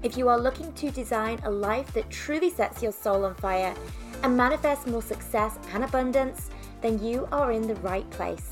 If 0.00 0.16
you 0.16 0.28
are 0.28 0.38
looking 0.38 0.72
to 0.74 0.92
design 0.92 1.40
a 1.42 1.50
life 1.50 1.92
that 1.94 2.08
truly 2.08 2.50
sets 2.50 2.84
your 2.84 2.92
soul 2.92 3.24
on 3.24 3.34
fire 3.34 3.74
and 4.22 4.36
manifest 4.36 4.86
more 4.86 5.02
success 5.02 5.58
and 5.72 5.82
abundance, 5.82 6.50
then 6.82 7.02
you 7.02 7.26
are 7.32 7.50
in 7.50 7.66
the 7.66 7.74
right 7.76 8.08
place. 8.10 8.48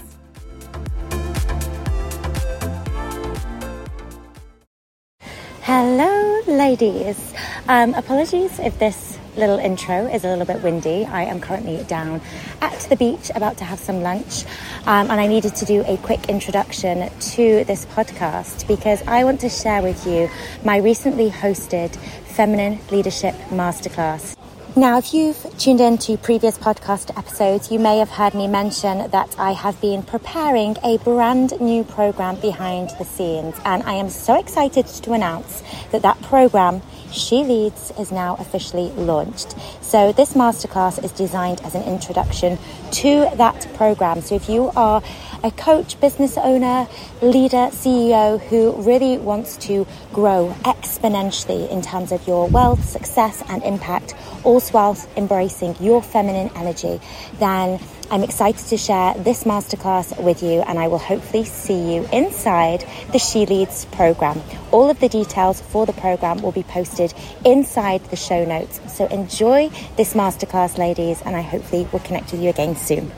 Hello, 5.63 6.41
ladies. 6.49 7.33
Um, 7.69 7.95
apologies 7.95 8.59
if 8.59 8.77
this 8.81 9.17
little 9.37 9.59
intro 9.59 10.07
is 10.07 10.25
a 10.25 10.29
little 10.29 10.45
bit 10.45 10.63
windy. 10.63 11.05
I 11.05 11.25
am 11.25 11.41
currently 11.41 11.83
down 11.85 12.21
at 12.61 12.79
the 12.89 12.97
beach 12.97 13.31
about 13.35 13.57
to 13.59 13.65
have 13.65 13.79
some 13.79 14.03
lunch, 14.03 14.45
um, 14.87 15.11
and 15.11 15.21
I 15.21 15.27
needed 15.27 15.55
to 15.57 15.65
do 15.65 15.85
a 15.87 15.97
quick 15.99 16.29
introduction 16.29 17.11
to 17.11 17.65
this 17.65 17.87
podcast 17.87 18.67
because 18.67 19.03
I 19.07 19.25
want 19.25 19.41
to 19.41 19.49
share 19.49 19.83
with 19.83 20.07
you 20.07 20.29
my 20.65 20.79
recently 20.79 21.31
hosted 21.31 21.97
Feminine 22.25 22.79
Leadership 22.91 23.35
Masterclass. 23.51 24.37
Now, 24.79 24.99
if 24.99 25.15
you've 25.15 25.57
tuned 25.57 25.81
in 25.81 25.97
to 25.99 26.19
previous 26.19 26.59
podcast 26.59 27.17
episodes, 27.17 27.71
you 27.71 27.79
may 27.79 27.97
have 27.97 28.11
heard 28.11 28.35
me 28.35 28.47
mention 28.47 29.11
that 29.11 29.35
I 29.39 29.53
have 29.53 29.81
been 29.81 30.03
preparing 30.03 30.77
a 30.85 30.99
brand 30.99 31.59
new 31.63 31.83
program 31.83 32.37
behind 32.37 32.91
the 32.99 33.07
scenes, 33.07 33.55
and 33.65 33.83
I 33.85 33.95
am 33.95 34.11
so 34.11 34.39
excited 34.39 34.87
to 34.87 35.15
announce 35.15 35.63
that 35.93 36.03
that 36.03 36.21
program 36.21 36.83
she 37.13 37.45
Leads 37.45 37.93
is 37.99 38.11
now 38.11 38.37
officially 38.39 38.91
launched. 38.91 39.55
So, 39.81 40.13
this 40.13 40.35
masterclass 40.35 41.03
is 41.03 41.13
designed 41.13 41.61
as 41.63 41.75
an 41.75 41.83
introduction 41.85 42.59
to 42.93 43.31
that 43.37 43.69
program. 43.75 44.21
So, 44.21 44.35
if 44.35 44.49
you 44.49 44.71
are 44.77 45.03
a 45.43 45.51
coach, 45.51 46.01
business 46.01 46.37
owner, 46.37 46.89
leader, 47.23 47.69
CEO 47.71 48.41
who 48.41 48.73
really 48.83 49.19
wants 49.19 49.57
to 49.59 49.87
grow 50.13 50.55
exponentially 50.65 51.71
in 51.71 51.83
terms 51.83 52.13
of 52.13 52.27
your 52.27 52.49
wealth, 52.49 52.85
success, 52.85 53.43
and 53.49 53.63
impact, 53.63 54.15
all 54.47 54.63
whilst 54.73 55.09
embracing 55.17 55.75
your 55.81 56.01
feminine 56.01 56.51
energy, 56.55 57.01
then 57.41 57.81
I'm 58.11 58.23
excited 58.23 58.65
to 58.69 58.77
share 58.77 59.15
this 59.15 59.43
masterclass 59.43 60.17
with 60.23 60.41
you, 60.41 60.61
and 60.63 60.79
I 60.79 60.87
will 60.87 60.99
hopefully 60.99 61.45
see 61.45 61.95
you 61.95 62.09
inside 62.13 62.85
the 63.13 63.19
She 63.19 63.45
Leads 63.45 63.87
program. 63.87 64.41
All 64.71 64.89
of 64.89 65.01
the 65.01 65.09
details 65.09 65.61
for 65.61 65.85
the 65.85 65.93
program 65.93 66.41
will 66.41 66.53
be 66.53 66.63
posted 66.63 67.13
inside 67.45 68.05
the 68.05 68.17
show 68.17 68.45
notes. 68.45 68.81
So 68.87 69.07
enjoy 69.09 69.71
this 69.97 70.15
masterclass, 70.15 70.79
ladies, 70.79 71.21
and 71.23 71.35
I 71.35 71.41
hopefully 71.41 71.89
will 71.93 72.01
connect 72.01 72.31
with 72.31 72.41
you 72.41 72.51
again 72.51 72.77
soon. 72.77 73.11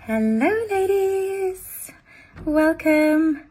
Hello, 0.00 0.66
ladies. 0.70 1.90
Welcome. 2.44 3.42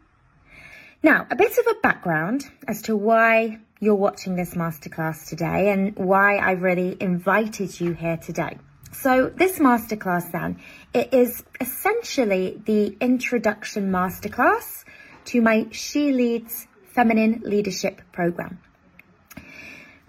Now, 1.02 1.26
a 1.30 1.34
bit 1.34 1.58
of 1.58 1.66
a 1.66 1.80
background 1.82 2.48
as 2.68 2.82
to 2.82 2.94
why 2.94 3.58
you're 3.80 3.94
watching 3.94 4.36
this 4.36 4.54
masterclass 4.54 5.26
today 5.26 5.70
and 5.70 5.96
why 5.96 6.36
I 6.36 6.52
really 6.52 6.96
invited 7.00 7.80
you 7.80 7.92
here 7.94 8.18
today. 8.18 8.58
So 8.92 9.32
this 9.34 9.58
masterclass 9.58 10.30
then, 10.30 10.58
it 10.92 11.14
is 11.14 11.42
essentially 11.60 12.60
the 12.66 12.94
introduction 13.00 13.90
masterclass 13.90 14.84
to 15.26 15.40
my 15.40 15.66
She 15.70 16.12
Leads 16.12 16.66
Feminine 16.92 17.40
Leadership 17.42 18.02
Program. 18.12 18.58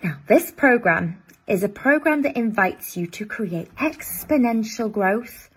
Now, 0.04 0.18
this 0.28 0.52
program 0.52 1.24
is 1.48 1.64
a 1.64 1.70
program 1.70 2.24
that 2.24 2.36
invites 2.36 2.98
you 2.98 3.08
to 3.08 3.26
create 3.26 3.74
exponential 3.76 4.92
growth 4.92 5.50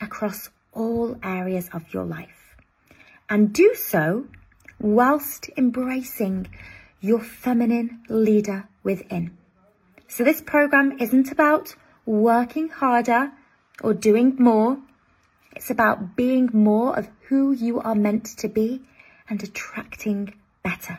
across 0.00 0.50
all 0.72 1.16
areas 1.22 1.70
of 1.72 1.94
your 1.94 2.04
life 2.04 2.56
and 3.30 3.52
do 3.52 3.74
so 3.74 4.26
whilst 4.78 5.48
embracing 5.56 6.48
your 7.02 7.20
feminine 7.20 8.00
leader 8.08 8.68
within. 8.82 9.36
So 10.08 10.24
this 10.24 10.40
program 10.40 10.98
isn't 11.00 11.30
about 11.30 11.74
working 12.06 12.68
harder 12.68 13.32
or 13.82 13.92
doing 13.92 14.36
more. 14.38 14.78
It's 15.54 15.70
about 15.70 16.16
being 16.16 16.48
more 16.52 16.96
of 16.98 17.10
who 17.28 17.52
you 17.52 17.80
are 17.80 17.94
meant 17.94 18.26
to 18.38 18.48
be 18.48 18.82
and 19.28 19.42
attracting 19.42 20.34
better. 20.62 20.98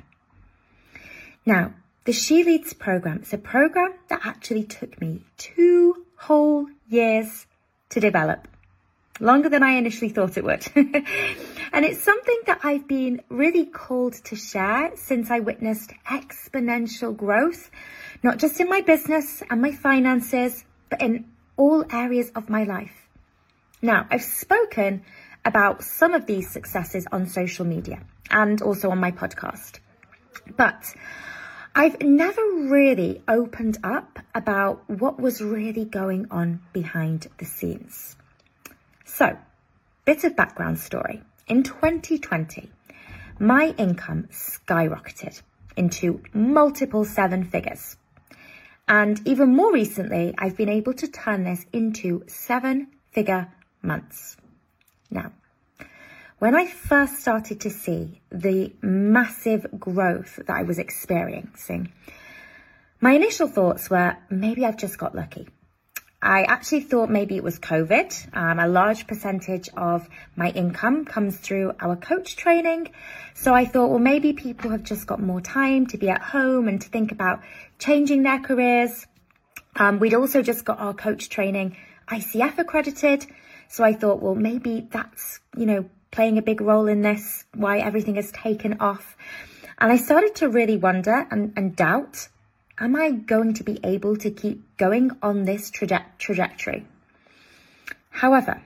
Now, 1.45 1.73
the 2.05 2.13
She 2.13 2.43
Leads 2.43 2.73
program 2.73 3.21
is 3.21 3.33
a 3.33 3.37
program 3.37 3.93
that 4.09 4.25
actually 4.25 4.63
took 4.63 4.99
me 4.99 5.21
two 5.37 6.05
whole 6.17 6.67
years 6.89 7.45
to 7.89 7.99
develop. 7.99 8.47
Longer 9.19 9.49
than 9.49 9.61
I 9.61 9.71
initially 9.73 10.09
thought 10.09 10.37
it 10.37 10.43
would. 10.43 10.65
and 10.75 11.85
it's 11.85 12.01
something 12.01 12.39
that 12.47 12.61
I've 12.63 12.87
been 12.87 13.21
really 13.29 13.65
called 13.65 14.13
to 14.25 14.35
share 14.35 14.91
since 14.95 15.29
I 15.29 15.39
witnessed 15.39 15.93
exponential 16.09 17.15
growth, 17.15 17.69
not 18.23 18.39
just 18.39 18.59
in 18.59 18.69
my 18.69 18.81
business 18.81 19.43
and 19.49 19.61
my 19.61 19.71
finances, 19.71 20.63
but 20.89 21.01
in 21.01 21.25
all 21.57 21.85
areas 21.91 22.31
of 22.35 22.49
my 22.49 22.63
life. 22.63 23.07
Now, 23.81 24.07
I've 24.09 24.23
spoken 24.23 25.03
about 25.45 25.83
some 25.83 26.13
of 26.13 26.25
these 26.25 26.49
successes 26.49 27.05
on 27.11 27.27
social 27.27 27.65
media 27.65 28.01
and 28.31 28.61
also 28.61 28.89
on 28.89 28.97
my 28.97 29.11
podcast, 29.11 29.79
but 30.57 30.95
I've 31.75 32.01
never 32.01 32.41
really 32.41 33.21
opened 33.27 33.77
up 33.83 34.19
about 34.33 34.89
what 34.89 35.19
was 35.19 35.41
really 35.41 35.85
going 35.85 36.27
on 36.31 36.61
behind 36.71 37.27
the 37.37 37.45
scenes. 37.45 38.15
So, 39.15 39.37
bit 40.05 40.23
of 40.23 40.35
background 40.35 40.79
story. 40.79 41.21
In 41.45 41.61
2020, 41.61 42.71
my 43.37 43.75
income 43.77 44.27
skyrocketed 44.31 45.39
into 45.77 46.23
multiple 46.33 47.05
seven 47.05 47.43
figures. 47.43 47.95
And 48.87 49.21
even 49.27 49.55
more 49.55 49.71
recently, 49.71 50.33
I've 50.35 50.57
been 50.57 50.67
able 50.67 50.95
to 50.95 51.07
turn 51.07 51.43
this 51.43 51.63
into 51.71 52.23
seven 52.25 52.87
figure 53.11 53.53
months. 53.83 54.35
Now, 55.11 55.31
when 56.39 56.55
I 56.55 56.65
first 56.65 57.19
started 57.19 57.61
to 57.61 57.69
see 57.69 58.19
the 58.31 58.73
massive 58.81 59.67
growth 59.79 60.39
that 60.47 60.57
I 60.57 60.63
was 60.63 60.79
experiencing, 60.79 61.91
my 62.99 63.11
initial 63.11 63.47
thoughts 63.47 63.91
were 63.91 64.17
maybe 64.31 64.65
I've 64.65 64.77
just 64.77 64.97
got 64.97 65.13
lucky. 65.13 65.49
I 66.23 66.43
actually 66.43 66.79
thought 66.79 67.09
maybe 67.09 67.35
it 67.35 67.43
was 67.43 67.59
COVID. 67.59 68.33
Um, 68.33 68.57
a 68.57 68.67
large 68.67 69.07
percentage 69.07 69.67
of 69.75 70.07
my 70.37 70.51
income 70.51 71.03
comes 71.03 71.35
through 71.37 71.73
our 71.81 71.97
coach 71.97 72.37
training. 72.37 72.91
So 73.33 73.53
I 73.53 73.65
thought, 73.65 73.89
well, 73.89 73.99
maybe 73.99 74.31
people 74.31 74.71
have 74.71 74.83
just 74.83 75.05
got 75.05 75.19
more 75.21 75.41
time 75.41 75.85
to 75.87 75.97
be 75.97 76.09
at 76.09 76.21
home 76.21 76.69
and 76.69 76.79
to 76.81 76.87
think 76.87 77.11
about 77.11 77.41
changing 77.77 78.23
their 78.23 78.39
careers. 78.39 79.05
Um, 79.75 79.99
we'd 79.99 80.13
also 80.13 80.41
just 80.41 80.63
got 80.63 80.79
our 80.79 80.93
coach 80.93 81.27
training 81.27 81.75
ICF 82.07 82.57
accredited. 82.57 83.25
So 83.67 83.83
I 83.83 83.91
thought, 83.91 84.21
well, 84.21 84.35
maybe 84.35 84.87
that's, 84.89 85.41
you 85.57 85.65
know, 85.65 85.89
playing 86.09 86.37
a 86.37 86.41
big 86.41 86.61
role 86.61 86.87
in 86.87 87.01
this, 87.01 87.43
why 87.53 87.79
everything 87.79 88.15
has 88.15 88.31
taken 88.31 88.77
off. 88.79 89.17
And 89.77 89.91
I 89.91 89.97
started 89.97 90.35
to 90.35 90.47
really 90.47 90.77
wonder 90.77 91.27
and, 91.29 91.51
and 91.57 91.75
doubt 91.75 92.29
am 92.79 92.95
I 92.95 93.11
going 93.11 93.53
to 93.55 93.63
be 93.63 93.79
able 93.83 94.17
to 94.17 94.31
keep 94.31 94.77
going 94.77 95.11
on 95.21 95.45
this 95.45 95.69
traje- 95.71 96.05
trajectory? 96.17 96.85
However, 98.09 98.61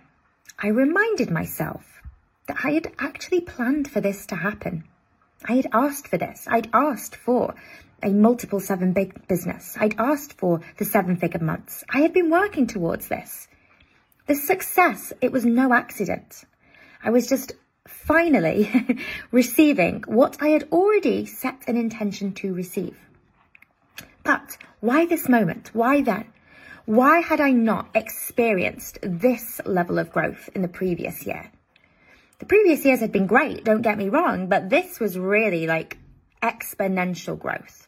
I 0.59 0.67
reminded 0.67 1.29
myself 1.29 2.01
that 2.47 2.57
I 2.63 2.71
had 2.71 2.93
actually 2.99 3.41
planned 3.41 3.89
for 3.89 4.01
this 4.01 4.25
to 4.27 4.35
happen. 4.35 4.85
I 5.45 5.53
had 5.53 5.67
asked 5.71 6.07
for 6.07 6.17
this. 6.17 6.47
I'd 6.47 6.69
asked 6.73 7.15
for 7.15 7.53
a 8.01 8.09
multiple 8.09 8.59
seven 8.59 8.93
big 8.93 9.27
business. 9.27 9.75
I'd 9.79 9.99
asked 9.99 10.33
for 10.33 10.61
the 10.77 10.85
seven 10.85 11.17
figure 11.17 11.39
months. 11.39 11.83
I 11.89 11.99
had 12.01 12.13
been 12.13 12.29
working 12.29 12.67
towards 12.67 13.07
this. 13.07 13.47
The 14.27 14.35
success, 14.35 15.13
it 15.21 15.31
was 15.31 15.45
no 15.45 15.73
accident. 15.73 16.43
I 17.03 17.11
was 17.11 17.27
just 17.27 17.53
finally 17.87 18.69
receiving 19.31 20.03
what 20.07 20.37
I 20.41 20.49
had 20.49 20.67
already 20.71 21.25
set 21.25 21.63
an 21.67 21.77
intention 21.77 22.33
to 22.33 22.53
receive. 22.53 22.97
But 24.27 24.57
why 24.81 25.05
this 25.05 25.29
moment? 25.29 25.69
Why 25.73 26.01
then? 26.01 26.25
Why 26.85 27.21
had 27.21 27.39
I 27.39 27.51
not 27.51 27.91
experienced 27.95 28.99
this 29.01 29.61
level 29.65 29.97
of 29.97 30.11
growth 30.11 30.49
in 30.53 30.61
the 30.61 30.67
previous 30.67 31.25
year? 31.25 31.49
The 32.39 32.45
previous 32.45 32.83
years 32.83 32.99
had 32.99 33.13
been 33.13 33.25
great, 33.25 33.63
don't 33.63 33.81
get 33.81 33.97
me 33.97 34.09
wrong, 34.09 34.47
but 34.47 34.69
this 34.69 34.99
was 34.99 35.17
really 35.17 35.65
like 35.65 35.97
exponential 36.43 37.39
growth. 37.39 37.87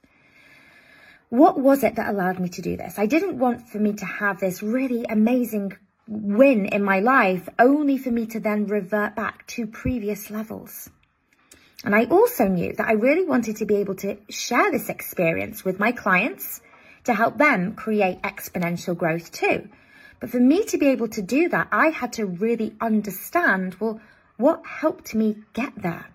what 1.27 1.59
was 1.59 1.83
it 1.83 1.95
that 1.95 2.09
allowed 2.09 2.39
me 2.39 2.47
to 2.49 2.61
do 2.61 2.77
this? 2.77 2.97
I 2.97 3.05
didn't 3.05 3.37
want 3.37 3.67
for 3.67 3.77
me 3.77 3.91
to 3.93 4.05
have 4.05 4.39
this 4.39 4.63
really 4.63 5.03
amazing 5.09 5.73
win 6.07 6.67
in 6.67 6.83
my 6.83 7.01
life 7.01 7.49
only 7.59 7.97
for 7.97 8.11
me 8.11 8.25
to 8.27 8.39
then 8.39 8.65
revert 8.65 9.13
back 9.13 9.45
to 9.47 9.67
previous 9.67 10.31
levels. 10.31 10.89
And 11.83 11.95
I 11.95 12.05
also 12.05 12.47
knew 12.47 12.73
that 12.73 12.87
I 12.87 12.93
really 12.93 13.25
wanted 13.25 13.57
to 13.57 13.65
be 13.65 13.75
able 13.77 13.95
to 13.95 14.17
share 14.29 14.71
this 14.71 14.89
experience 14.89 15.63
with 15.63 15.79
my 15.79 15.91
clients 15.91 16.61
to 17.05 17.13
help 17.13 17.37
them 17.37 17.75
create 17.75 18.21
exponential 18.21 18.97
growth 18.97 19.31
too. 19.31 19.69
But 20.19 20.29
for 20.29 20.39
me 20.39 20.65
to 20.65 20.77
be 20.77 20.87
able 20.87 21.07
to 21.09 21.21
do 21.21 21.47
that, 21.49 21.69
I 21.71 21.87
had 21.87 22.13
to 22.13 22.25
really 22.25 22.75
understand, 22.81 23.75
well, 23.79 24.01
what 24.35 24.65
helped 24.65 25.15
me 25.15 25.37
get 25.53 25.73
there? 25.81 26.05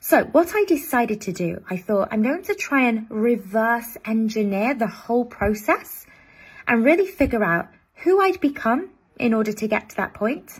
So 0.00 0.24
what 0.24 0.50
I 0.52 0.64
decided 0.64 1.20
to 1.22 1.32
do, 1.32 1.62
I 1.70 1.76
thought 1.76 2.08
I'm 2.10 2.24
going 2.24 2.42
to 2.44 2.54
try 2.56 2.88
and 2.88 3.06
reverse 3.08 3.96
engineer 4.04 4.74
the 4.74 4.88
whole 4.88 5.24
process 5.24 6.04
and 6.66 6.84
really 6.84 7.06
figure 7.06 7.44
out 7.44 7.68
who 8.02 8.20
I'd 8.20 8.40
become 8.40 8.90
in 9.18 9.32
order 9.32 9.52
to 9.52 9.68
get 9.68 9.90
to 9.90 9.96
that 9.96 10.14
point, 10.14 10.58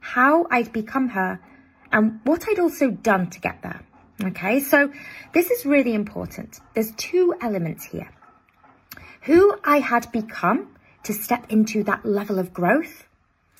how 0.00 0.48
I'd 0.50 0.72
become 0.72 1.10
her, 1.10 1.38
and 1.92 2.20
what 2.24 2.44
I'd 2.48 2.58
also 2.58 2.90
done 2.90 3.30
to 3.30 3.40
get 3.40 3.62
there. 3.62 3.82
Okay, 4.22 4.60
so 4.60 4.92
this 5.32 5.50
is 5.50 5.66
really 5.66 5.94
important. 5.94 6.58
There's 6.74 6.92
two 6.92 7.34
elements 7.40 7.84
here. 7.84 8.10
Who 9.22 9.56
I 9.64 9.78
had 9.78 10.10
become 10.12 10.76
to 11.04 11.12
step 11.12 11.46
into 11.50 11.82
that 11.84 12.04
level 12.04 12.38
of 12.38 12.52
growth, 12.52 13.06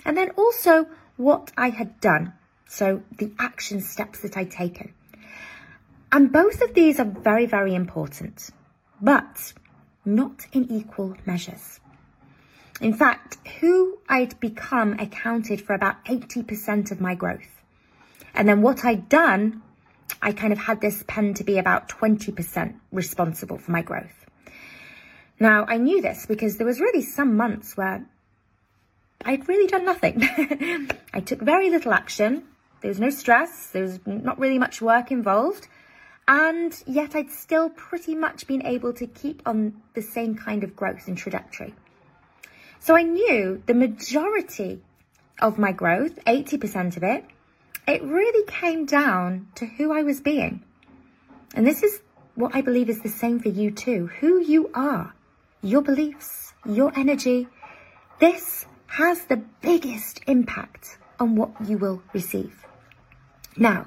and 0.04 0.16
then 0.16 0.30
also 0.30 0.86
what 1.16 1.52
I 1.56 1.70
had 1.70 2.00
done. 2.00 2.32
So 2.68 3.02
the 3.18 3.32
action 3.38 3.80
steps 3.80 4.20
that 4.20 4.36
I'd 4.36 4.50
taken. 4.50 4.94
And 6.10 6.32
both 6.32 6.60
of 6.62 6.74
these 6.74 7.00
are 7.00 7.04
very, 7.04 7.46
very 7.46 7.74
important, 7.74 8.50
but 9.00 9.52
not 10.04 10.46
in 10.52 10.70
equal 10.70 11.16
measures. 11.26 11.80
In 12.80 12.94
fact, 12.94 13.36
who 13.60 13.98
I'd 14.08 14.38
become 14.40 14.94
accounted 14.98 15.60
for 15.60 15.74
about 15.74 16.04
80% 16.04 16.90
of 16.90 17.00
my 17.00 17.14
growth. 17.14 17.61
And 18.34 18.48
then 18.48 18.62
what 18.62 18.84
I'd 18.84 19.08
done, 19.08 19.62
I 20.20 20.32
kind 20.32 20.52
of 20.52 20.58
had 20.58 20.80
this 20.80 21.04
pen 21.06 21.34
to 21.34 21.44
be 21.44 21.58
about 21.58 21.88
20% 21.88 22.74
responsible 22.90 23.58
for 23.58 23.72
my 23.72 23.82
growth. 23.82 24.26
Now, 25.38 25.64
I 25.66 25.76
knew 25.76 26.00
this 26.00 26.26
because 26.26 26.56
there 26.56 26.66
was 26.66 26.80
really 26.80 27.02
some 27.02 27.36
months 27.36 27.76
where 27.76 28.06
I'd 29.24 29.48
really 29.48 29.66
done 29.66 29.84
nothing. 29.84 30.22
I 31.12 31.20
took 31.20 31.40
very 31.40 31.70
little 31.70 31.92
action. 31.92 32.44
There 32.80 32.88
was 32.88 33.00
no 33.00 33.10
stress. 33.10 33.68
There 33.68 33.82
was 33.82 33.98
not 34.06 34.38
really 34.38 34.58
much 34.58 34.80
work 34.80 35.10
involved. 35.10 35.66
And 36.26 36.72
yet 36.86 37.14
I'd 37.14 37.30
still 37.30 37.70
pretty 37.70 38.14
much 38.14 38.46
been 38.46 38.64
able 38.64 38.92
to 38.94 39.06
keep 39.06 39.42
on 39.46 39.82
the 39.94 40.02
same 40.02 40.36
kind 40.36 40.64
of 40.64 40.76
growth 40.76 41.08
and 41.08 41.18
trajectory. 41.18 41.74
So 42.78 42.96
I 42.96 43.02
knew 43.02 43.62
the 43.66 43.74
majority 43.74 44.82
of 45.40 45.58
my 45.58 45.72
growth, 45.72 46.18
80% 46.24 46.96
of 46.96 47.02
it, 47.02 47.24
it 47.86 48.02
really 48.02 48.46
came 48.46 48.86
down 48.86 49.48
to 49.56 49.66
who 49.66 49.92
I 49.92 50.02
was 50.02 50.20
being. 50.20 50.62
And 51.54 51.66
this 51.66 51.82
is 51.82 52.00
what 52.34 52.54
I 52.54 52.60
believe 52.60 52.88
is 52.88 53.02
the 53.02 53.08
same 53.08 53.40
for 53.40 53.48
you 53.48 53.70
too. 53.70 54.06
Who 54.20 54.40
you 54.40 54.70
are, 54.74 55.14
your 55.62 55.82
beliefs, 55.82 56.54
your 56.64 56.92
energy. 56.96 57.48
This 58.18 58.66
has 58.86 59.24
the 59.24 59.42
biggest 59.60 60.20
impact 60.26 60.98
on 61.18 61.36
what 61.36 61.50
you 61.66 61.78
will 61.78 62.02
receive. 62.12 62.64
Now, 63.56 63.86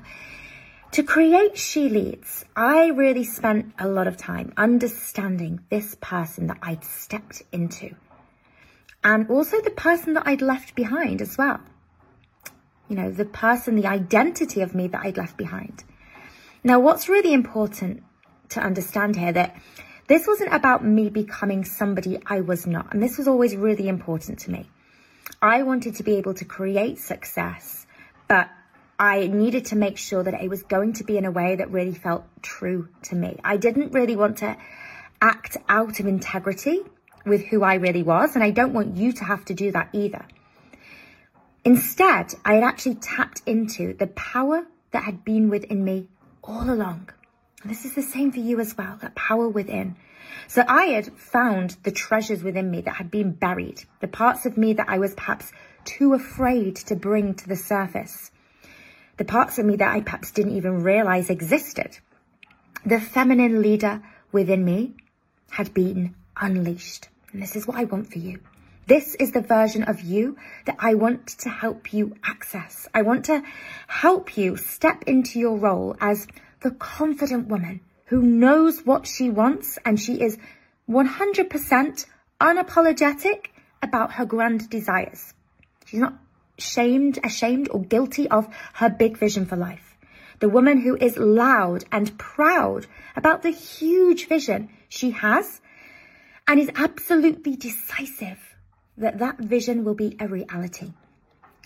to 0.92 1.04
create 1.04 1.58
She 1.58 1.90
Leads, 1.90 2.46
I 2.56 2.88
really 2.88 3.24
spent 3.24 3.74
a 3.80 3.88
lot 3.88 4.08
of 4.08 4.16
time 4.18 4.54
understanding 4.56 5.62
this 5.70 5.96
person 6.00 6.48
that 6.48 6.60
I'd 6.62 6.84
stepped 6.84 7.42
into 7.52 7.96
and 9.04 9.30
also 9.30 9.62
the 9.62 9.70
person 9.70 10.16
that 10.16 10.26
I'd 10.26 10.42
left 10.42 10.74
behind 10.74 11.22
as 11.22 11.38
well. 11.38 11.60
You 12.88 12.96
know, 12.96 13.12
the 13.12 13.26
person, 13.26 13.76
the 13.76 13.88
identity 13.88 14.62
of 14.62 14.76
me 14.76 14.88
that 14.88 15.02
I'd 15.04 15.18
left 15.18 15.38
behind. 15.38 15.84
Now, 16.64 16.80
what's 16.80 17.10
really 17.10 17.34
important 17.34 18.04
to 18.50 18.60
understand 18.60 19.16
here 19.16 19.32
that 19.32 19.56
this 20.08 20.28
wasn't 20.28 20.54
about 20.54 20.86
me 20.86 21.10
becoming 21.10 21.66
somebody 21.66 22.20
I 22.26 22.42
was 22.42 22.68
not. 22.68 22.94
And 22.94 23.02
this 23.02 23.18
was 23.18 23.28
always 23.28 23.56
really 23.56 23.88
important 23.88 24.40
to 24.40 24.52
me. 24.52 24.70
I 25.42 25.64
wanted 25.64 25.96
to 25.96 26.04
be 26.04 26.16
able 26.16 26.36
to 26.36 26.46
create 26.46 27.00
success, 27.00 27.88
but 28.28 28.50
I 29.00 29.28
needed 29.28 29.66
to 29.66 29.76
make 29.76 29.98
sure 29.98 30.24
that 30.24 30.42
it 30.42 30.50
was 30.50 30.64
going 30.64 30.94
to 30.94 31.04
be 31.04 31.18
in 31.18 31.26
a 31.26 31.32
way 31.32 31.56
that 31.56 31.72
really 31.72 31.96
felt 31.96 32.24
true 32.42 32.88
to 33.04 33.16
me. 33.16 33.40
I 33.44 33.58
didn't 33.58 33.94
really 33.94 34.16
want 34.16 34.38
to 34.38 34.56
act 35.22 35.58
out 35.68 36.00
of 36.00 36.06
integrity 36.06 36.82
with 37.26 37.44
who 37.46 37.64
I 37.64 37.76
really 37.76 38.04
was, 38.04 38.36
and 38.36 38.44
I 38.44 38.52
don't 38.52 38.74
want 38.74 38.96
you 38.96 39.12
to 39.14 39.24
have 39.24 39.44
to 39.46 39.54
do 39.56 39.72
that 39.72 39.90
either. 39.94 40.26
Instead, 41.66 42.36
I 42.46 42.54
had 42.54 42.64
actually 42.64 42.96
tapped 42.96 43.42
into 43.48 43.96
the 43.96 44.08
power 44.08 44.68
that 44.92 45.04
had 45.04 45.26
been 45.26 45.50
within 45.50 45.84
me 45.84 46.08
all 46.44 46.70
along. 46.70 47.10
And 47.64 47.72
this 47.72 47.86
is 47.86 47.96
the 47.96 48.04
same 48.04 48.32
for 48.32 48.40
you 48.40 48.60
as 48.60 48.78
well, 48.78 49.00
that 49.02 49.16
power 49.16 49.50
within. 49.50 49.96
So 50.48 50.64
I 50.68 50.86
had 50.86 51.12
found 51.18 51.76
the 51.82 51.92
treasures 51.92 52.44
within 52.44 52.70
me 52.70 52.82
that 52.82 52.98
had 52.98 53.10
been 53.10 53.32
buried, 53.32 53.84
the 54.00 54.08
parts 54.08 54.46
of 54.46 54.58
me 54.58 54.74
that 54.74 54.90
I 54.90 55.00
was 55.00 55.16
perhaps 55.16 55.52
too 55.86 56.14
afraid 56.14 56.76
to 56.76 56.96
bring 56.96 57.34
to 57.34 57.48
the 57.48 57.56
surface, 57.56 58.30
the 59.18 59.26
parts 59.26 59.58
of 59.58 59.66
me 59.66 59.76
that 59.78 59.96
I 59.96 60.02
perhaps 60.02 60.32
didn't 60.32 60.58
even 60.58 60.84
realize 60.84 61.32
existed. 61.32 61.98
The 62.86 63.00
feminine 63.00 63.64
leader 63.64 64.04
within 64.32 64.64
me 64.64 64.94
had 65.50 65.74
been 65.74 66.14
unleashed. 66.40 67.10
And 67.32 67.42
this 67.42 67.56
is 67.56 67.66
what 67.66 67.78
I 67.78 67.86
want 67.86 68.12
for 68.12 68.20
you. 68.20 68.40
This 68.88 69.16
is 69.16 69.32
the 69.32 69.42
version 69.42 69.82
of 69.82 70.02
you 70.02 70.38
that 70.66 70.76
I 70.78 70.94
want 70.94 71.26
to 71.40 71.50
help 71.50 71.92
you 71.92 72.16
access. 72.24 72.88
I 72.94 73.02
want 73.02 73.26
to 73.26 73.42
help 73.88 74.38
you 74.38 74.58
step 74.58 75.06
into 75.08 75.40
your 75.40 75.58
role 75.58 75.96
as 76.00 76.28
the 76.62 76.70
confident 76.70 77.48
woman 77.48 77.82
who 78.06 78.22
knows 78.22 78.86
what 78.86 79.08
she 79.08 79.32
wants 79.32 79.80
and 79.84 80.00
she 80.00 80.22
is 80.22 80.38
100% 80.88 82.06
unapologetic 82.40 83.48
about 83.82 84.14
her 84.14 84.26
grand 84.26 84.70
desires. 84.70 85.34
She's 85.86 86.00
not 86.00 86.20
shamed, 86.60 87.18
ashamed 87.24 87.70
or 87.72 87.82
guilty 87.82 88.30
of 88.30 88.48
her 88.74 88.90
big 88.90 89.18
vision 89.18 89.48
for 89.48 89.56
life. 89.56 89.98
The 90.42 90.50
woman 90.50 90.80
who 90.80 90.96
is 90.96 91.18
loud 91.18 91.86
and 91.92 92.16
proud 92.20 92.86
about 93.16 93.42
the 93.42 93.50
huge 93.50 94.28
vision 94.28 94.70
she 94.90 95.10
has 95.10 95.60
and 96.48 96.60
is 96.60 96.70
absolutely 96.76 97.56
decisive 97.56 98.55
that 98.98 99.20
that 99.20 99.38
vision 99.38 99.84
will 99.84 99.94
be 99.94 100.16
a 100.20 100.28
reality. 100.28 100.94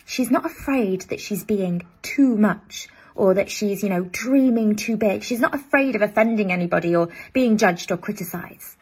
She's 0.05 0.31
not 0.31 0.45
afraid 0.45 1.01
that 1.09 1.19
she's 1.19 1.43
being 1.43 1.83
too 2.01 2.35
much 2.35 2.87
or 3.13 3.35
that 3.35 3.51
she's, 3.51 3.83
you 3.83 3.89
know, 3.89 4.03
dreaming 4.03 4.75
too 4.75 4.97
big. 4.97 5.23
She's 5.23 5.39
not 5.39 5.53
afraid 5.53 5.95
of 5.95 6.01
offending 6.01 6.51
anybody 6.51 6.95
or 6.95 7.09
being 7.33 7.57
judged 7.57 7.91
or 7.91 7.97
criticized. 7.97 8.77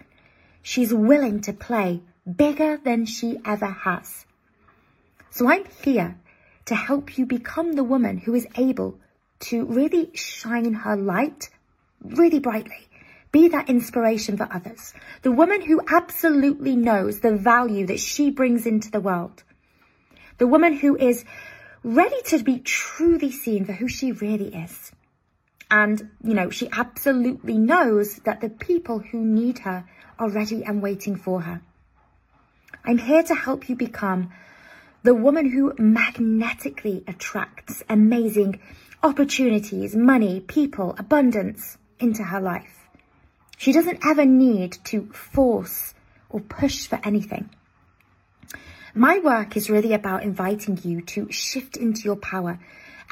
She's 0.61 0.93
willing 0.93 1.41
to 1.41 1.53
play 1.53 2.01
bigger 2.35 2.77
than 2.77 3.05
she 3.05 3.39
ever 3.45 3.67
has. 3.67 4.25
So 5.31 5.49
I'm 5.49 5.65
here 5.83 6.17
to 6.65 6.75
help 6.75 7.17
you 7.17 7.25
become 7.25 7.73
the 7.73 7.83
woman 7.83 8.17
who 8.17 8.35
is 8.35 8.47
able 8.55 8.99
to 9.39 9.65
really 9.65 10.11
shine 10.13 10.73
her 10.73 10.95
light 10.95 11.49
really 12.01 12.39
brightly 12.39 12.87
be 13.31 13.49
that 13.49 13.69
inspiration 13.69 14.37
for 14.37 14.47
others. 14.51 14.93
The 15.21 15.31
woman 15.31 15.61
who 15.61 15.81
absolutely 15.87 16.75
knows 16.75 17.19
the 17.19 17.35
value 17.35 17.85
that 17.87 17.99
she 17.99 18.31
brings 18.31 18.65
into 18.65 18.89
the 18.89 19.01
world. 19.01 19.43
The 20.37 20.47
woman 20.47 20.73
who 20.73 20.95
is 20.95 21.25
ready 21.83 22.21
to 22.25 22.43
be 22.43 22.59
truly 22.59 23.31
seen 23.31 23.65
for 23.65 23.73
who 23.73 23.87
she 23.87 24.11
really 24.11 24.53
is. 24.53 24.91
And, 25.69 26.09
you 26.23 26.33
know, 26.33 26.49
she 26.49 26.69
absolutely 26.71 27.57
knows 27.57 28.15
that 28.25 28.41
the 28.41 28.49
people 28.49 28.99
who 28.99 29.19
need 29.19 29.59
her 29.59 29.85
are 30.17 30.29
ready 30.29 30.63
and 30.63 30.81
waiting 30.81 31.15
for 31.15 31.41
her. 31.41 31.61
I'm 32.85 32.97
here 32.97 33.23
to 33.23 33.35
help 33.35 33.67
you 33.67 33.75
become 33.75 34.31
the 35.03 35.13
woman 35.13 35.49
who 35.49 35.73
magnetically 35.77 37.03
attracts 37.07 37.83
amazing 37.89 38.59
opportunities, 39.03 39.95
money, 39.95 40.39
people, 40.39 40.95
abundance 40.97 41.77
into 41.99 42.23
her 42.23 42.41
life. 42.41 42.76
She 43.57 43.73
doesn't 43.73 44.05
ever 44.05 44.23
need 44.23 44.77
to 44.85 45.07
force 45.07 45.93
or 46.29 46.39
push 46.39 46.87
for 46.87 46.99
anything. 47.03 47.49
My 48.93 49.19
work 49.19 49.57
is 49.57 49.69
really 49.69 49.93
about 49.93 50.23
inviting 50.23 50.79
you 50.83 51.01
to 51.01 51.31
shift 51.31 51.75
into 51.75 52.01
your 52.01 52.15
power 52.15 52.59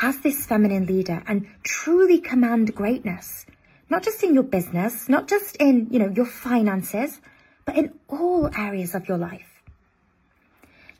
as 0.01 0.19
this 0.19 0.45
feminine 0.45 0.85
leader 0.85 1.23
and 1.27 1.47
truly 1.63 2.19
command 2.19 2.75
greatness, 2.75 3.45
not 3.89 4.03
just 4.03 4.23
in 4.23 4.33
your 4.33 4.43
business, 4.43 5.09
not 5.09 5.27
just 5.27 5.55
in, 5.57 5.87
you 5.89 5.99
know, 5.99 6.09
your 6.09 6.25
finances, 6.25 7.19
but 7.65 7.77
in 7.77 7.93
all 8.07 8.49
areas 8.55 8.93
of 8.93 9.07
your 9.07 9.17
life. 9.17 9.61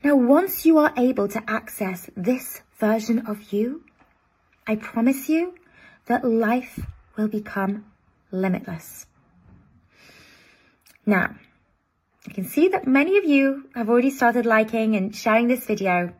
Now, 0.04 0.16
once 0.16 0.66
you 0.66 0.78
are 0.78 0.94
able 0.98 1.28
to 1.30 1.44
access 1.48 2.10
this 2.16 2.62
version 2.80 3.25
of 3.28 3.52
you, 3.54 3.84
I 4.68 4.75
promise 4.75 5.30
you 5.30 5.56
that 6.06 6.24
life 6.24 6.80
will 7.16 7.28
become 7.28 7.86
limitless. 8.32 9.08
Now, 11.06 11.36
you 12.28 12.34
can 12.34 12.46
see 12.46 12.70
that 12.70 12.88
many 12.88 13.18
of 13.18 13.26
you 13.26 13.70
have 13.76 13.90
already 13.90 14.10
started 14.10 14.46
liking 14.46 14.96
and 14.96 15.16
sharing 15.16 15.48
this 15.48 15.66
video, 15.66 16.14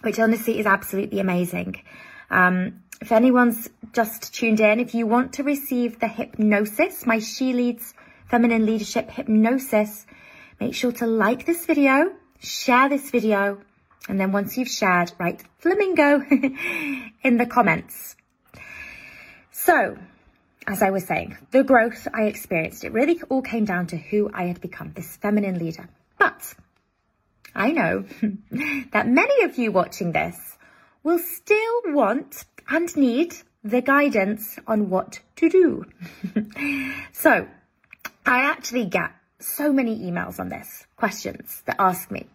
which 0.00 0.18
honestly 0.18 0.58
is 0.58 0.66
absolutely 0.66 1.20
amazing. 1.20 1.82
Um, 2.30 2.84
if 3.00 3.12
anyone's 3.12 3.68
just 3.92 4.32
tuned 4.34 4.60
in, 4.60 4.80
if 4.80 4.94
you 4.94 5.06
want 5.06 5.34
to 5.34 5.42
receive 5.42 6.00
the 6.00 6.08
hypnosis, 6.08 7.04
my 7.04 7.18
She 7.18 7.52
Leads 7.52 7.92
Feminine 8.30 8.64
Leadership 8.64 9.10
Hypnosis, 9.10 10.06
make 10.58 10.74
sure 10.74 10.92
to 10.92 11.06
like 11.06 11.44
this 11.44 11.66
video, 11.66 12.12
share 12.38 12.88
this 12.88 13.10
video, 13.10 13.60
and 14.08 14.18
then 14.18 14.32
once 14.32 14.56
you've 14.56 14.68
shared, 14.68 15.12
write 15.18 15.42
flamingo 15.58 16.22
in 17.22 17.36
the 17.36 17.46
comments. 17.46 18.16
So, 19.50 19.98
as 20.66 20.82
I 20.82 20.90
was 20.90 21.04
saying, 21.04 21.36
the 21.50 21.62
growth 21.62 22.08
I 22.12 22.24
experienced, 22.24 22.84
it 22.84 22.92
really 22.92 23.20
all 23.28 23.42
came 23.42 23.64
down 23.64 23.86
to 23.88 23.96
who 23.96 24.30
I 24.32 24.44
had 24.44 24.60
become, 24.60 24.92
this 24.94 25.16
feminine 25.16 25.58
leader. 25.58 25.88
But 26.18 26.54
I 27.54 27.72
know 27.72 28.04
that 28.92 29.08
many 29.08 29.44
of 29.44 29.58
you 29.58 29.72
watching 29.72 30.12
this 30.12 30.36
will 31.02 31.18
still 31.18 31.80
want 31.86 32.44
and 32.68 32.94
need 32.96 33.34
the 33.62 33.82
guidance 33.82 34.58
on 34.66 34.90
what 34.90 35.20
to 35.36 35.48
do. 35.48 35.84
so 37.12 37.46
I 38.26 38.40
actually 38.50 38.86
get 38.86 39.10
so 39.38 39.72
many 39.72 39.98
emails 39.98 40.40
on 40.40 40.48
this, 40.48 40.86
questions 40.96 41.62
that 41.66 41.76
ask 41.78 42.10
me, 42.10 42.26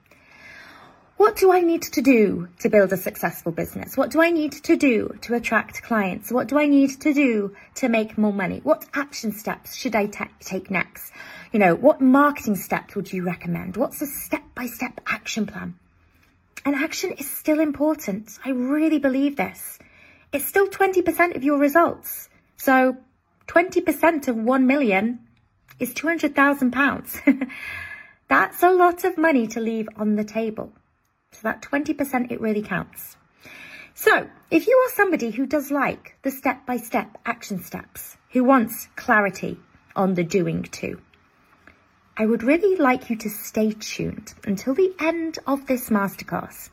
what 1.19 1.35
do 1.35 1.51
I 1.51 1.59
need 1.59 1.81
to 1.81 2.01
do 2.01 2.47
to 2.59 2.69
build 2.69 2.93
a 2.93 2.97
successful 2.97 3.51
business? 3.51 3.97
What 3.97 4.09
do 4.09 4.21
I 4.21 4.29
need 4.29 4.53
to 4.63 4.77
do 4.77 5.17
to 5.23 5.35
attract 5.35 5.83
clients? 5.83 6.31
What 6.31 6.47
do 6.47 6.57
I 6.57 6.65
need 6.65 7.01
to 7.01 7.13
do 7.13 7.53
to 7.75 7.89
make 7.89 8.17
more 8.17 8.31
money? 8.31 8.61
What 8.63 8.85
action 8.93 9.33
steps 9.33 9.75
should 9.75 9.97
I 9.97 10.05
take 10.05 10.71
next? 10.71 11.11
You 11.51 11.59
know, 11.59 11.75
what 11.75 11.99
marketing 11.99 12.55
steps 12.55 12.95
would 12.95 13.11
you 13.11 13.23
recommend? 13.23 13.75
What's 13.75 14.01
a 14.01 14.07
step 14.07 14.43
by 14.55 14.67
step 14.67 15.01
action 15.05 15.45
plan? 15.45 15.75
And 16.63 16.73
action 16.73 17.11
is 17.11 17.29
still 17.29 17.59
important. 17.59 18.39
I 18.45 18.51
really 18.51 18.99
believe 18.99 19.35
this. 19.35 19.77
It's 20.31 20.45
still 20.45 20.69
20% 20.69 21.35
of 21.35 21.43
your 21.43 21.57
results. 21.57 22.29
So 22.55 22.95
20% 23.47 24.29
of 24.29 24.37
1 24.37 24.67
million 24.67 25.19
is 25.79 25.93
200,000 25.93 26.71
pounds. 26.71 27.19
That's 28.29 28.63
a 28.63 28.71
lot 28.71 29.03
of 29.03 29.17
money 29.17 29.47
to 29.47 29.59
leave 29.59 29.89
on 29.97 30.15
the 30.15 30.23
table. 30.23 30.71
So 31.31 31.39
that 31.43 31.61
20%, 31.61 32.31
it 32.31 32.41
really 32.41 32.61
counts. 32.61 33.15
So 33.93 34.29
if 34.51 34.67
you 34.67 34.75
are 34.75 34.95
somebody 34.95 35.31
who 35.31 35.45
does 35.45 35.71
like 35.71 36.15
the 36.21 36.31
step-by-step 36.31 37.17
action 37.25 37.63
steps, 37.63 38.17
who 38.31 38.43
wants 38.43 38.87
clarity 38.95 39.57
on 39.95 40.15
the 40.15 40.23
doing 40.23 40.63
too, 40.63 40.99
I 42.17 42.25
would 42.25 42.43
really 42.43 42.75
like 42.75 43.09
you 43.09 43.15
to 43.17 43.29
stay 43.29 43.71
tuned 43.71 44.33
until 44.43 44.73
the 44.73 44.93
end 44.99 45.39
of 45.47 45.67
this 45.67 45.89
masterclass 45.89 46.69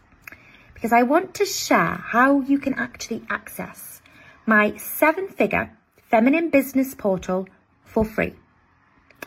because 0.75 0.93
I 0.93 1.05
want 1.05 1.35
to 1.35 1.47
share 1.47 2.03
how 2.05 2.41
you 2.41 2.59
can 2.59 2.75
actually 2.75 3.23
access 3.31 4.03
my 4.47 4.77
seven 4.77 5.29
figure 5.29 5.71
feminine 6.11 6.51
business 6.51 6.95
portal 6.95 7.49
for 7.85 8.05
free. 8.05 8.35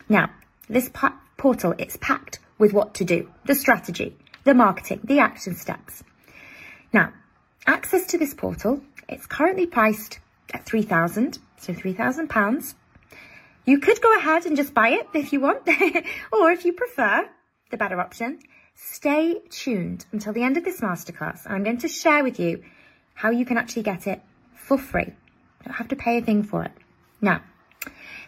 Now, 0.10 0.32
this 0.68 0.92
portal, 1.38 1.76
it's 1.78 1.98
packed 1.98 2.40
with 2.58 2.74
what 2.74 2.94
to 2.96 3.06
do, 3.06 3.32
the 3.46 3.56
strategy, 3.56 4.18
the 4.44 4.54
marketing, 4.54 5.02
the 5.04 5.20
action 5.20 5.56
steps. 5.56 6.04
Now, 6.94 7.14
access 7.68 8.08
to 8.08 8.18
this 8.18 8.34
portal, 8.34 8.82
it's 9.08 9.26
currently 9.26 9.66
priced 9.66 10.20
at 10.54 10.66
3000 10.66 11.40
so 11.60 11.74
3000 11.74 12.30
pounds. 12.30 12.76
You 13.66 13.80
could 13.80 14.02
go 14.02 14.18
ahead 14.18 14.46
and 14.46 14.58
just 14.58 14.74
buy 14.74 14.90
it 14.90 15.08
if 15.14 15.34
you 15.34 15.42
want, 15.42 15.68
or 16.32 16.52
if 16.52 16.66
you 16.66 16.74
prefer, 16.74 17.30
the 17.70 17.78
better 17.78 18.00
option, 18.00 18.40
stay 18.76 19.40
tuned 19.50 20.06
until 20.12 20.34
the 20.34 20.44
end 20.44 20.58
of 20.58 20.64
this 20.64 20.82
masterclass. 20.82 21.42
I'm 21.46 21.64
going 21.64 21.80
to 21.80 21.88
share 21.88 22.24
with 22.24 22.40
you 22.40 22.64
how 23.14 23.30
you 23.30 23.46
can 23.46 23.58
actually 23.58 23.84
get 23.84 24.08
it 24.08 24.22
for 24.56 24.78
free. 24.78 25.06
You 25.06 25.66
don't 25.66 25.76
have 25.76 25.90
to 25.90 25.96
pay 25.96 26.18
a 26.18 26.22
thing 26.22 26.44
for 26.44 26.64
it. 26.64 26.72
Now, 27.22 27.42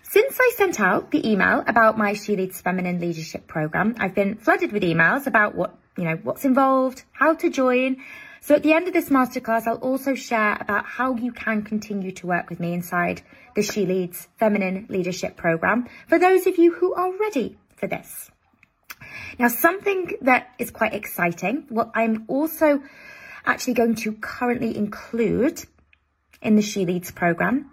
since 0.03 0.37
I 0.39 0.51
sent 0.57 0.79
out 0.79 1.11
the 1.11 1.27
email 1.27 1.63
about 1.65 1.97
my 1.97 2.13
She 2.13 2.35
Leads 2.35 2.59
Feminine 2.59 2.99
Leadership 2.99 3.47
Program, 3.47 3.95
I've 3.97 4.13
been 4.13 4.35
flooded 4.35 4.73
with 4.73 4.83
emails 4.83 5.25
about 5.25 5.55
what 5.55 5.77
you 5.97 6.03
know, 6.03 6.15
what's 6.23 6.45
involved, 6.45 7.03
how 7.11 7.33
to 7.35 7.49
join. 7.49 7.97
So 8.41 8.55
at 8.55 8.63
the 8.63 8.73
end 8.73 8.87
of 8.87 8.93
this 8.93 9.09
masterclass, 9.09 9.67
I'll 9.67 9.75
also 9.75 10.15
share 10.15 10.57
about 10.59 10.85
how 10.85 11.15
you 11.15 11.31
can 11.31 11.63
continue 11.63 12.11
to 12.13 12.27
work 12.27 12.49
with 12.49 12.59
me 12.59 12.73
inside 12.73 13.21
the 13.55 13.61
She 13.61 13.85
Leads 13.85 14.27
Feminine 14.37 14.87
Leadership 14.89 15.37
Program 15.37 15.87
for 16.07 16.17
those 16.17 16.47
of 16.47 16.57
you 16.57 16.73
who 16.73 16.93
are 16.93 17.11
ready 17.17 17.57
for 17.75 17.87
this. 17.87 18.31
Now, 19.37 19.47
something 19.47 20.17
that 20.21 20.49
is 20.57 20.71
quite 20.71 20.93
exciting, 20.93 21.65
what 21.69 21.91
I'm 21.93 22.25
also 22.27 22.81
actually 23.45 23.73
going 23.73 23.95
to 23.95 24.13
currently 24.13 24.75
include 24.75 25.63
in 26.41 26.55
the 26.55 26.61
She 26.61 26.85
Leads 26.85 27.11
program 27.11 27.71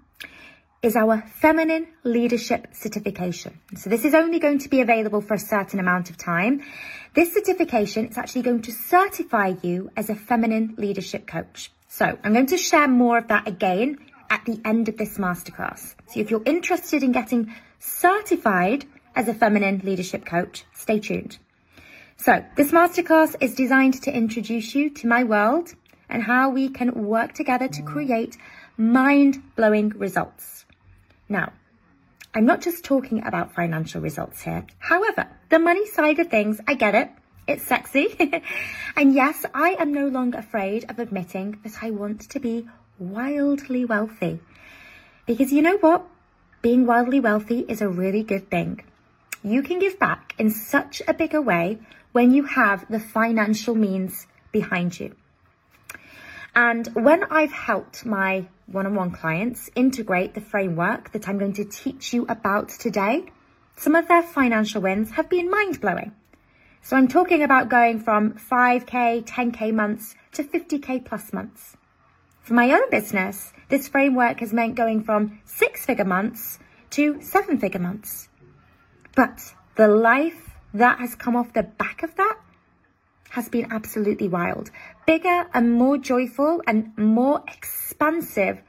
is 0.81 0.95
our 0.95 1.23
Feminine 1.41 1.89
Leadership 2.05 2.69
Certification. 2.73 3.59
So 3.77 3.91
this 3.91 4.05
is 4.05 4.15
only 4.15 4.39
going 4.39 4.59
to 4.61 4.69
be 4.69 4.81
available 4.81 5.21
for 5.21 5.35
a 5.35 5.39
certain 5.39 5.81
amount 5.81 6.09
of 6.09 6.17
time. 6.17 6.63
This 7.15 7.35
certification 7.35 8.07
is 8.07 8.17
actually 8.17 8.43
going 8.43 8.63
to 8.63 8.73
certify 8.73 9.55
you 9.61 9.91
as 9.97 10.09
a 10.09 10.15
feminine 10.15 10.77
leadership 10.79 11.27
coach. 11.27 11.73
So 11.89 12.17
I'm 12.23 12.33
going 12.33 12.47
to 12.47 12.57
share 12.57 12.87
more 12.87 13.19
of 13.19 13.27
that 13.27 13.49
again 13.49 13.99
at 14.31 14.45
the 14.45 14.61
end 14.65 14.89
of 14.89 14.97
this 14.97 15.19
masterclass. 15.19 15.97
So 16.07 16.21
if 16.21 16.31
you're 16.31 16.45
interested 16.45 17.03
in 17.03 17.11
getting 17.11 17.53
certified 17.81 18.85
as 19.17 19.27
a 19.27 19.35
feminine 19.35 19.81
leadership 19.83 20.25
coach, 20.25 20.65
stay 20.75 21.01
tuned. 21.01 21.39
So 22.19 22.45
this 22.57 22.71
masterclass 22.71 23.35
is 23.41 23.57
designed 23.57 24.03
to 24.03 24.17
introduce 24.17 24.77
you 24.77 24.91
to 24.91 25.09
my 25.09 25.25
world 25.25 25.75
and 26.09 26.23
how 26.23 26.51
we 26.51 26.69
can 26.69 27.07
work 27.07 27.33
together 27.33 27.67
to 27.67 27.83
create 27.83 28.37
mind-blowing 28.77 29.89
results. 29.91 30.67
Now, 31.29 31.53
I'm 32.35 32.47
not 32.47 32.61
just 32.61 32.85
talking 32.85 33.27
about 33.27 33.55
financial 33.55 34.01
results 34.01 34.43
here. 34.43 34.67
However, 34.79 35.27
the 35.49 35.59
money 35.59 35.87
side 35.87 36.19
of 36.19 36.29
things, 36.29 36.61
I 36.67 36.75
get 36.75 36.95
it. 36.95 37.11
It's 37.47 37.67
sexy. 37.67 38.17
and 38.97 39.15
yes, 39.15 39.45
I 39.55 39.77
am 39.79 39.93
no 39.93 40.09
longer 40.09 40.39
afraid 40.39 40.85
of 40.91 40.99
admitting 40.99 41.59
that 41.65 41.83
I 41.83 41.91
want 41.91 42.29
to 42.31 42.39
be 42.39 42.69
wildly 42.99 43.85
wealthy. 43.85 44.41
Because 45.27 45.53
you 45.53 45.63
know 45.63 45.79
what? 45.79 46.07
Being 46.63 46.87
wildly 46.87 47.21
wealthy 47.21 47.61
is 47.61 47.81
a 47.81 47.89
really 47.89 48.23
good 48.23 48.51
thing. 48.51 48.83
You 49.43 49.63
can 49.63 49.79
give 49.79 49.99
back 49.99 50.35
in 50.39 50.51
such 50.51 51.01
a 51.07 51.15
bigger 51.15 51.41
way 51.41 51.79
when 52.13 52.33
you 52.33 52.45
have 52.45 52.87
the 52.91 53.01
financial 53.01 53.75
means 53.75 54.27
behind 54.53 54.99
you. 54.99 55.15
And 56.59 56.89
when 56.89 57.23
I've 57.23 57.53
helped 57.53 58.05
my 58.05 58.49
one-on-one 58.67 59.13
clients 59.13 59.71
integrate 59.77 60.35
the 60.35 60.41
framework 60.41 61.13
that 61.13 61.29
I'm 61.29 61.39
going 61.39 61.53
to 61.53 61.65
teach 61.65 62.13
you 62.13 62.27
about 62.29 62.71
today, 62.71 63.27
some 63.77 63.95
of 63.95 64.09
their 64.09 64.25
financial 64.25 64.83
wins 64.83 65.13
have 65.13 65.29
been 65.29 65.49
mind-blowing. 65.49 66.17
So 66.83 66.97
I'm 66.97 67.07
talking 67.07 67.45
about 67.45 67.69
going 67.69 68.01
from 68.01 68.33
5k, 68.33 69.25
10k 69.25 69.73
months 69.73 70.17
to 70.33 70.43
50k 70.43 71.05
plus 71.05 71.33
months. 71.33 71.77
For 72.43 72.55
my 72.55 72.73
own 72.73 72.91
business, 72.91 73.53
this 73.69 73.87
framework 73.87 74.41
has 74.41 74.53
meant 74.53 74.75
going 74.75 75.05
from 75.05 75.39
six 75.45 75.87
figure 75.87 76.05
months 76.05 76.59
to 76.91 77.23
seven 77.23 77.61
figure 77.61 77.79
months. 77.79 78.29
But 79.15 79.55
the 79.77 79.87
life 79.87 80.57
that 80.75 80.99
has 80.99 81.15
come 81.15 81.37
off 81.37 81.53
the 81.53 81.63
back 81.63 82.03
of 82.03 82.17
that 82.17 82.37
has 83.31 83.49
been 83.49 83.71
absolutely 83.71 84.29
wild. 84.29 84.71
Bigger 85.07 85.47
and 85.55 85.73
more 85.73 85.99
joyful 85.99 86.63
and 86.67 86.97
more 86.97 87.43
expansive 87.49 88.61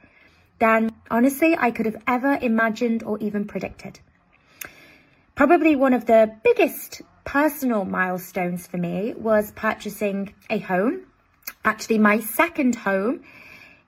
than 0.58 0.90
honestly 1.10 1.56
I 1.56 1.70
could 1.70 1.86
have 1.86 2.02
ever 2.06 2.38
imagined 2.40 3.02
or 3.02 3.18
even 3.18 3.46
predicted. 3.46 4.00
Probably 5.34 5.74
one 5.74 5.94
of 5.94 6.06
the 6.06 6.34
biggest 6.44 7.02
personal 7.24 7.84
milestones 7.84 8.66
for 8.66 8.76
me 8.76 9.14
was 9.16 9.52
purchasing 9.52 10.34
a 10.50 10.58
home, 10.58 11.06
actually 11.64 11.98
my 11.98 12.20
second 12.20 12.74
home 12.74 13.22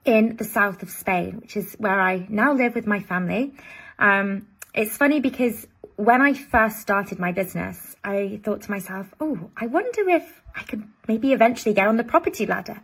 in 0.05 0.35
the 0.37 0.43
south 0.43 0.83
of 0.83 0.89
Spain, 0.89 1.39
which 1.41 1.55
is 1.55 1.75
where 1.77 1.99
I 1.99 2.25
now 2.29 2.53
live 2.53 2.75
with 2.75 2.87
my 2.87 2.99
family. 2.99 3.53
Um, 3.99 4.47
it's 4.73 4.97
funny 4.97 5.19
because 5.19 5.67
when 5.95 6.21
I 6.21 6.33
first 6.33 6.79
started 6.79 7.19
my 7.19 7.31
business, 7.31 7.95
I 8.03 8.39
thought 8.43 8.61
to 8.63 8.71
myself, 8.71 9.13
oh, 9.19 9.51
I 9.55 9.67
wonder 9.67 10.09
if 10.09 10.42
I 10.55 10.63
could 10.63 10.83
maybe 11.07 11.33
eventually 11.33 11.73
get 11.73 11.87
on 11.87 11.97
the 11.97 12.03
property 12.03 12.45
ladder. 12.45 12.81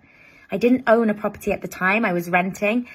I 0.51 0.57
didn't 0.57 0.85
own 0.87 1.09
a 1.09 1.13
property 1.13 1.51
at 1.51 1.61
the 1.61 1.67
time, 1.67 2.05
I 2.05 2.13
was 2.13 2.29
renting. 2.29 2.87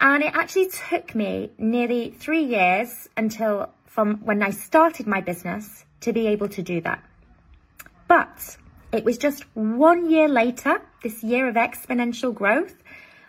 And 0.00 0.22
it 0.22 0.34
actually 0.34 0.68
took 0.68 1.14
me 1.14 1.50
nearly 1.58 2.10
three 2.10 2.44
years 2.44 3.08
until 3.16 3.70
from 3.86 4.18
when 4.24 4.42
I 4.42 4.50
started 4.50 5.06
my 5.06 5.20
business 5.20 5.84
to 6.02 6.12
be 6.12 6.28
able 6.28 6.48
to 6.50 6.62
do 6.62 6.80
that. 6.82 7.02
But 8.06 8.56
it 8.92 9.04
was 9.04 9.18
just 9.18 9.44
one 9.54 10.10
year 10.10 10.28
later, 10.28 10.80
this 11.02 11.22
year 11.22 11.48
of 11.48 11.56
exponential 11.56 12.34
growth, 12.34 12.74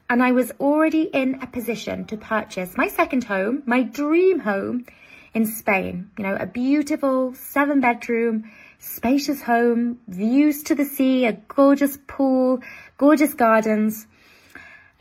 and 0.09 0.23
I 0.23 0.31
was 0.31 0.51
already 0.59 1.03
in 1.03 1.39
a 1.41 1.47
position 1.47 2.05
to 2.05 2.17
purchase 2.17 2.77
my 2.77 2.87
second 2.87 3.25
home, 3.25 3.63
my 3.65 3.83
dream 3.83 4.39
home 4.39 4.85
in 5.33 5.45
Spain. 5.45 6.11
You 6.17 6.23
know, 6.23 6.37
a 6.39 6.45
beautiful 6.45 7.33
seven 7.35 7.81
bedroom, 7.81 8.49
spacious 8.79 9.41
home, 9.41 9.99
views 10.07 10.63
to 10.63 10.75
the 10.75 10.85
sea, 10.85 11.25
a 11.25 11.33
gorgeous 11.33 11.97
pool, 12.07 12.61
gorgeous 12.97 13.33
gardens. 13.33 14.07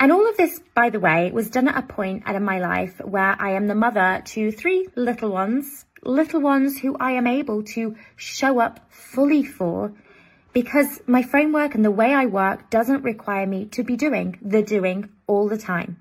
And 0.00 0.12
all 0.12 0.28
of 0.28 0.36
this, 0.36 0.60
by 0.74 0.90
the 0.90 1.00
way, 1.00 1.30
was 1.32 1.50
done 1.50 1.68
at 1.68 1.84
a 1.84 1.86
point 1.86 2.24
in 2.28 2.44
my 2.44 2.60
life 2.60 3.00
where 3.04 3.36
I 3.38 3.52
am 3.52 3.66
the 3.66 3.74
mother 3.74 4.22
to 4.26 4.52
three 4.52 4.88
little 4.94 5.30
ones, 5.30 5.84
little 6.02 6.40
ones 6.40 6.78
who 6.78 6.96
I 6.98 7.12
am 7.12 7.26
able 7.26 7.62
to 7.74 7.96
show 8.16 8.60
up 8.60 8.80
fully 8.90 9.44
for 9.44 9.92
because 10.52 11.00
my 11.06 11.22
framework 11.22 11.74
and 11.74 11.84
the 11.84 11.90
way 11.90 12.12
I 12.12 12.26
work 12.26 12.70
doesn't 12.70 13.02
require 13.02 13.46
me 13.46 13.66
to 13.66 13.82
be 13.82 13.96
doing 13.96 14.38
the 14.42 14.62
doing 14.62 15.08
all 15.26 15.48
the 15.48 15.58
time. 15.58 16.00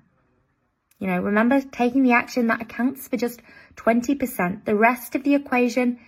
You 0.98 1.06
know, 1.06 1.20
remember 1.20 1.60
taking 1.60 2.02
the 2.02 2.12
action 2.12 2.48
that 2.48 2.60
accounts 2.60 3.06
for 3.06 3.16
just 3.16 3.40
20%. 3.76 4.64
The 4.64 4.74
rest 4.74 5.14
of 5.14 5.22
the 5.22 5.34
equation 5.34 6.00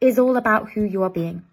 is 0.00 0.18
all 0.18 0.36
about 0.36 0.70
who 0.70 0.82
you 0.82 1.02
are 1.02 1.10
being. 1.10 1.44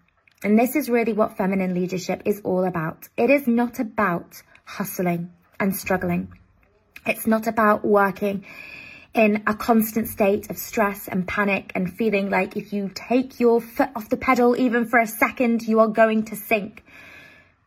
And 0.42 0.58
this 0.58 0.76
is 0.76 0.90
really 0.90 1.12
what 1.12 1.36
feminine 1.36 1.74
leadership 1.74 2.22
is 2.24 2.40
all 2.44 2.64
about. 2.64 3.08
It 3.16 3.30
is 3.30 3.46
not 3.46 3.78
about 3.78 4.42
hustling 4.64 5.32
and 5.58 5.74
struggling. 5.74 6.32
It's 7.06 7.26
not 7.26 7.46
about 7.46 7.84
working 7.84 8.44
in 9.14 9.44
a 9.46 9.54
constant 9.54 10.08
state 10.08 10.50
of 10.50 10.58
stress 10.58 11.06
and 11.06 11.26
panic 11.26 11.70
and 11.74 11.90
feeling 11.90 12.30
like 12.30 12.56
if 12.56 12.72
you 12.72 12.90
take 12.92 13.38
your 13.38 13.60
foot 13.60 13.90
off 13.94 14.08
the 14.08 14.16
pedal 14.16 14.56
even 14.56 14.86
for 14.86 14.98
a 14.98 15.06
second, 15.06 15.62
you 15.62 15.80
are 15.80 15.88
going 15.88 16.24
to 16.24 16.36
sink. 16.36 16.82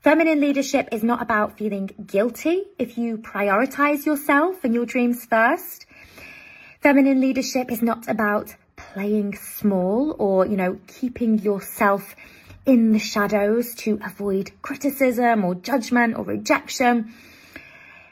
Feminine 0.02 0.42
leadership 0.42 0.90
is 0.92 1.04
not 1.04 1.22
about 1.22 1.58
feeling 1.58 1.90
guilty 2.06 2.64
if 2.78 2.98
you 2.98 3.18
prioritize 3.18 4.06
yourself 4.06 4.64
and 4.64 4.74
your 4.74 4.86
dreams 4.86 5.26
first. 5.26 5.86
Feminine 6.82 7.22
leadership 7.22 7.72
is 7.72 7.82
not 7.82 8.08
about 8.08 8.56
playing 8.98 9.36
small 9.36 10.16
or, 10.18 10.48
you 10.48 10.58
know, 10.58 10.80
keeping 10.88 11.38
yourself 11.38 12.16
in 12.66 12.94
the 12.94 12.98
shadows 12.98 13.76
to 13.76 14.00
avoid 14.04 14.50
criticism 14.64 15.46
or 15.46 15.54
judgment 15.54 16.18
or 16.18 16.24
rejection. 16.24 17.14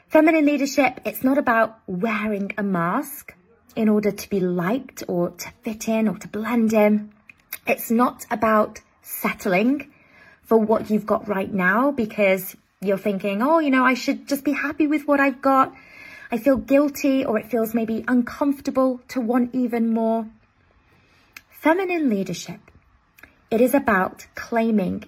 Feminine 0.06 0.46
leadership, 0.46 1.00
it's 1.04 1.24
not 1.24 1.38
about 1.38 1.76
wearing 1.88 2.52
a 2.56 2.62
mask 2.62 3.34
in 3.74 3.88
order 3.88 4.12
to 4.12 4.30
be 4.30 4.38
liked 4.38 5.02
or 5.08 5.30
to 5.30 5.50
fit 5.64 5.88
in 5.88 6.06
or 6.06 6.16
to 6.18 6.28
blend 6.28 6.72
in. 6.72 7.12
It's 7.66 7.90
not 7.90 8.24
about 8.30 8.78
settling 9.02 9.92
for 10.44 10.56
what 10.56 10.88
you've 10.88 11.04
got 11.04 11.26
right 11.26 11.52
now 11.52 11.90
because 11.90 12.54
you're 12.80 12.96
thinking, 12.96 13.42
oh, 13.42 13.58
you 13.58 13.70
know, 13.70 13.84
I 13.84 13.94
should 13.94 14.28
just 14.28 14.44
be 14.44 14.52
happy 14.52 14.86
with 14.86 15.08
what 15.08 15.18
I've 15.18 15.42
got. 15.42 15.74
I 16.30 16.38
feel 16.38 16.56
guilty 16.56 17.24
or 17.24 17.40
it 17.40 17.50
feels 17.50 17.74
maybe 17.74 18.04
uncomfortable 18.06 19.00
to 19.08 19.20
want 19.20 19.52
even 19.52 19.92
more. 19.92 20.28
Feminine 21.66 22.08
leadership, 22.08 22.60
it 23.50 23.60
is 23.60 23.74
about 23.74 24.28
claiming 24.36 25.02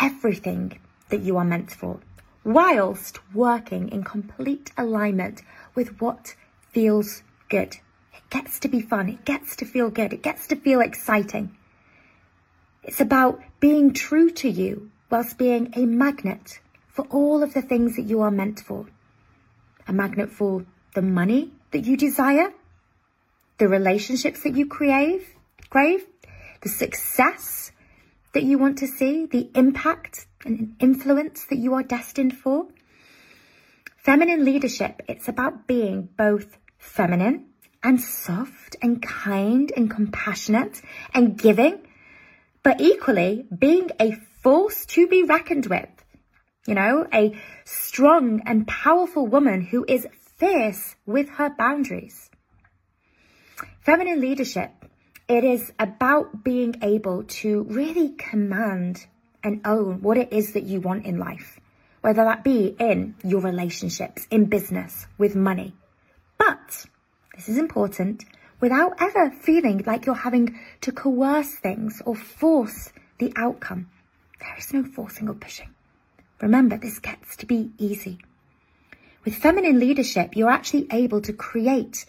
everything 0.00 0.78
that 1.08 1.22
you 1.22 1.36
are 1.36 1.44
meant 1.44 1.72
for 1.72 1.98
whilst 2.44 3.18
working 3.34 3.88
in 3.88 4.04
complete 4.04 4.70
alignment 4.78 5.42
with 5.74 6.00
what 6.00 6.36
feels 6.70 7.24
good. 7.48 7.78
It 8.14 8.30
gets 8.30 8.60
to 8.60 8.68
be 8.68 8.80
fun, 8.80 9.08
it 9.08 9.24
gets 9.24 9.56
to 9.56 9.64
feel 9.64 9.90
good, 9.90 10.12
it 10.12 10.22
gets 10.22 10.46
to 10.46 10.54
feel 10.54 10.80
exciting. 10.80 11.56
It's 12.84 13.00
about 13.00 13.42
being 13.58 13.92
true 13.92 14.30
to 14.30 14.48
you 14.48 14.92
whilst 15.10 15.36
being 15.36 15.72
a 15.74 15.86
magnet 15.86 16.60
for 16.86 17.04
all 17.06 17.42
of 17.42 17.52
the 17.52 17.62
things 17.62 17.96
that 17.96 18.02
you 18.02 18.20
are 18.20 18.30
meant 18.30 18.60
for. 18.60 18.86
A 19.88 19.92
magnet 19.92 20.30
for 20.30 20.66
the 20.94 21.02
money 21.02 21.50
that 21.72 21.84
you 21.84 21.96
desire, 21.96 22.52
the 23.58 23.66
relationships 23.66 24.44
that 24.44 24.54
you 24.54 24.66
crave, 24.66 25.35
crave, 25.76 26.06
the 26.62 26.70
success 26.70 27.70
that 28.32 28.42
you 28.42 28.56
want 28.56 28.78
to 28.78 28.86
see, 28.86 29.26
the 29.26 29.50
impact 29.54 30.26
and 30.42 30.74
influence 30.80 31.44
that 31.50 31.58
you 31.58 31.74
are 31.74 31.82
destined 31.82 32.34
for. 32.34 32.66
Feminine 33.98 34.42
leadership, 34.42 35.02
it's 35.06 35.28
about 35.28 35.66
being 35.66 36.08
both 36.16 36.56
feminine 36.78 37.48
and 37.82 38.00
soft 38.00 38.76
and 38.80 39.02
kind 39.02 39.70
and 39.76 39.90
compassionate 39.90 40.80
and 41.12 41.36
giving, 41.36 41.86
but 42.62 42.80
equally 42.80 43.44
being 43.58 43.90
a 44.00 44.12
force 44.42 44.86
to 44.86 45.06
be 45.06 45.24
reckoned 45.24 45.66
with. 45.66 45.90
You 46.66 46.74
know, 46.76 47.06
a 47.12 47.38
strong 47.66 48.40
and 48.46 48.66
powerful 48.66 49.26
woman 49.26 49.60
who 49.60 49.84
is 49.86 50.08
fierce 50.38 50.96
with 51.04 51.28
her 51.36 51.50
boundaries. 51.50 52.30
Feminine 53.80 54.22
leadership, 54.22 54.85
it 55.28 55.44
is 55.44 55.72
about 55.78 56.44
being 56.44 56.76
able 56.82 57.24
to 57.24 57.64
really 57.64 58.10
command 58.10 59.06
and 59.42 59.60
own 59.64 60.00
what 60.02 60.16
it 60.16 60.32
is 60.32 60.52
that 60.52 60.62
you 60.62 60.80
want 60.80 61.04
in 61.04 61.18
life, 61.18 61.58
whether 62.00 62.24
that 62.24 62.44
be 62.44 62.76
in 62.78 63.14
your 63.24 63.40
relationships, 63.40 64.26
in 64.30 64.44
business, 64.44 65.06
with 65.18 65.34
money. 65.34 65.74
But 66.38 66.86
this 67.34 67.48
is 67.48 67.58
important 67.58 68.24
without 68.60 68.94
ever 69.00 69.30
feeling 69.30 69.82
like 69.86 70.06
you're 70.06 70.14
having 70.14 70.58
to 70.82 70.92
coerce 70.92 71.54
things 71.56 72.00
or 72.04 72.14
force 72.14 72.92
the 73.18 73.32
outcome. 73.36 73.88
There 74.40 74.56
is 74.56 74.72
no 74.72 74.84
forcing 74.84 75.28
or 75.28 75.34
pushing. 75.34 75.70
Remember, 76.40 76.76
this 76.76 76.98
gets 76.98 77.36
to 77.36 77.46
be 77.46 77.72
easy. 77.78 78.18
With 79.24 79.34
feminine 79.34 79.80
leadership, 79.80 80.36
you're 80.36 80.50
actually 80.50 80.86
able 80.92 81.20
to 81.22 81.32
create 81.32 82.04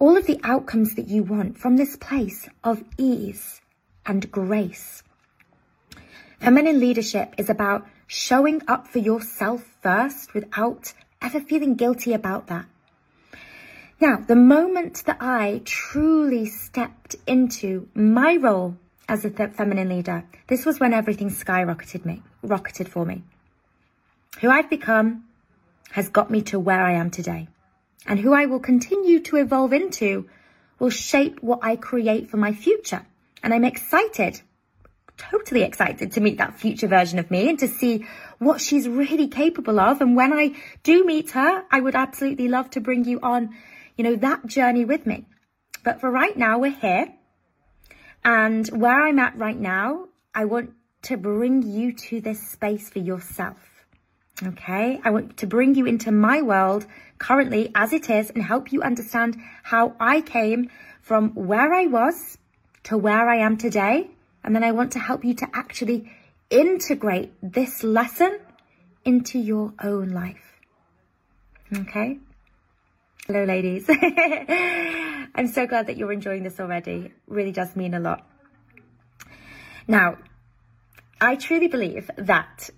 all 0.00 0.16
of 0.16 0.26
the 0.26 0.40
outcomes 0.42 0.94
that 0.94 1.08
you 1.08 1.22
want 1.22 1.58
from 1.58 1.76
this 1.76 1.94
place 1.94 2.48
of 2.64 2.82
ease 2.96 3.60
and 4.06 4.32
grace. 4.32 5.02
Feminine 6.40 6.80
leadership 6.80 7.34
is 7.36 7.50
about 7.50 7.86
showing 8.06 8.62
up 8.66 8.88
for 8.88 8.98
yourself 8.98 9.62
first 9.82 10.32
without 10.32 10.94
ever 11.20 11.38
feeling 11.38 11.74
guilty 11.74 12.14
about 12.14 12.46
that. 12.46 12.64
Now, 14.00 14.16
the 14.16 14.36
moment 14.36 15.04
that 15.04 15.18
I 15.20 15.60
truly 15.66 16.46
stepped 16.46 17.16
into 17.26 17.86
my 17.94 18.36
role 18.36 18.76
as 19.06 19.26
a 19.26 19.30
feminine 19.30 19.90
leader, 19.90 20.24
this 20.46 20.64
was 20.64 20.80
when 20.80 20.94
everything 20.94 21.28
skyrocketed 21.28 22.06
me, 22.06 22.22
rocketed 22.42 22.88
for 22.88 23.04
me. 23.04 23.22
Who 24.40 24.48
I've 24.48 24.70
become 24.70 25.24
has 25.90 26.08
got 26.08 26.30
me 26.30 26.40
to 26.42 26.58
where 26.58 26.82
I 26.82 26.92
am 26.92 27.10
today. 27.10 27.48
And 28.06 28.18
who 28.18 28.32
I 28.32 28.46
will 28.46 28.60
continue 28.60 29.20
to 29.20 29.36
evolve 29.36 29.72
into 29.72 30.28
will 30.78 30.90
shape 30.90 31.42
what 31.42 31.60
I 31.62 31.76
create 31.76 32.30
for 32.30 32.36
my 32.36 32.52
future. 32.52 33.04
And 33.42 33.52
I'm 33.52 33.64
excited 33.64 34.40
totally 35.20 35.62
excited 35.62 36.12
to 36.12 36.20
meet 36.20 36.38
that 36.38 36.58
future 36.58 36.88
version 36.88 37.18
of 37.18 37.30
me 37.30 37.48
and 37.48 37.58
to 37.58 37.68
see 37.68 38.06
what 38.38 38.60
she's 38.60 38.88
really 38.88 39.28
capable 39.28 39.78
of. 39.78 40.00
And 40.00 40.16
when 40.16 40.32
I 40.32 40.54
do 40.82 41.04
meet 41.04 41.32
her, 41.32 41.64
I 41.70 41.80
would 41.80 41.94
absolutely 41.94 42.48
love 42.48 42.70
to 42.70 42.80
bring 42.80 43.04
you 43.04 43.20
on, 43.22 43.50
you 43.96 44.04
know, 44.04 44.16
that 44.16 44.46
journey 44.46 44.84
with 44.84 45.06
me. 45.06 45.26
But 45.84 46.00
for 46.00 46.10
right 46.10 46.36
now, 46.36 46.58
we're 46.58 46.70
here. 46.70 47.12
And 48.24 48.66
where 48.68 49.02
I'm 49.06 49.18
at 49.18 49.36
right 49.36 49.58
now, 49.58 50.08
I 50.34 50.46
want 50.46 50.72
to 51.02 51.16
bring 51.16 51.62
you 51.62 51.92
to 51.92 52.20
this 52.20 52.48
space 52.48 52.88
for 52.88 52.98
yourself. 52.98 53.58
Okay. 54.42 55.00
I 55.04 55.10
want 55.10 55.36
to 55.38 55.46
bring 55.46 55.74
you 55.74 55.86
into 55.86 56.12
my 56.12 56.40
world 56.40 56.86
currently 57.20 57.70
as 57.74 57.92
it 57.92 58.10
is 58.10 58.30
and 58.30 58.42
help 58.42 58.72
you 58.72 58.82
understand 58.82 59.36
how 59.62 59.94
I 60.00 60.22
came 60.22 60.70
from 61.02 61.30
where 61.34 61.72
I 61.72 61.86
was 61.86 62.38
to 62.84 62.98
where 62.98 63.28
I 63.28 63.36
am 63.36 63.56
today 63.56 64.10
and 64.42 64.56
then 64.56 64.64
I 64.64 64.72
want 64.72 64.92
to 64.92 64.98
help 64.98 65.24
you 65.24 65.34
to 65.34 65.46
actually 65.52 66.10
integrate 66.48 67.32
this 67.42 67.84
lesson 67.84 68.40
into 69.04 69.38
your 69.38 69.72
own 69.82 70.08
life. 70.08 70.60
Okay? 71.72 72.18
Hello, 73.26 73.44
ladies. 73.44 73.84
I'm 73.88 75.46
so 75.46 75.66
glad 75.66 75.86
that 75.86 75.96
you're 75.96 76.12
enjoying 76.12 76.42
this 76.42 76.58
already. 76.58 77.12
Really 77.28 77.52
does 77.52 77.76
mean 77.76 77.94
a 77.94 78.00
lot. 78.00 78.26
Now, 79.86 80.16
I 81.20 81.36
truly 81.36 81.68
believe 81.68 82.10
that 82.16 82.70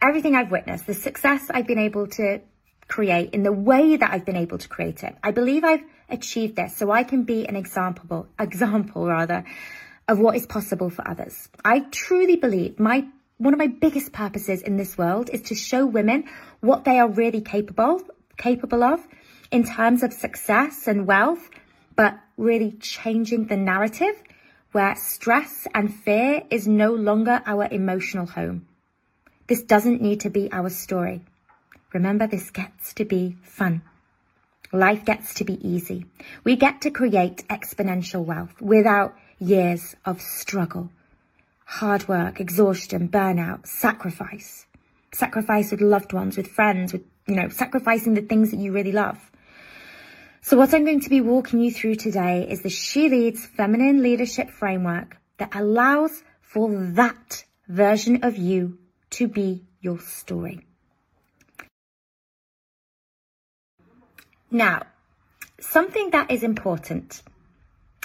everything 0.00 0.34
I've 0.34 0.50
witnessed, 0.50 0.86
the 0.86 0.94
success 0.94 1.50
I've 1.50 1.66
been 1.66 1.78
able 1.78 2.06
to 2.08 2.40
create 2.88 3.34
in 3.34 3.42
the 3.42 3.52
way 3.52 3.96
that 3.96 4.10
I've 4.10 4.24
been 4.24 4.36
able 4.36 4.58
to 4.58 4.68
create 4.68 5.04
it, 5.04 5.16
I 5.22 5.30
believe 5.30 5.62
I've 5.64 5.84
achieved 6.08 6.56
this 6.56 6.76
so 6.76 6.90
I 6.90 7.04
can 7.04 7.24
be 7.24 7.46
an 7.46 7.54
example, 7.54 8.26
example 8.38 9.06
rather, 9.06 9.44
of 10.08 10.18
what 10.18 10.36
is 10.36 10.46
possible 10.46 10.90
for 10.90 11.06
others. 11.06 11.48
I 11.64 11.80
truly 11.80 12.36
believe 12.36 12.80
my 12.80 13.06
one 13.36 13.54
of 13.54 13.58
my 13.58 13.68
biggest 13.68 14.12
purposes 14.12 14.62
in 14.62 14.76
this 14.76 14.98
world 14.98 15.30
is 15.32 15.42
to 15.42 15.54
show 15.54 15.86
women 15.86 16.24
what 16.60 16.84
they 16.84 16.98
are 16.98 17.08
really 17.08 17.40
capable 17.40 18.02
capable 18.36 18.82
of 18.82 19.00
in 19.50 19.64
terms 19.64 20.02
of 20.02 20.12
success 20.12 20.86
and 20.86 21.06
wealth, 21.06 21.50
but 21.96 22.18
really 22.36 22.72
changing 22.72 23.46
the 23.46 23.56
narrative 23.56 24.14
where 24.72 24.94
stress 24.96 25.66
and 25.74 25.94
fear 25.94 26.42
is 26.50 26.68
no 26.68 26.92
longer 26.92 27.42
our 27.46 27.66
emotional 27.70 28.26
home. 28.26 28.66
This 29.46 29.62
doesn't 29.62 30.02
need 30.02 30.20
to 30.20 30.30
be 30.30 30.52
our 30.52 30.68
story. 30.68 31.22
Remember, 31.92 32.26
this 32.26 32.50
gets 32.50 32.92
to 32.94 33.04
be 33.04 33.36
fun. 33.42 33.82
life 34.72 35.04
gets 35.04 35.34
to 35.34 35.44
be 35.44 35.66
easy. 35.66 36.04
We 36.44 36.56
get 36.56 36.82
to 36.82 36.90
create 36.90 37.48
exponential 37.48 38.24
wealth 38.24 38.60
without 38.60 39.14
years 39.38 39.96
of 40.04 40.20
struggle, 40.20 40.90
hard 41.64 42.06
work, 42.08 42.40
exhaustion, 42.40 43.08
burnout, 43.08 43.66
sacrifice. 43.66 44.66
Sacrifice 45.12 45.70
with 45.70 45.80
loved 45.80 46.12
ones, 46.12 46.36
with 46.36 46.48
friends, 46.48 46.92
with, 46.92 47.04
you 47.26 47.34
know, 47.34 47.48
sacrificing 47.48 48.14
the 48.14 48.22
things 48.22 48.50
that 48.50 48.60
you 48.60 48.72
really 48.72 48.92
love. 48.92 49.18
So 50.42 50.56
what 50.56 50.74
I'm 50.74 50.84
going 50.84 51.00
to 51.00 51.10
be 51.10 51.22
walking 51.22 51.60
you 51.60 51.72
through 51.72 51.96
today 51.96 52.46
is 52.48 52.62
the 52.62 52.68
She 52.68 53.08
Leads 53.08 53.46
Feminine 53.46 54.02
Leadership 54.02 54.50
Framework 54.50 55.16
that 55.38 55.54
allows 55.54 56.22
for 56.42 56.70
that 56.92 57.44
version 57.68 58.22
of 58.22 58.36
you 58.36 58.78
to 59.10 59.28
be 59.28 59.64
your 59.80 59.98
story. 59.98 60.67
Now, 64.50 64.82
something 65.60 66.10
that 66.10 66.30
is 66.30 66.42
important 66.42 67.22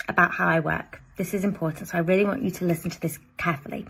about 0.08 0.34
how 0.34 0.48
I 0.48 0.60
work, 0.60 1.02
this 1.18 1.34
is 1.34 1.44
important, 1.44 1.90
so 1.90 1.98
I 1.98 2.02
really 2.02 2.26
want 2.26 2.44
you 2.44 2.52
to 2.52 2.66
listen 2.66 2.90
to 2.92 3.00
this 3.00 3.18
carefully. 3.38 3.86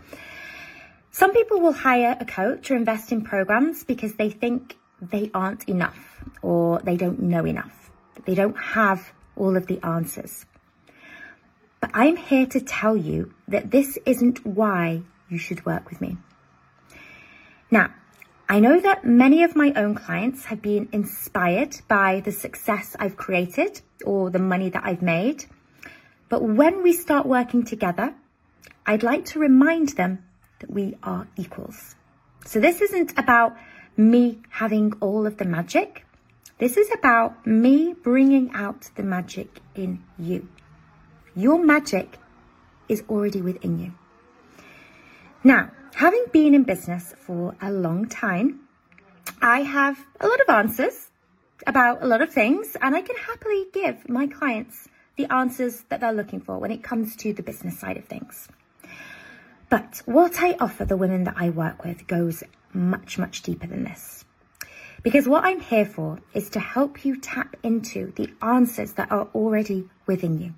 Some 1.10 1.32
people 1.32 1.60
will 1.60 1.72
hire 1.72 2.16
a 2.18 2.24
coach 2.24 2.70
or 2.70 2.76
invest 2.76 3.12
in 3.12 3.22
programs 3.22 3.84
because 3.84 4.14
they 4.14 4.30
think 4.30 4.76
they 5.00 5.30
aren't 5.34 5.68
enough 5.68 6.24
or 6.42 6.80
they 6.80 6.96
don't 6.96 7.22
know 7.22 7.44
enough. 7.44 7.90
They 8.24 8.34
don't 8.34 8.56
have 8.56 9.12
all 9.36 9.56
of 9.56 9.66
the 9.66 9.84
answers. 9.84 10.46
But 11.80 11.90
I'm 11.94 12.16
here 12.16 12.46
to 12.46 12.60
tell 12.60 12.96
you 12.96 13.34
that 13.48 13.70
this 13.70 13.98
isn't 14.06 14.46
why 14.46 15.02
you 15.28 15.38
should 15.38 15.66
work 15.66 15.90
with 15.90 16.00
me. 16.00 16.16
Now, 17.70 17.92
I 18.48 18.60
know 18.60 18.78
that 18.78 19.06
many 19.06 19.42
of 19.42 19.56
my 19.56 19.72
own 19.74 19.94
clients 19.94 20.44
have 20.46 20.60
been 20.60 20.88
inspired 20.92 21.80
by 21.88 22.20
the 22.20 22.32
success 22.32 22.94
I've 22.98 23.16
created 23.16 23.80
or 24.04 24.28
the 24.28 24.38
money 24.38 24.68
that 24.68 24.84
I've 24.84 25.00
made. 25.00 25.46
But 26.28 26.42
when 26.42 26.82
we 26.82 26.92
start 26.92 27.24
working 27.24 27.64
together, 27.64 28.14
I'd 28.84 29.02
like 29.02 29.24
to 29.26 29.38
remind 29.38 29.90
them 29.90 30.24
that 30.60 30.70
we 30.70 30.96
are 31.02 31.26
equals. 31.36 31.96
So 32.44 32.60
this 32.60 32.82
isn't 32.82 33.18
about 33.18 33.56
me 33.96 34.40
having 34.50 34.92
all 35.00 35.26
of 35.26 35.38
the 35.38 35.46
magic. 35.46 36.04
This 36.58 36.76
is 36.76 36.90
about 36.92 37.46
me 37.46 37.94
bringing 37.94 38.50
out 38.52 38.90
the 38.94 39.02
magic 39.02 39.60
in 39.74 40.04
you. 40.18 40.48
Your 41.34 41.62
magic 41.64 42.18
is 42.88 43.02
already 43.08 43.40
within 43.40 43.78
you. 43.78 43.94
Now, 45.42 45.70
having 45.94 46.24
been 46.32 46.54
in 46.54 46.64
business 46.64 47.14
for 47.18 47.54
a 47.60 47.70
long 47.70 48.08
time, 48.08 48.60
I 49.40 49.60
have 49.60 49.98
a 50.20 50.26
lot 50.26 50.40
of 50.40 50.48
answers 50.48 51.10
about 51.66 52.02
a 52.02 52.06
lot 52.06 52.20
of 52.20 52.32
things, 52.32 52.76
and 52.80 52.94
I 52.94 53.02
can 53.02 53.16
happily 53.16 53.66
give 53.72 54.08
my 54.08 54.26
clients 54.26 54.88
the 55.16 55.32
answers 55.32 55.84
that 55.88 56.00
they're 56.00 56.12
looking 56.12 56.40
for 56.40 56.58
when 56.58 56.70
it 56.72 56.82
comes 56.82 57.16
to 57.16 57.32
the 57.32 57.42
business 57.42 57.78
side 57.78 57.96
of 57.96 58.04
things. 58.06 58.48
But 59.70 60.02
what 60.04 60.42
I 60.42 60.56
offer 60.60 60.84
the 60.84 60.96
women 60.96 61.24
that 61.24 61.34
I 61.36 61.50
work 61.50 61.84
with 61.84 62.06
goes 62.06 62.42
much, 62.72 63.18
much 63.18 63.42
deeper 63.42 63.66
than 63.66 63.84
this. 63.84 64.24
Because 65.02 65.28
what 65.28 65.44
I'm 65.44 65.60
here 65.60 65.86
for 65.86 66.18
is 66.32 66.50
to 66.50 66.60
help 66.60 67.04
you 67.04 67.20
tap 67.20 67.56
into 67.62 68.12
the 68.16 68.30
answers 68.42 68.92
that 68.94 69.12
are 69.12 69.28
already 69.34 69.88
within 70.06 70.40
you. 70.40 70.54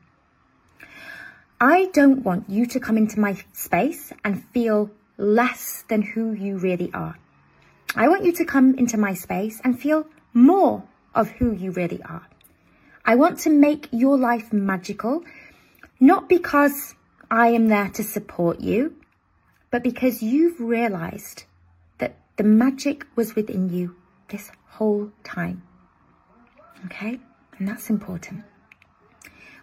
I 1.61 1.87
don't 1.93 2.23
want 2.23 2.51
you 2.51 2.67
to 2.67 2.81
come 2.81 2.97
into 2.97 3.19
my 3.19 3.37
space 3.53 4.13
and 4.25 4.45
feel 4.51 4.91
less 5.19 5.85
than 5.89 6.03
who 6.03 6.33
you 6.33 6.59
really 6.59 6.91
are. 6.93 7.19
I 7.95 8.09
want 8.09 8.25
you 8.25 8.33
to 8.33 8.45
come 8.45 8.75
into 8.75 8.99
my 8.99 9.15
space 9.15 9.61
and 9.65 9.81
feel 9.81 10.07
more 10.35 10.85
of 11.15 11.31
who 11.31 11.53
you 11.53 11.71
really 11.71 12.03
are. 12.03 12.27
I 13.05 13.15
want 13.15 13.39
to 13.41 13.51
make 13.51 13.89
your 13.93 14.19
life 14.19 14.53
magical, 14.53 15.25
not 16.01 16.29
because 16.29 16.95
I 17.31 17.49
am 17.49 17.69
there 17.69 17.89
to 17.91 18.05
support 18.05 18.61
you, 18.61 18.97
but 19.71 19.83
because 19.83 20.23
you've 20.23 20.61
realized 20.61 21.45
that 21.99 22.17
the 22.37 22.45
magic 22.45 23.07
was 23.17 23.35
within 23.35 23.73
you 23.73 23.97
this 24.29 24.51
whole 24.67 25.11
time. 25.25 25.63
Okay? 26.87 27.19
And 27.59 27.67
that's 27.67 27.89
important. 27.89 28.45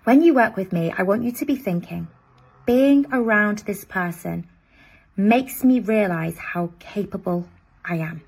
When 0.03 0.21
you 0.21 0.33
work 0.33 0.57
with 0.57 0.73
me, 0.73 0.93
I 0.97 1.03
want 1.03 1.23
you 1.23 1.31
to 1.33 1.45
be 1.45 1.55
thinking, 1.55 2.07
being 2.65 3.05
around 3.11 3.59
this 3.59 3.85
person 3.85 4.47
makes 5.15 5.63
me 5.63 5.79
realize 5.79 6.37
how 6.37 6.71
capable 6.79 7.47
I 7.85 7.97
am. 7.97 8.21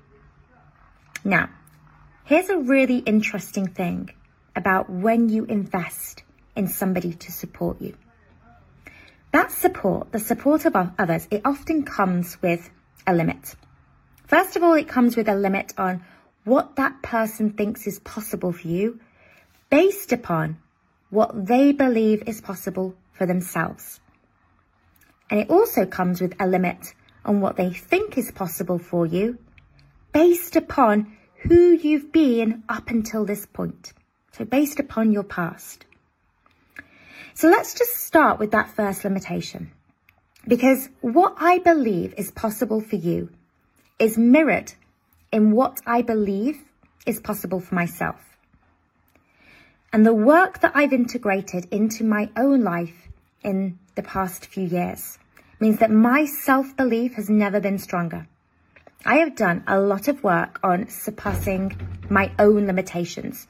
Now, 1.24 1.50
here's 2.24 2.48
a 2.48 2.58
really 2.58 2.98
interesting 2.98 3.66
thing 3.66 4.10
about 4.54 4.88
when 4.88 5.28
you 5.28 5.44
invest 5.44 6.22
in 6.54 6.68
somebody 6.68 7.12
to 7.14 7.32
support 7.32 7.80
you. 7.80 7.94
That 9.32 9.50
support, 9.50 10.12
the 10.12 10.20
support 10.20 10.64
of 10.64 10.76
others, 10.76 11.28
it 11.30 11.42
often 11.44 11.82
comes 11.82 12.40
with 12.40 12.70
a 13.06 13.14
limit. 13.14 13.54
First 14.26 14.56
of 14.56 14.62
all, 14.62 14.74
it 14.74 14.88
comes 14.88 15.16
with 15.16 15.28
a 15.28 15.34
limit 15.34 15.74
on 15.76 16.02
what 16.44 16.76
that 16.76 17.02
person 17.02 17.50
thinks 17.50 17.86
is 17.86 17.98
possible 17.98 18.52
for 18.52 18.66
you 18.66 19.00
based 19.68 20.12
upon 20.12 20.58
what 21.10 21.46
they 21.46 21.72
believe 21.72 22.22
is 22.26 22.40
possible 22.40 22.94
for 23.12 23.26
themselves. 23.26 24.00
And 25.30 25.40
it 25.40 25.50
also 25.50 25.86
comes 25.86 26.20
with 26.20 26.34
a 26.40 26.46
limit 26.46 26.94
on 27.24 27.40
what 27.40 27.56
they 27.56 27.70
think 27.70 28.16
is 28.16 28.30
possible 28.30 28.78
for 28.78 29.06
you 29.06 29.38
based 30.12 30.56
upon 30.56 31.16
who 31.42 31.72
you've 31.72 32.12
been 32.12 32.62
up 32.68 32.90
until 32.90 33.24
this 33.24 33.46
point. 33.46 33.92
So 34.32 34.44
based 34.44 34.80
upon 34.80 35.12
your 35.12 35.24
past. 35.24 35.84
So 37.34 37.48
let's 37.48 37.74
just 37.74 37.96
start 37.96 38.38
with 38.38 38.52
that 38.52 38.70
first 38.70 39.04
limitation. 39.04 39.72
Because 40.46 40.88
what 41.00 41.34
I 41.38 41.58
believe 41.58 42.14
is 42.16 42.30
possible 42.30 42.80
for 42.80 42.96
you 42.96 43.30
is 43.98 44.16
mirrored 44.16 44.72
in 45.32 45.52
what 45.52 45.80
I 45.86 46.02
believe 46.02 46.58
is 47.04 47.20
possible 47.20 47.60
for 47.60 47.74
myself. 47.74 48.20
And 49.92 50.06
the 50.06 50.14
work 50.14 50.60
that 50.60 50.72
I've 50.74 50.92
integrated 50.92 51.66
into 51.70 52.04
my 52.04 52.30
own 52.36 52.62
life 52.62 53.08
in 53.42 53.78
the 53.96 54.02
past 54.02 54.46
few 54.46 54.64
years 54.64 55.18
means 55.58 55.78
that 55.80 55.90
my 55.90 56.24
self 56.24 56.76
belief 56.76 57.14
has 57.14 57.28
never 57.28 57.60
been 57.60 57.78
stronger. 57.78 58.28
I 59.04 59.16
have 59.16 59.36
done 59.36 59.64
a 59.66 59.80
lot 59.80 60.08
of 60.08 60.22
work 60.22 60.60
on 60.62 60.88
surpassing 60.88 61.76
my 62.08 62.32
own 62.38 62.66
limitations 62.66 63.46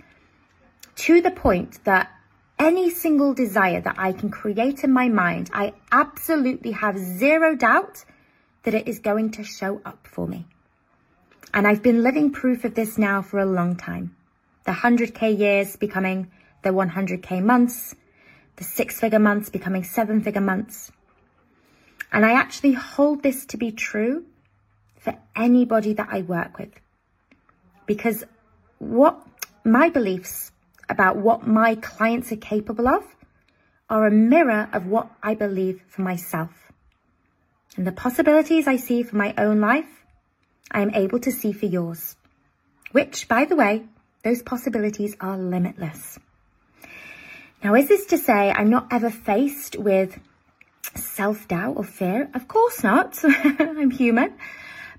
to 0.96 1.20
the 1.20 1.30
point 1.30 1.85
that 1.85 2.11
any 2.59 2.90
single 2.90 3.35
desire 3.35 3.80
that 3.80 3.96
I 3.98 4.12
can 4.12 4.30
create 4.30 4.82
in 4.82 4.92
my 4.92 5.09
mind, 5.09 5.50
I 5.52 5.74
absolutely 5.92 6.72
have 6.72 6.98
zero 6.98 7.54
doubt 7.54 8.04
that 8.62 8.74
it 8.74 8.88
is 8.88 8.98
going 8.98 9.32
to 9.32 9.44
show 9.44 9.80
up 9.85 10.06
for 10.06 10.26
me. 10.26 10.46
And 11.52 11.66
I've 11.66 11.82
been 11.82 12.02
living 12.02 12.32
proof 12.32 12.64
of 12.64 12.74
this 12.74 12.98
now 12.98 13.22
for 13.22 13.38
a 13.38 13.46
long 13.46 13.76
time. 13.76 14.16
The 14.64 14.72
100k 14.72 15.38
years 15.38 15.76
becoming 15.76 16.30
the 16.62 16.70
100k 16.70 17.42
months, 17.42 17.94
the 18.57 18.64
six 18.64 18.99
figure 19.01 19.19
months 19.19 19.49
becoming 19.49 19.85
seven 19.85 20.23
figure 20.23 20.40
months. 20.40 20.90
And 22.12 22.25
I 22.25 22.33
actually 22.33 22.73
hold 22.73 23.23
this 23.23 23.47
to 23.47 23.57
be 23.57 23.73
true 23.73 24.25
for 24.99 25.16
anybody 25.35 25.92
that 25.95 26.09
I 26.11 26.23
work 26.23 26.59
with. 26.59 26.73
Because 27.87 28.25
what 28.79 29.21
my 29.64 29.90
beliefs 29.90 30.53
about 30.88 31.16
what 31.16 31.47
my 31.47 31.75
clients 31.75 32.33
are 32.33 32.37
capable 32.37 32.88
of 32.88 33.05
are 33.88 34.07
a 34.07 34.11
mirror 34.11 34.69
of 34.73 34.87
what 34.87 35.11
I 35.23 35.35
believe 35.35 35.83
for 35.88 36.03
myself. 36.03 36.73
And 37.77 37.87
the 37.87 37.92
possibilities 37.92 38.66
I 38.66 38.77
see 38.77 39.03
for 39.03 39.16
my 39.16 39.35
own 39.37 39.61
life 39.61 39.88
I 40.71 40.83
am 40.83 40.95
able 40.95 41.21
to 41.21 41.31
see 41.31 41.53
for 41.53 41.66
yours. 41.66 42.16
Which, 42.92 43.29
by 43.29 43.45
the 43.45 43.57
way, 43.57 43.85
those 44.25 44.42
possibilities 44.42 45.16
are 45.21 45.38
limitless. 45.38 46.19
Now, 47.62 47.75
is 47.75 47.88
this 47.88 48.07
to 48.07 48.19
say 48.19 48.51
I'm 48.51 48.71
not 48.71 48.88
ever 48.90 49.11
faced 49.11 49.77
with 49.77 50.19
self 50.95 51.49
doubt 51.49 51.77
or 51.77 51.85
fear? 51.85 52.31
Of 52.35 52.49
course 52.49 52.83
not. 52.83 53.19
I'm 53.25 53.90
human. 53.90 54.35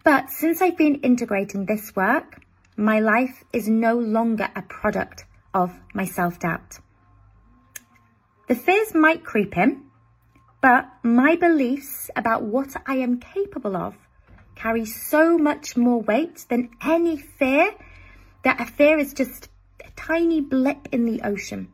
But 0.04 0.30
since 0.30 0.62
I've 0.62 0.78
been 0.78 0.96
integrating 0.96 1.66
this 1.66 1.96
work, 1.96 2.42
my 2.76 3.00
life 3.00 3.44
is 3.52 3.68
no 3.68 3.96
longer 3.98 4.48
a 4.56 4.62
product 4.62 5.26
of 5.54 5.74
my 5.94 6.06
self 6.06 6.40
doubt. 6.40 6.80
The 8.48 8.56
fears 8.56 8.96
might 8.96 9.26
creep 9.26 9.58
in, 9.58 9.84
but 10.62 10.90
my 11.04 11.36
beliefs 11.36 12.10
about 12.16 12.44
what 12.44 12.76
I 12.86 12.96
am 12.96 13.20
capable 13.20 13.76
of 13.76 13.96
carry 14.56 14.86
so 14.86 15.38
much 15.38 15.78
more 15.78 16.02
weight 16.02 16.46
than 16.50 16.70
any 16.82 17.18
fear 17.18 17.72
that 18.44 18.60
a 18.62 18.66
fear 18.66 18.98
is 18.98 19.14
just 19.14 19.50
a 19.86 19.90
tiny 19.96 20.42
blip 20.42 20.88
in 20.92 21.06
the 21.06 21.22
ocean. 21.22 21.74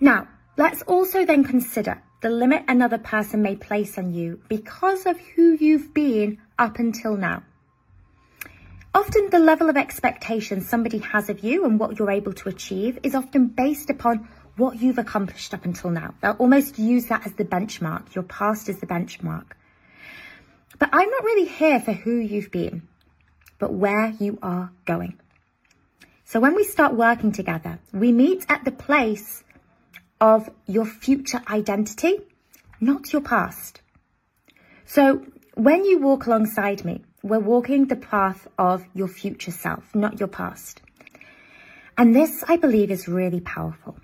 Now, 0.00 0.28
let's 0.56 0.82
also 0.82 1.24
then 1.24 1.44
consider 1.44 2.02
the 2.22 2.30
limit 2.30 2.64
another 2.68 2.98
person 2.98 3.42
may 3.42 3.56
place 3.56 3.96
on 3.96 4.12
you 4.12 4.40
because 4.48 5.06
of 5.06 5.18
who 5.18 5.56
you've 5.58 5.94
been 5.94 6.38
up 6.58 6.78
until 6.78 7.16
now. 7.16 7.42
Often 8.92 9.30
the 9.30 9.38
level 9.38 9.70
of 9.70 9.76
expectation 9.76 10.60
somebody 10.60 10.98
has 10.98 11.30
of 11.30 11.40
you 11.40 11.64
and 11.64 11.78
what 11.78 11.98
you're 11.98 12.10
able 12.10 12.32
to 12.34 12.48
achieve 12.48 12.98
is 13.02 13.14
often 13.14 13.46
based 13.46 13.88
upon 13.88 14.28
what 14.56 14.80
you've 14.80 14.98
accomplished 14.98 15.54
up 15.54 15.64
until 15.64 15.90
now. 15.90 16.14
They'll 16.20 16.32
almost 16.32 16.78
use 16.78 17.06
that 17.06 17.24
as 17.26 17.32
the 17.34 17.44
benchmark. 17.44 18.14
Your 18.14 18.24
past 18.24 18.68
is 18.68 18.80
the 18.80 18.86
benchmark. 18.86 19.46
But 20.78 20.90
I'm 20.92 21.08
not 21.08 21.24
really 21.24 21.46
here 21.46 21.80
for 21.80 21.92
who 21.92 22.16
you've 22.16 22.50
been, 22.50 22.82
but 23.58 23.72
where 23.72 24.12
you 24.18 24.38
are 24.42 24.70
going. 24.86 25.18
So 26.30 26.38
when 26.38 26.54
we 26.54 26.62
start 26.62 26.94
working 26.94 27.32
together, 27.32 27.80
we 27.92 28.12
meet 28.12 28.46
at 28.48 28.64
the 28.64 28.70
place 28.70 29.42
of 30.20 30.48
your 30.64 30.84
future 30.84 31.42
identity, 31.50 32.20
not 32.80 33.12
your 33.12 33.20
past. 33.20 33.80
So 34.84 35.26
when 35.54 35.84
you 35.84 35.98
walk 35.98 36.26
alongside 36.26 36.84
me, 36.84 37.02
we're 37.24 37.40
walking 37.40 37.86
the 37.86 37.96
path 37.96 38.46
of 38.56 38.86
your 38.94 39.08
future 39.08 39.50
self, 39.50 39.92
not 39.92 40.20
your 40.20 40.28
past. 40.28 40.80
And 41.98 42.14
this, 42.14 42.44
I 42.46 42.58
believe, 42.58 42.92
is 42.92 43.08
really 43.08 43.40
powerful. 43.40 43.96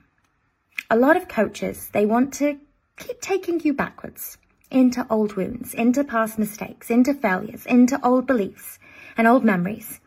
A 0.91 0.97
lot 0.97 1.17
of 1.17 1.29
coaches, 1.29 1.91
they 1.93 2.07
want 2.07 2.35
to 2.41 2.59
keep 2.97 3.21
taking 3.21 3.61
you 3.61 3.73
backwards 3.73 4.37
into 4.69 5.07
old 5.09 5.37
wounds, 5.37 5.75
into 5.75 6.03
past 6.03 6.41
mistakes, 6.41 6.91
into 6.91 7.15
failures, 7.15 7.67
into 7.67 8.05
old 8.05 8.27
beliefs 8.27 8.81
and 9.17 9.29
old 9.29 9.45
memories. 9.45 10.01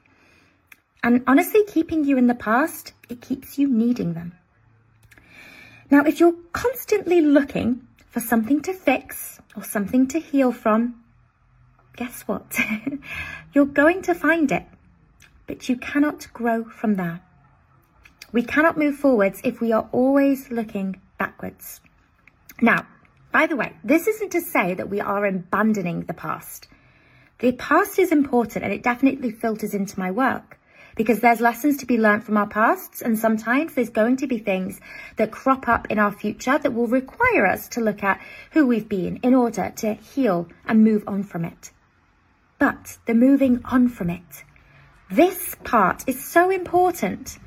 And 1.02 1.24
honestly, 1.28 1.64
keeping 1.66 2.04
you 2.04 2.18
in 2.18 2.28
the 2.28 2.36
past, 2.36 2.94
it 3.10 3.22
keeps 3.22 3.58
you 3.58 3.68
needing 3.68 4.14
them. 4.14 4.34
Now, 5.90 6.04
if 6.04 6.20
you're 6.20 6.36
constantly 6.52 7.22
looking 7.22 7.88
for 8.10 8.20
something 8.20 8.62
to 8.64 8.74
fix 8.74 9.40
or 9.56 9.64
something 9.64 10.08
to 10.10 10.20
heal 10.20 10.52
from, 10.52 11.04
guess 11.96 12.24
what? 12.24 12.58
You're 13.54 13.66
going 13.66 14.04
to 14.04 14.14
find 14.14 14.52
it, 14.52 14.66
but 15.48 15.68
you 15.68 15.78
cannot 15.78 16.28
grow 16.32 16.64
from 16.64 16.96
there. 16.96 17.22
We 18.32 18.44
cannot 18.44 18.78
move 18.78 18.98
forwards 18.98 19.42
if 19.44 19.60
we 19.60 19.72
are 19.72 19.90
always 19.92 20.52
looking 20.52 21.02
backwards. 21.18 21.82
Now, 22.62 22.86
by 23.32 23.48
the 23.48 23.56
way, 23.56 23.74
this 23.84 24.08
isn't 24.08 24.32
to 24.34 24.42
say 24.42 24.76
that 24.76 24.90
we 24.90 25.02
are 25.02 25.26
abandoning 25.26 26.02
the 26.02 26.14
past. 26.14 26.68
The 27.40 27.54
past 27.54 27.98
is 27.98 28.12
important 28.12 28.64
and 28.64 28.74
it 28.74 28.84
definitely 28.84 29.32
filters 29.32 29.74
into 29.74 29.98
my 29.98 30.12
work 30.12 30.59
because 31.00 31.22
there's 31.22 31.40
lessons 31.40 31.78
to 31.78 31.86
be 31.86 31.98
learned 31.98 32.26
from 32.26 32.36
our 32.36 32.48
pasts 32.48 33.02
and 33.02 33.18
sometimes 33.18 33.74
there's 33.74 33.90
going 33.90 34.18
to 34.18 34.28
be 34.28 34.38
things 34.38 34.80
that 35.16 35.32
crop 35.32 35.68
up 35.68 35.88
in 35.90 35.98
our 35.98 36.12
future 36.12 36.60
that 36.60 36.74
will 36.74 36.88
require 36.88 37.48
us 37.48 37.70
to 37.70 37.80
look 37.80 38.04
at 38.04 38.20
who 38.52 38.68
we've 38.68 38.90
been 38.90 39.16
in 39.24 39.34
order 39.34 39.72
to 39.78 39.94
heal 39.94 40.48
and 40.66 40.84
move 40.84 41.06
on 41.08 41.24
from 41.24 41.46
it 41.46 41.72
but 42.60 42.98
the 43.06 43.14
moving 43.14 43.62
on 43.64 43.88
from 43.88 44.10
it. 44.10 44.44
This 45.10 45.56
part 45.64 46.04
is 46.08 46.24
so 46.24 46.52
important. 46.52 47.40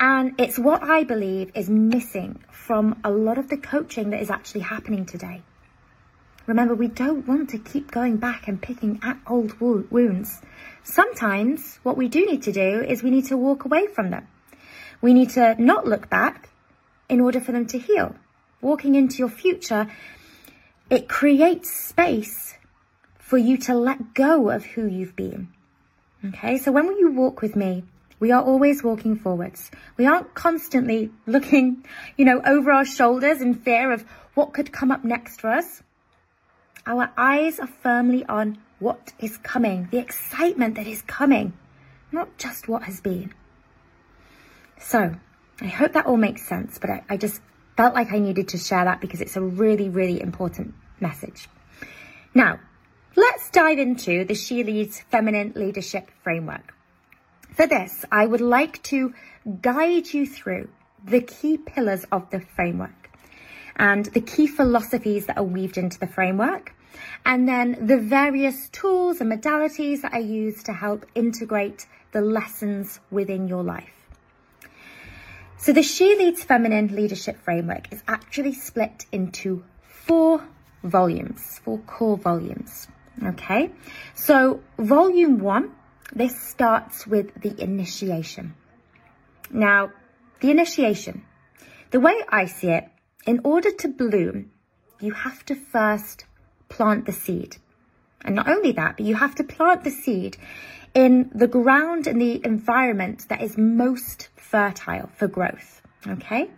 And 0.00 0.40
it's 0.40 0.58
what 0.58 0.82
I 0.82 1.04
believe 1.04 1.52
is 1.54 1.68
missing 1.68 2.42
from 2.50 2.98
a 3.04 3.10
lot 3.10 3.38
of 3.38 3.48
the 3.48 3.58
coaching 3.58 4.10
that 4.10 4.22
is 4.22 4.30
actually 4.30 4.62
happening 4.62 5.04
today. 5.04 5.42
Remember, 6.48 6.74
we 6.74 6.88
don't 6.88 7.28
want 7.28 7.50
to 7.50 7.58
keep 7.58 7.90
going 7.90 8.16
back 8.16 8.48
and 8.48 8.60
picking 8.60 9.00
at 9.02 9.18
old 9.26 9.60
wounds. 9.60 10.40
Sometimes 10.82 11.78
what 11.82 11.98
we 11.98 12.08
do 12.08 12.24
need 12.24 12.44
to 12.44 12.52
do 12.52 12.80
is 12.80 13.02
we 13.02 13.10
need 13.10 13.26
to 13.26 13.36
walk 13.36 13.66
away 13.66 13.86
from 13.86 14.08
them. 14.08 14.26
We 15.02 15.12
need 15.12 15.28
to 15.30 15.62
not 15.62 15.86
look 15.86 16.08
back 16.08 16.48
in 17.06 17.20
order 17.20 17.38
for 17.38 17.52
them 17.52 17.66
to 17.66 17.78
heal. 17.78 18.16
Walking 18.62 18.94
into 18.94 19.18
your 19.18 19.28
future, 19.28 19.88
it 20.88 21.06
creates 21.06 21.70
space 21.70 22.54
for 23.18 23.36
you 23.36 23.58
to 23.58 23.74
let 23.74 24.14
go 24.14 24.48
of 24.48 24.64
who 24.64 24.86
you've 24.86 25.16
been. 25.16 25.48
Okay, 26.24 26.56
so 26.56 26.72
when 26.72 26.86
you 26.86 27.12
walk 27.12 27.42
with 27.42 27.56
me, 27.56 27.84
we 28.20 28.32
are 28.32 28.42
always 28.42 28.82
walking 28.82 29.16
forwards. 29.16 29.70
We 29.98 30.06
aren't 30.06 30.32
constantly 30.32 31.10
looking, 31.26 31.84
you 32.16 32.24
know, 32.24 32.40
over 32.42 32.72
our 32.72 32.86
shoulders 32.86 33.42
in 33.42 33.52
fear 33.52 33.92
of 33.92 34.06
what 34.32 34.54
could 34.54 34.72
come 34.72 34.90
up 34.90 35.04
next 35.04 35.42
for 35.42 35.50
us. 35.50 35.82
Our 36.88 37.12
eyes 37.16 37.60
are 37.60 37.68
firmly 37.68 38.24
on 38.24 38.58
what 38.80 39.12
is 39.20 39.36
coming, 39.36 39.88
the 39.92 39.98
excitement 39.98 40.74
that 40.74 40.88
is 40.88 41.02
coming, 41.02 41.52
not 42.10 42.36
just 42.38 42.66
what 42.66 42.82
has 42.82 43.00
been. 43.00 43.32
So, 44.80 45.14
I 45.60 45.66
hope 45.66 45.92
that 45.92 46.06
all 46.06 46.16
makes 46.16 46.42
sense, 46.48 46.78
but 46.78 46.90
I, 46.90 47.04
I 47.08 47.16
just 47.16 47.40
felt 47.76 47.94
like 47.94 48.10
I 48.12 48.18
needed 48.18 48.48
to 48.48 48.58
share 48.58 48.84
that 48.84 49.00
because 49.00 49.20
it's 49.20 49.36
a 49.36 49.40
really, 49.40 49.88
really 49.88 50.20
important 50.20 50.74
message. 51.00 51.48
Now, 52.34 52.58
Let's 53.18 53.50
dive 53.50 53.80
into 53.80 54.24
the 54.24 54.36
She 54.36 54.62
Leads 54.62 55.00
Feminine 55.00 55.52
Leadership 55.56 56.08
Framework. 56.22 56.72
For 57.52 57.66
this, 57.66 58.04
I 58.12 58.24
would 58.24 58.40
like 58.40 58.80
to 58.84 59.12
guide 59.60 60.14
you 60.14 60.24
through 60.24 60.68
the 61.04 61.20
key 61.20 61.58
pillars 61.58 62.04
of 62.12 62.30
the 62.30 62.38
framework 62.38 63.10
and 63.74 64.04
the 64.06 64.20
key 64.20 64.46
philosophies 64.46 65.26
that 65.26 65.36
are 65.36 65.42
weaved 65.42 65.78
into 65.78 65.98
the 65.98 66.06
framework, 66.06 66.76
and 67.24 67.48
then 67.48 67.86
the 67.86 67.98
various 67.98 68.68
tools 68.70 69.20
and 69.20 69.30
modalities 69.30 70.02
that 70.02 70.14
I 70.14 70.18
use 70.18 70.62
to 70.64 70.72
help 70.72 71.06
integrate 71.14 71.86
the 72.12 72.20
lessons 72.20 73.00
within 73.10 73.48
your 73.48 73.62
life. 73.62 73.92
So 75.58 75.72
the 75.72 75.82
She 75.82 76.14
Leads 76.16 76.44
Feminine 76.44 76.94
Leadership 76.94 77.36
Framework 77.42 77.92
is 77.92 78.02
actually 78.06 78.54
split 78.54 79.06
into 79.10 79.64
four 79.82 80.42
volumes, 80.84 81.60
four 81.64 81.78
core 81.78 82.16
volumes. 82.16 82.88
Okay, 83.22 83.72
so 84.14 84.60
volume 84.78 85.40
one, 85.40 85.72
this 86.12 86.40
starts 86.40 87.06
with 87.06 87.34
the 87.42 87.60
initiation. 87.60 88.54
Now, 89.50 89.90
the 90.40 90.52
initiation, 90.52 91.24
the 91.90 91.98
way 91.98 92.14
I 92.28 92.46
see 92.46 92.68
it, 92.68 92.88
in 93.26 93.40
order 93.42 93.72
to 93.72 93.88
bloom, 93.88 94.52
you 95.00 95.12
have 95.12 95.44
to 95.46 95.56
first 95.56 96.24
plant 96.68 97.06
the 97.06 97.12
seed. 97.12 97.56
And 98.24 98.34
not 98.34 98.48
only 98.48 98.72
that, 98.72 98.96
but 98.96 99.06
you 99.06 99.14
have 99.14 99.34
to 99.36 99.44
plant 99.44 99.84
the 99.84 99.90
seed 99.90 100.36
in 100.94 101.30
the 101.34 101.46
ground 101.46 102.06
and 102.06 102.20
the 102.20 102.40
environment 102.44 103.28
that 103.28 103.42
is 103.42 103.56
most 103.56 104.28
fertile 104.36 105.08
for 105.14 105.28
growth. 105.28 105.82
Okay? 106.06 106.50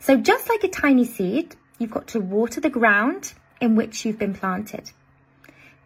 So 0.00 0.16
just 0.16 0.48
like 0.48 0.64
a 0.64 0.68
tiny 0.68 1.04
seed, 1.04 1.56
you've 1.78 1.90
got 1.90 2.08
to 2.08 2.20
water 2.20 2.60
the 2.60 2.70
ground 2.70 3.34
in 3.60 3.76
which 3.76 4.04
you've 4.04 4.18
been 4.18 4.34
planted 4.34 4.90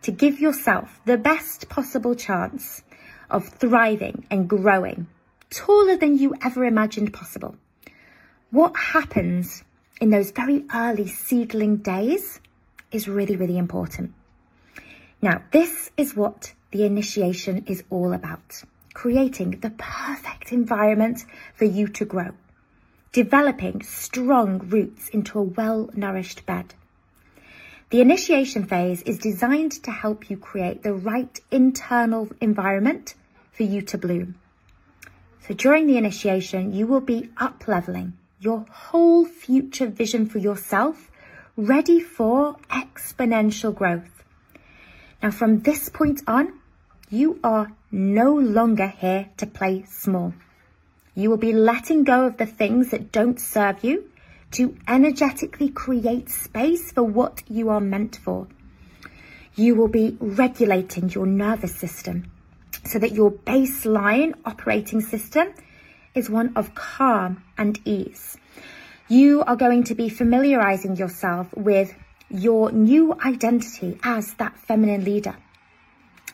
to 0.03 0.13
give 0.13 0.41
yourself 0.41 1.01
the 1.05 1.19
best 1.19 1.69
possible 1.69 2.15
chance 2.15 2.83
of 3.31 3.49
thriving 3.49 4.25
and 4.31 4.49
growing 4.49 5.07
taller 5.51 5.97
than 5.97 6.19
you 6.19 6.35
ever 6.45 6.65
imagined 6.65 7.13
possible. 7.13 7.57
What 8.51 8.77
happens 8.77 9.65
in 10.01 10.11
those 10.11 10.31
very 10.31 10.65
early 10.75 11.09
seedling 11.09 11.79
days 11.79 12.41
is 12.93 13.09
really, 13.09 13.37
really 13.37 13.59
important. 13.59 14.13
Now, 15.23 15.43
this 15.53 15.91
is 15.97 16.15
what 16.15 16.53
the 16.71 16.85
initiation 16.85 17.65
is 17.67 17.83
all 17.91 18.13
about. 18.13 18.63
Creating 18.95 19.61
the 19.61 19.71
perfect 19.71 20.53
environment 20.53 21.25
for 21.55 21.65
you 21.65 21.89
to 21.89 22.05
grow. 22.05 22.31
Developing 23.13 23.83
strong 23.83 24.59
roots 24.59 25.09
into 25.09 25.39
a 25.39 25.43
well-nourished 25.43 26.45
bed 26.47 26.75
the 27.89 28.01
initiation 28.01 28.65
phase 28.65 29.03
is 29.03 29.17
designed 29.19 29.71
to 29.85 29.93
help 29.93 30.29
you 30.29 30.37
create 30.37 30.83
the 30.83 30.93
right 30.93 31.39
internal 31.53 32.29
environment 32.41 33.15
for 33.53 33.63
you 33.63 33.81
to 33.83 33.97
bloom. 33.97 34.35
So 35.47 35.55
during 35.55 35.87
the 35.87 35.97
initiation, 35.97 36.73
you 36.73 36.89
will 36.89 37.01
be 37.01 37.31
up 37.37 37.69
leveling 37.69 38.15
your 38.41 38.67
whole 38.69 39.25
future 39.25 39.87
vision 39.87 40.27
for 40.27 40.39
yourself, 40.39 41.13
ready 41.57 42.01
for 42.01 42.57
exponential 42.69 43.75
growth. 43.75 44.23
Now, 45.23 45.31
from 45.31 45.61
this 45.61 45.89
point 45.89 46.21
on, 46.27 46.53
you 47.09 47.41
are 47.43 47.73
no 47.91 48.35
longer 48.35 48.89
here 48.89 49.31
to 49.39 49.47
play 49.47 49.85
small. 49.89 50.35
You 51.15 51.31
will 51.31 51.39
be 51.39 51.55
letting 51.55 52.05
go 52.05 52.27
of 52.27 52.37
the 52.37 52.45
things 52.45 52.91
that 52.91 53.11
don't 53.11 53.41
serve 53.41 53.83
you 53.83 54.11
to 54.51 54.77
energetically 54.87 55.71
create 55.71 56.29
space 56.29 56.93
for 56.93 57.03
what 57.03 57.43
you 57.49 57.71
are 57.71 57.81
meant 57.81 58.17
for. 58.17 58.49
You 59.55 59.75
will 59.77 59.89
be 59.89 60.19
regulating 60.21 61.09
your 61.09 61.27
nervous 61.27 61.75
system 61.75 62.31
so 62.85 62.99
that 62.99 63.13
your 63.13 63.31
baseline 63.31 64.35
operating 64.45 65.01
system 65.01 65.55
is 66.15 66.29
one 66.29 66.53
of 66.55 66.75
calm 66.75 67.43
and 67.57 67.81
ease. 67.87 68.37
You 69.09 69.43
are 69.45 69.57
going 69.57 69.85
to 69.85 69.95
be 69.95 70.09
familiarizing 70.09 70.97
yourself 70.97 71.53
with 71.55 71.95
your 72.29 72.73
new 72.73 73.17
identity 73.25 73.99
as 74.03 74.35
that 74.35 74.59
feminine 74.59 75.05
leader. 75.05 75.37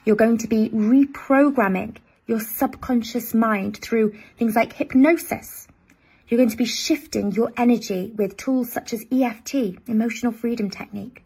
You're 0.04 0.16
going 0.16 0.38
to 0.38 0.48
be 0.48 0.70
reprogramming 0.70 1.98
your 2.26 2.40
subconscious 2.40 3.34
mind 3.34 3.76
through 3.76 4.14
things 4.38 4.56
like 4.56 4.72
hypnosis, 4.72 5.68
you're 6.32 6.38
going 6.38 6.48
to 6.48 6.56
be 6.56 6.64
shifting 6.64 7.32
your 7.32 7.52
energy 7.58 8.10
with 8.16 8.38
tools 8.38 8.72
such 8.72 8.94
as 8.94 9.04
EFT, 9.12 9.76
Emotional 9.86 10.32
Freedom 10.32 10.70
Technique. 10.70 11.22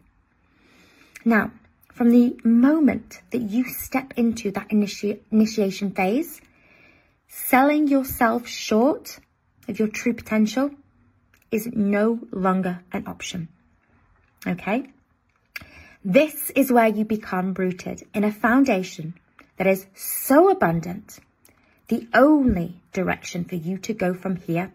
Now, 1.23 1.51
from 1.93 2.09
the 2.09 2.37
moment 2.43 3.21
that 3.31 3.41
you 3.41 3.63
step 3.69 4.13
into 4.17 4.51
that 4.51 4.67
initi- 4.67 5.19
initiation 5.31 5.91
phase, 5.91 6.41
selling 7.29 7.87
yourself 7.87 8.47
short 8.47 9.19
of 9.69 9.79
your 9.79 9.87
true 9.87 10.13
potential 10.13 10.71
is 11.51 11.67
no 11.73 12.19
longer 12.31 12.79
an 12.91 13.07
option. 13.07 13.47
Okay? 14.45 14.89
This 16.03 16.51
is 16.51 16.71
where 16.71 16.87
you 16.87 17.05
become 17.05 17.53
rooted 17.53 18.03
in 18.13 18.23
a 18.23 18.31
foundation 18.31 19.15
that 19.57 19.67
is 19.67 19.85
so 19.95 20.49
abundant. 20.49 21.19
The 21.87 22.07
only 22.13 22.81
direction 22.93 23.45
for 23.45 23.55
you 23.55 23.77
to 23.79 23.93
go 23.93 24.13
from 24.13 24.35
here 24.35 24.71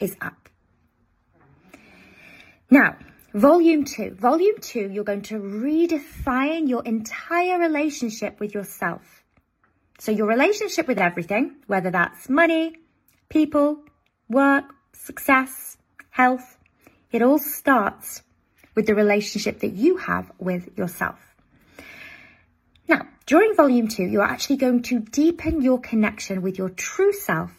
is 0.00 0.16
up. 0.20 0.48
Now, 2.70 2.96
volume 3.34 3.84
two. 3.84 4.14
Volume 4.14 4.56
two, 4.60 4.90
you're 4.90 5.04
going 5.04 5.22
to 5.22 5.38
redefine 5.38 6.68
your 6.68 6.82
entire 6.84 7.58
relationship 7.58 8.40
with 8.40 8.54
yourself. 8.54 9.22
So 9.98 10.10
your 10.10 10.26
relationship 10.26 10.88
with 10.88 10.98
everything, 10.98 11.56
whether 11.66 11.90
that's 11.90 12.28
money, 12.28 12.76
people, 13.28 13.78
work, 14.28 14.64
success, 14.92 15.76
health, 16.12 16.58
it 17.10 17.22
all 17.22 17.38
starts 17.38 18.22
with 18.74 18.86
the 18.86 18.94
relationship 18.94 19.60
that 19.60 19.72
you 19.72 19.96
have 19.96 20.30
with 20.38 20.78
yourself. 20.78 21.18
Now, 22.86 23.08
during 23.26 23.56
volume 23.56 23.88
two, 23.88 24.04
you're 24.04 24.22
actually 24.22 24.56
going 24.56 24.82
to 24.82 25.00
deepen 25.00 25.62
your 25.62 25.80
connection 25.80 26.42
with 26.42 26.58
your 26.58 26.68
true 26.68 27.12
self 27.12 27.50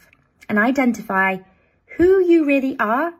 and 0.48 0.60
identify 0.60 1.38
who 1.98 2.24
you 2.24 2.46
really 2.46 2.78
are 2.80 3.14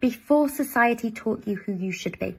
before 0.00 0.48
society 0.48 1.10
taught 1.10 1.46
you 1.46 1.56
who 1.56 1.72
you 1.72 1.92
should 1.92 2.18
be. 2.18 2.36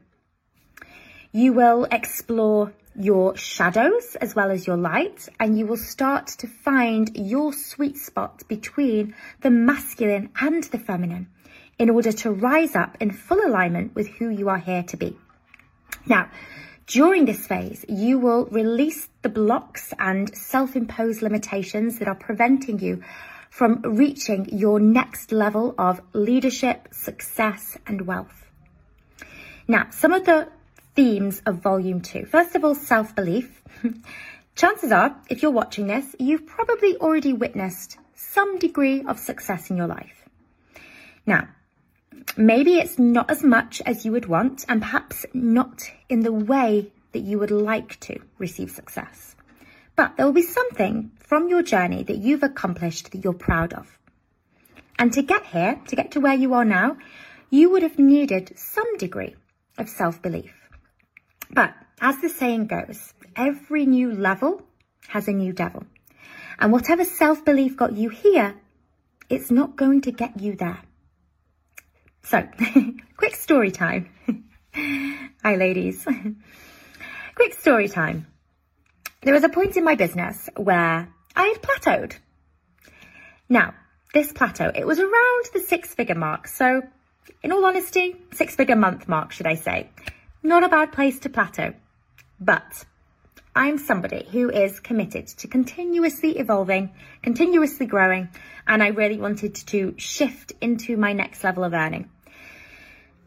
You 1.31 1.53
will 1.53 1.87
explore 1.89 2.73
your 2.99 3.37
shadows 3.37 4.17
as 4.19 4.35
well 4.35 4.51
as 4.51 4.65
your 4.65 4.77
light, 4.77 5.29
and 5.39 5.57
you 5.57 5.65
will 5.65 5.77
start 5.77 6.27
to 6.27 6.47
find 6.47 7.15
your 7.15 7.53
sweet 7.53 7.95
spot 7.97 8.43
between 8.47 9.15
the 9.41 9.51
masculine 9.51 10.29
and 10.41 10.63
the 10.65 10.79
feminine 10.79 11.27
in 11.79 11.89
order 11.89 12.11
to 12.11 12.31
rise 12.31 12.75
up 12.75 12.97
in 12.99 13.11
full 13.11 13.45
alignment 13.45 13.95
with 13.95 14.07
who 14.07 14.29
you 14.29 14.49
are 14.49 14.57
here 14.57 14.83
to 14.83 14.97
be. 14.97 15.17
Now, 16.05 16.29
during 16.87 17.25
this 17.25 17.45
phase, 17.45 17.85
you 17.89 18.17
will 18.17 18.45
release 18.45 19.09
the 19.21 19.29
blocks 19.29 19.93
and 19.99 20.35
self 20.35 20.75
imposed 20.75 21.21
limitations 21.21 21.99
that 21.99 22.07
are 22.07 22.15
preventing 22.15 22.79
you 22.79 23.03
from 23.49 23.81
reaching 23.81 24.47
your 24.49 24.79
next 24.79 25.31
level 25.31 25.75
of 25.77 26.01
leadership, 26.13 26.87
success, 26.91 27.77
and 27.85 28.07
wealth. 28.07 28.45
Now, 29.67 29.87
some 29.89 30.13
of 30.13 30.25
the 30.25 30.47
themes 30.95 31.41
of 31.45 31.61
volume 31.61 32.01
two. 32.01 32.25
First 32.25 32.55
of 32.55 32.63
all, 32.63 32.75
self 32.75 33.15
belief. 33.15 33.61
Chances 34.55 34.91
are, 34.91 35.15
if 35.29 35.43
you're 35.43 35.51
watching 35.51 35.87
this, 35.87 36.15
you've 36.17 36.47
probably 36.47 36.97
already 36.97 37.33
witnessed 37.33 37.97
some 38.15 38.57
degree 38.57 39.03
of 39.03 39.19
success 39.19 39.69
in 39.69 39.77
your 39.77 39.85
life. 39.87 40.23
Now, 41.25 41.49
maybe 42.37 42.77
it's 42.77 42.99
not 42.99 43.29
as 43.29 43.43
much 43.43 43.81
as 43.85 44.05
you 44.05 44.11
would 44.11 44.25
want, 44.25 44.65
and 44.67 44.81
perhaps 44.81 45.25
not 45.33 45.89
in 46.09 46.21
the 46.21 46.33
way 46.33 46.91
that 47.11 47.19
you 47.19 47.39
would 47.39 47.51
like 47.51 47.99
to 48.01 48.19
receive 48.37 48.71
success. 48.71 49.35
But 49.95 50.15
there 50.15 50.25
will 50.25 50.33
be 50.33 50.43
something 50.43 51.11
from 51.19 51.49
your 51.49 51.63
journey 51.63 52.03
that 52.03 52.17
you've 52.17 52.43
accomplished 52.43 53.11
that 53.11 53.23
you're 53.23 53.33
proud 53.33 53.73
of. 53.73 53.97
And 54.99 55.11
to 55.13 55.21
get 55.21 55.45
here, 55.45 55.79
to 55.87 55.95
get 55.95 56.11
to 56.11 56.19
where 56.19 56.33
you 56.33 56.53
are 56.53 56.65
now, 56.65 56.97
you 57.49 57.69
would 57.71 57.83
have 57.83 57.97
needed 57.97 58.57
some 58.57 58.97
degree 58.97 59.35
of 59.77 59.89
self 59.89 60.21
belief. 60.21 60.53
But 61.51 61.73
as 62.01 62.19
the 62.21 62.29
saying 62.29 62.67
goes, 62.67 63.13
every 63.35 63.85
new 63.85 64.11
level 64.13 64.61
has 65.07 65.27
a 65.27 65.33
new 65.33 65.53
devil. 65.53 65.85
And 66.59 66.71
whatever 66.71 67.05
self 67.05 67.45
belief 67.45 67.77
got 67.77 67.93
you 67.95 68.09
here, 68.09 68.55
it's 69.29 69.51
not 69.51 69.75
going 69.75 70.01
to 70.01 70.11
get 70.11 70.39
you 70.39 70.55
there. 70.55 70.79
So, 72.29 72.45
quick 73.15 73.35
story 73.35 73.71
time. 73.71 74.09
Hi, 74.73 75.55
ladies. 75.55 76.05
quick 77.35 77.53
story 77.53 77.87
time. 77.87 78.27
There 79.21 79.33
was 79.33 79.45
a 79.45 79.49
point 79.49 79.77
in 79.77 79.85
my 79.85 79.95
business 79.95 80.49
where 80.57 81.07
I 81.37 81.45
had 81.47 81.61
plateaued. 81.61 82.17
Now, 83.47 83.73
this 84.13 84.33
plateau, 84.33 84.73
it 84.75 84.85
was 84.85 84.99
around 84.99 85.45
the 85.53 85.61
six 85.61 85.95
figure 85.95 86.15
mark. 86.15 86.49
So, 86.49 86.81
in 87.43 87.53
all 87.53 87.65
honesty, 87.65 88.17
six 88.33 88.55
figure 88.55 88.75
month 88.75 89.07
mark, 89.07 89.31
should 89.31 89.47
I 89.47 89.55
say. 89.55 89.89
Not 90.43 90.65
a 90.65 90.69
bad 90.69 90.91
place 90.91 91.19
to 91.19 91.29
plateau, 91.29 91.75
but 92.41 92.83
I'm 93.55 93.77
somebody 93.77 94.27
who 94.29 94.49
is 94.49 94.81
committed 94.81 95.27
to 95.27 95.47
continuously 95.47 96.37
evolving, 96.39 96.91
continuously 97.21 97.85
growing, 97.85 98.27
and 98.67 98.83
I 98.83 98.87
really 98.87 99.17
wanted 99.17 99.55
to 99.67 99.95
shift 99.95 100.51
into 100.59 100.97
my 100.97 101.13
next 101.13 101.41
level 101.45 101.63
of 101.63 101.73
earning. 101.73 102.09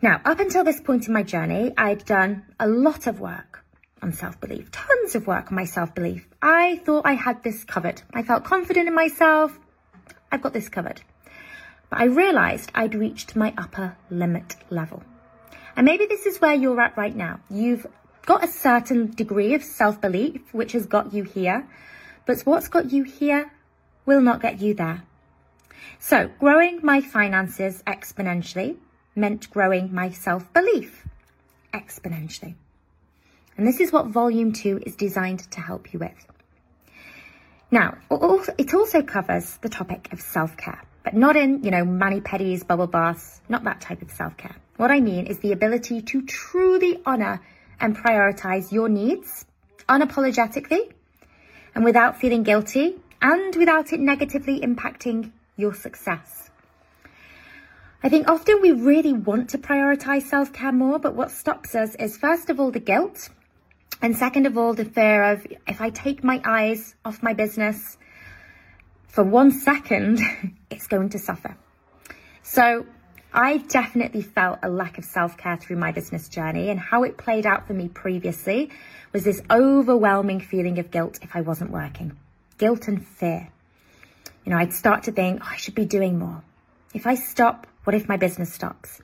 Now, 0.03 0.19
up 0.25 0.41
until 0.41 0.65
this 0.65 0.81
point 0.81 1.09
in 1.09 1.13
my 1.13 1.23
journey, 1.23 1.75
I'd 1.77 2.07
done 2.07 2.45
a 2.59 2.67
lot 2.67 3.07
of 3.07 3.21
work 3.21 3.63
on 4.01 4.15
self-belief, 4.15 4.71
tons 4.71 5.15
of 5.15 5.27
work 5.27 5.49
on 5.53 5.57
my 5.57 5.67
self-belief. 5.67 6.27
I 6.41 6.81
thought 6.87 7.05
I 7.05 7.13
had 7.13 7.43
this 7.43 7.65
covered. 7.65 8.01
I 8.15 8.23
felt 8.23 8.45
confident 8.45 8.89
in 8.89 8.95
myself. 8.95 9.59
I've 10.33 10.41
got 10.41 10.55
this 10.55 10.71
covered. 10.71 11.03
But 11.91 12.01
I 12.01 12.05
realized 12.05 12.73
I'd 12.75 12.95
reached 12.95 13.37
my 13.37 13.53
upper 13.59 13.95
limit 14.09 14.57
level. 14.71 15.03
And 15.77 15.85
maybe 15.85 16.07
this 16.07 16.25
is 16.25 16.41
where 16.41 16.55
you're 16.55 16.81
at 16.81 16.97
right 16.97 17.15
now. 17.15 17.41
You've 17.51 17.87
got 18.25 18.43
a 18.43 18.49
certain 18.49 19.11
degree 19.11 19.53
of 19.53 19.63
self 19.63 20.01
belief, 20.01 20.41
which 20.55 20.73
has 20.73 20.87
got 20.87 21.13
you 21.13 21.25
here, 21.25 21.69
but 22.25 22.41
what's 22.47 22.69
got 22.69 22.91
you 22.91 23.03
here 23.03 23.53
will 24.07 24.23
not 24.23 24.41
get 24.41 24.63
you 24.63 24.73
there. 24.73 25.03
So, 25.99 26.31
growing 26.39 26.81
my 26.83 27.03
finances 27.03 27.83
exponentially 27.87 28.79
meant 29.15 29.51
growing 29.51 29.93
my 29.93 30.11
self 30.11 30.53
belief 30.53 31.07
exponentially. 31.73 32.55
And 33.57 33.67
this 33.67 33.81
is 33.81 33.93
what 33.93 34.07
volume 34.07 34.53
two 34.53 34.81
is 34.85 34.97
designed 34.97 35.41
to 35.51 35.61
help 35.61 35.93
you 35.93 35.99
with. 35.99 36.27
Now, 37.71 37.99
it 38.59 38.75
also 38.75 39.03
covers 39.03 39.57
the 39.59 39.69
topic 39.69 40.13
of 40.13 40.21
self 40.21 40.57
care, 40.57 40.83
but 41.05 41.15
not 41.15 41.37
in, 41.37 41.63
you 41.63 41.71
know, 41.71 41.85
mani 41.85 42.21
pedis, 42.21 42.67
bubble 42.67 42.89
baths, 42.89 43.41
not 43.49 43.65
that 43.65 43.81
type 43.81 44.03
of 44.03 44.11
self 44.11 44.37
care. 44.37 44.57
What 44.77 44.91
I 44.91 45.01
mean 45.01 45.27
is 45.27 45.39
the 45.39 45.53
ability 45.53 46.03
to 46.03 46.23
truly 46.23 47.01
honor 47.07 47.41
and 47.79 47.97
prioritize 47.97 48.73
your 48.73 48.89
needs 48.89 49.45
unapologetically 49.89 50.93
and 51.75 51.85
without 51.85 52.21
feeling 52.21 52.43
guilty 52.43 52.97
and 53.23 53.55
without 53.57 53.93
it 53.93 54.01
negatively 54.01 54.61
impacting 54.61 55.31
your 55.57 55.75
success. 55.75 56.50
I 58.03 58.09
think 58.09 58.29
often 58.29 58.63
we 58.63 58.73
really 58.73 59.13
want 59.13 59.51
to 59.51 59.59
prioritize 59.59 60.23
self 60.23 60.53
care 60.53 60.73
more, 60.73 60.99
but 60.99 61.15
what 61.15 61.31
stops 61.31 61.75
us 61.75 61.95
is 61.97 62.17
first 62.17 62.49
of 62.49 62.59
all 62.59 62.71
the 62.71 62.81
guilt, 62.81 63.29
and 64.01 64.17
second 64.17 64.47
of 64.47 64.57
all 64.57 64.73
the 64.73 64.87
fear 64.87 65.23
of 65.23 65.47
if 65.69 65.83
I 65.83 65.91
take 65.91 66.25
my 66.25 66.41
eyes 66.45 66.95
off 67.05 67.23
my 67.23 67.35
business 67.35 67.99
for 69.09 69.23
one 69.23 69.51
second, 69.51 70.21
it's 70.71 70.87
going 70.87 71.11
to 71.11 71.19
suffer. 71.19 71.57
So 72.43 72.87
I 73.35 73.59
definitely 73.59 74.23
felt 74.23 74.61
a 74.63 74.71
lack 74.71 74.97
of 74.97 75.05
self 75.05 75.37
care 75.37 75.59
through 75.59 75.77
my 75.77 75.93
business 75.93 76.31
journey, 76.31 76.71
and 76.71 76.81
how 76.81 77.03
it 77.03 77.19
played 77.19 77.45
out 77.45 77.67
for 77.67 77.75
me 77.75 77.89
previously 77.89 78.71
was 79.13 79.25
this 79.25 79.43
overwhelming 79.51 80.41
feeling 80.41 80.79
of 80.79 80.91
guilt 80.91 81.19
if 81.21 81.37
I 81.37 81.43
wasn't 81.43 81.71
working. 81.71 82.17
Guilt 82.57 82.89
and 82.89 83.07
fear. 83.07 83.51
You 84.47 84.53
know, 84.53 84.59
I'd 84.59 84.73
start 84.73 85.03
to 85.03 85.13
think, 85.13 85.43
oh, 85.43 85.49
I 85.51 85.57
should 85.57 85.75
be 85.75 85.85
doing 85.85 86.19
more. 86.19 86.43
If 86.93 87.07
I 87.07 87.15
stop, 87.15 87.67
what 87.85 87.95
if 87.95 88.09
my 88.09 88.17
business 88.17 88.53
stops? 88.53 89.01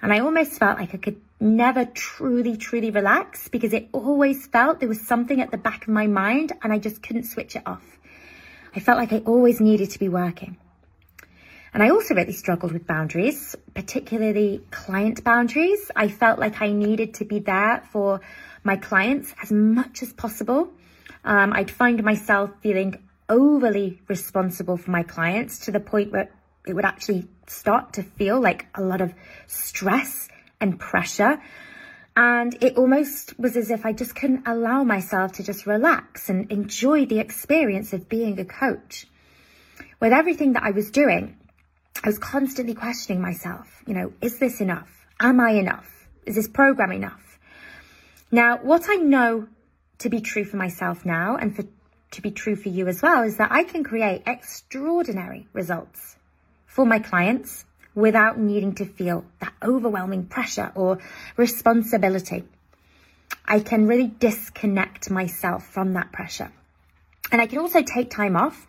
And 0.00 0.12
I 0.12 0.20
almost 0.20 0.58
felt 0.58 0.78
like 0.78 0.94
I 0.94 0.98
could 0.98 1.20
never 1.40 1.84
truly, 1.84 2.56
truly 2.56 2.90
relax 2.90 3.48
because 3.48 3.72
it 3.72 3.88
always 3.92 4.46
felt 4.46 4.78
there 4.78 4.88
was 4.88 5.00
something 5.00 5.40
at 5.40 5.50
the 5.50 5.56
back 5.56 5.82
of 5.82 5.88
my 5.88 6.06
mind 6.06 6.52
and 6.62 6.72
I 6.72 6.78
just 6.78 7.02
couldn't 7.02 7.24
switch 7.24 7.56
it 7.56 7.62
off. 7.66 7.84
I 8.74 8.80
felt 8.80 8.98
like 8.98 9.12
I 9.12 9.18
always 9.18 9.60
needed 9.60 9.90
to 9.90 9.98
be 9.98 10.08
working. 10.08 10.56
And 11.74 11.82
I 11.82 11.90
also 11.90 12.14
really 12.14 12.32
struggled 12.32 12.72
with 12.72 12.86
boundaries, 12.86 13.56
particularly 13.74 14.62
client 14.70 15.24
boundaries. 15.24 15.90
I 15.96 16.08
felt 16.08 16.38
like 16.38 16.62
I 16.62 16.72
needed 16.72 17.14
to 17.14 17.24
be 17.24 17.40
there 17.40 17.82
for 17.90 18.20
my 18.62 18.76
clients 18.76 19.34
as 19.42 19.50
much 19.50 20.02
as 20.02 20.12
possible. 20.12 20.72
Um, 21.24 21.52
I'd 21.52 21.70
find 21.70 22.02
myself 22.04 22.50
feeling 22.62 23.02
overly 23.28 24.00
responsible 24.08 24.76
for 24.76 24.90
my 24.90 25.02
clients 25.02 25.58
to 25.66 25.72
the 25.72 25.80
point 25.80 26.12
where 26.12 26.30
it 26.66 26.74
would 26.74 26.84
actually 26.84 27.28
start 27.46 27.94
to 27.94 28.02
feel 28.02 28.40
like 28.40 28.66
a 28.74 28.82
lot 28.82 29.00
of 29.00 29.14
stress 29.46 30.28
and 30.60 30.78
pressure. 30.78 31.40
And 32.16 32.56
it 32.62 32.76
almost 32.76 33.38
was 33.38 33.56
as 33.56 33.70
if 33.70 33.86
I 33.86 33.92
just 33.92 34.16
couldn't 34.16 34.48
allow 34.48 34.82
myself 34.84 35.32
to 35.32 35.42
just 35.42 35.66
relax 35.66 36.28
and 36.28 36.50
enjoy 36.50 37.06
the 37.06 37.20
experience 37.20 37.92
of 37.92 38.08
being 38.08 38.38
a 38.40 38.44
coach. 38.44 39.06
With 40.00 40.12
everything 40.12 40.54
that 40.54 40.62
I 40.62 40.70
was 40.70 40.90
doing, 40.90 41.36
I 42.02 42.08
was 42.08 42.18
constantly 42.18 42.74
questioning 42.74 43.22
myself, 43.22 43.82
you 43.86 43.94
know, 43.94 44.12
is 44.20 44.38
this 44.38 44.60
enough? 44.60 44.88
Am 45.20 45.40
I 45.40 45.50
enough? 45.50 46.08
Is 46.24 46.34
this 46.34 46.48
program 46.48 46.92
enough? 46.92 47.38
Now, 48.30 48.58
what 48.58 48.86
I 48.88 48.96
know 48.96 49.46
to 49.98 50.08
be 50.08 50.20
true 50.20 50.44
for 50.44 50.56
myself 50.56 51.06
now 51.06 51.36
and 51.36 51.54
for 51.54 51.64
to 52.12 52.22
be 52.22 52.30
true 52.30 52.56
for 52.56 52.68
you 52.68 52.88
as 52.88 53.02
well 53.02 53.22
is 53.24 53.36
that 53.36 53.52
I 53.52 53.64
can 53.64 53.84
create 53.84 54.22
extraordinary 54.26 55.48
results 55.52 56.15
for 56.76 56.84
my 56.84 56.98
clients 56.98 57.64
without 57.94 58.38
needing 58.38 58.74
to 58.74 58.84
feel 58.84 59.24
that 59.40 59.54
overwhelming 59.62 60.26
pressure 60.26 60.70
or 60.74 60.98
responsibility. 61.38 62.44
I 63.46 63.60
can 63.60 63.86
really 63.86 64.08
disconnect 64.08 65.08
myself 65.10 65.66
from 65.66 65.94
that 65.94 66.12
pressure. 66.12 66.52
And 67.32 67.40
I 67.40 67.46
can 67.46 67.60
also 67.60 67.82
take 67.82 68.10
time 68.10 68.36
off 68.36 68.66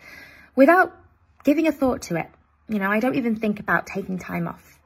without 0.56 0.96
giving 1.44 1.68
a 1.68 1.74
thought 1.74 2.04
to 2.04 2.16
it. 2.16 2.30
You 2.70 2.80
know, 2.80 2.90
I 2.90 3.02
don't 3.02 3.16
even 3.16 3.36
think 3.36 3.60
about 3.60 3.88
taking 3.88 4.18
time 4.18 4.48
off. 4.48 4.80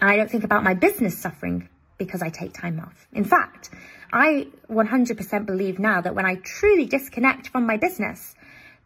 I 0.00 0.16
don't 0.16 0.28
think 0.28 0.42
about 0.42 0.64
my 0.64 0.74
business 0.74 1.16
suffering 1.16 1.68
because 1.98 2.20
I 2.20 2.30
take 2.30 2.52
time 2.52 2.80
off. 2.80 3.06
In 3.12 3.22
fact, 3.24 3.70
I 4.12 4.48
100% 4.68 5.46
believe 5.46 5.78
now 5.78 6.00
that 6.00 6.16
when 6.16 6.26
I 6.26 6.34
truly 6.34 6.86
disconnect 6.86 7.50
from 7.50 7.64
my 7.64 7.76
business, 7.76 8.34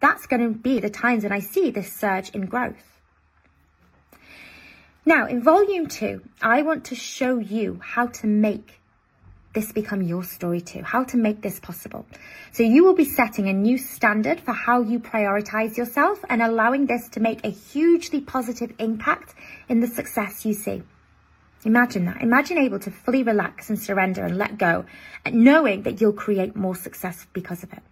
that's 0.01 0.27
going 0.27 0.43
to 0.43 0.59
be 0.59 0.81
the 0.81 0.91
times 0.91 1.23
when 1.23 1.33
I 1.33 1.41
see 1.41 1.71
this 1.71 1.91
surge 1.91 2.29
in 2.29 2.45
growth. 2.45 2.94
Now, 5.07 5.27
in 5.27 5.43
volume 5.43 5.87
two, 5.87 6.23
I 6.41 6.63
want 6.63 6.87
to 6.87 6.95
show 6.95 7.39
you 7.39 7.79
how 7.83 8.07
to 8.07 8.27
make 8.27 8.81
this 9.53 9.71
become 9.71 10.01
your 10.01 10.25
story 10.25 10.63
too, 10.63 10.83
how 10.83 11.05
to 11.05 11.19
make 11.19 11.43
this 11.43 11.61
possible. 11.61 12.07
So 12.53 12.63
you 12.63 12.85
will 12.85 12.95
be 12.95 13.05
setting 13.05 13.49
a 13.49 13.53
new 13.53 13.77
standard 13.77 14.41
for 14.41 14.53
how 14.53 14.81
you 14.81 14.99
prioritize 14.99 15.77
yourself 15.77 16.25
and 16.29 16.43
allowing 16.43 16.87
this 16.87 17.09
to 17.11 17.21
make 17.21 17.45
a 17.45 17.51
hugely 17.51 18.23
positive 18.23 18.73
impact 18.79 19.35
in 19.69 19.81
the 19.81 19.87
success 19.87 20.47
you 20.47 20.55
see. 20.55 20.83
Imagine 21.65 22.07
that. 22.07 22.23
Imagine 22.23 22.59
able 22.59 22.79
to 22.81 22.91
fully 22.91 23.23
relax 23.23 23.69
and 23.69 23.79
surrender 23.79 24.25
and 24.25 24.39
let 24.39 24.59
go, 24.59 24.87
and 25.25 25.45
knowing 25.45 25.83
that 25.83 26.01
you'll 26.01 26.13
create 26.13 26.57
more 26.57 26.75
success 26.75 27.27
because 27.33 27.63
of 27.63 27.73
it. 27.73 27.83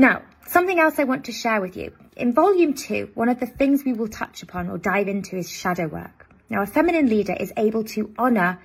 Now, 0.00 0.22
something 0.46 0.78
else 0.78 0.98
I 0.98 1.04
want 1.04 1.26
to 1.26 1.32
share 1.32 1.60
with 1.60 1.76
you. 1.76 1.92
In 2.16 2.32
volume 2.32 2.72
two, 2.72 3.10
one 3.12 3.28
of 3.28 3.38
the 3.38 3.44
things 3.44 3.84
we 3.84 3.92
will 3.92 4.08
touch 4.08 4.42
upon 4.42 4.70
or 4.70 4.78
dive 4.78 5.08
into 5.08 5.36
is 5.36 5.50
shadow 5.50 5.88
work. 5.88 6.26
Now, 6.48 6.62
a 6.62 6.66
feminine 6.66 7.10
leader 7.10 7.36
is 7.38 7.52
able 7.58 7.84
to 7.84 8.10
honor 8.16 8.58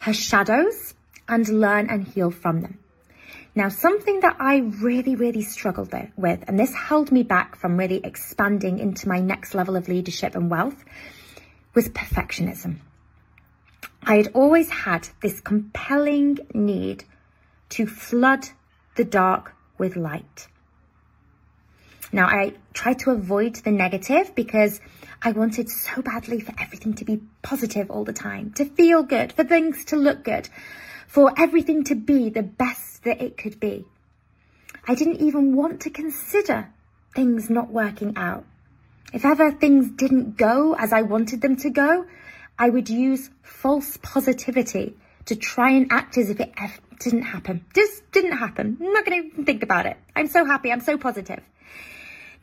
her 0.00 0.12
shadows 0.12 0.94
and 1.28 1.48
learn 1.48 1.88
and 1.88 2.02
heal 2.02 2.32
from 2.32 2.62
them. 2.62 2.80
Now, 3.54 3.68
something 3.68 4.18
that 4.22 4.38
I 4.40 4.56
really, 4.56 5.14
really 5.14 5.42
struggled 5.42 5.94
with, 6.16 6.42
and 6.48 6.58
this 6.58 6.74
held 6.74 7.12
me 7.12 7.22
back 7.22 7.54
from 7.54 7.76
really 7.76 8.00
expanding 8.02 8.80
into 8.80 9.08
my 9.08 9.20
next 9.20 9.54
level 9.54 9.76
of 9.76 9.86
leadership 9.86 10.34
and 10.34 10.50
wealth, 10.50 10.84
was 11.74 11.90
perfectionism. 11.90 12.78
I 14.02 14.16
had 14.16 14.32
always 14.34 14.68
had 14.68 15.10
this 15.20 15.40
compelling 15.40 16.40
need 16.52 17.04
to 17.68 17.86
flood 17.86 18.48
the 18.96 19.04
dark 19.04 19.54
with 19.78 19.94
light. 19.94 20.48
Now, 22.12 22.26
I 22.26 22.52
tried 22.74 22.98
to 23.00 23.10
avoid 23.10 23.56
the 23.56 23.70
negative 23.70 24.34
because 24.34 24.80
I 25.22 25.32
wanted 25.32 25.70
so 25.70 26.02
badly 26.02 26.40
for 26.40 26.52
everything 26.58 26.92
to 26.94 27.04
be 27.04 27.22
positive 27.40 27.90
all 27.90 28.04
the 28.04 28.12
time, 28.12 28.52
to 28.56 28.66
feel 28.66 29.02
good, 29.02 29.32
for 29.32 29.44
things 29.44 29.86
to 29.86 29.96
look 29.96 30.22
good, 30.22 30.48
for 31.06 31.32
everything 31.38 31.84
to 31.84 31.94
be 31.94 32.28
the 32.28 32.42
best 32.42 33.04
that 33.04 33.22
it 33.22 33.38
could 33.38 33.58
be. 33.58 33.86
I 34.86 34.94
didn't 34.94 35.20
even 35.20 35.56
want 35.56 35.80
to 35.82 35.90
consider 35.90 36.68
things 37.14 37.48
not 37.48 37.70
working 37.70 38.16
out. 38.16 38.44
If 39.14 39.24
ever 39.24 39.50
things 39.50 39.90
didn't 39.90 40.36
go 40.36 40.74
as 40.74 40.92
I 40.92 41.02
wanted 41.02 41.40
them 41.40 41.56
to 41.56 41.70
go, 41.70 42.04
I 42.58 42.68
would 42.68 42.90
use 42.90 43.30
false 43.42 43.96
positivity 44.02 44.96
to 45.26 45.36
try 45.36 45.70
and 45.70 45.86
act 45.90 46.18
as 46.18 46.30
if 46.30 46.40
it 46.40 46.52
didn't 46.98 47.22
happen. 47.22 47.64
Just 47.74 48.10
didn't 48.10 48.36
happen. 48.36 48.76
I'm 48.80 48.92
not 48.92 49.04
going 49.04 49.22
to 49.22 49.28
even 49.28 49.44
think 49.44 49.62
about 49.62 49.86
it. 49.86 49.96
I'm 50.16 50.26
so 50.26 50.44
happy. 50.44 50.72
I'm 50.72 50.80
so 50.80 50.98
positive. 50.98 51.40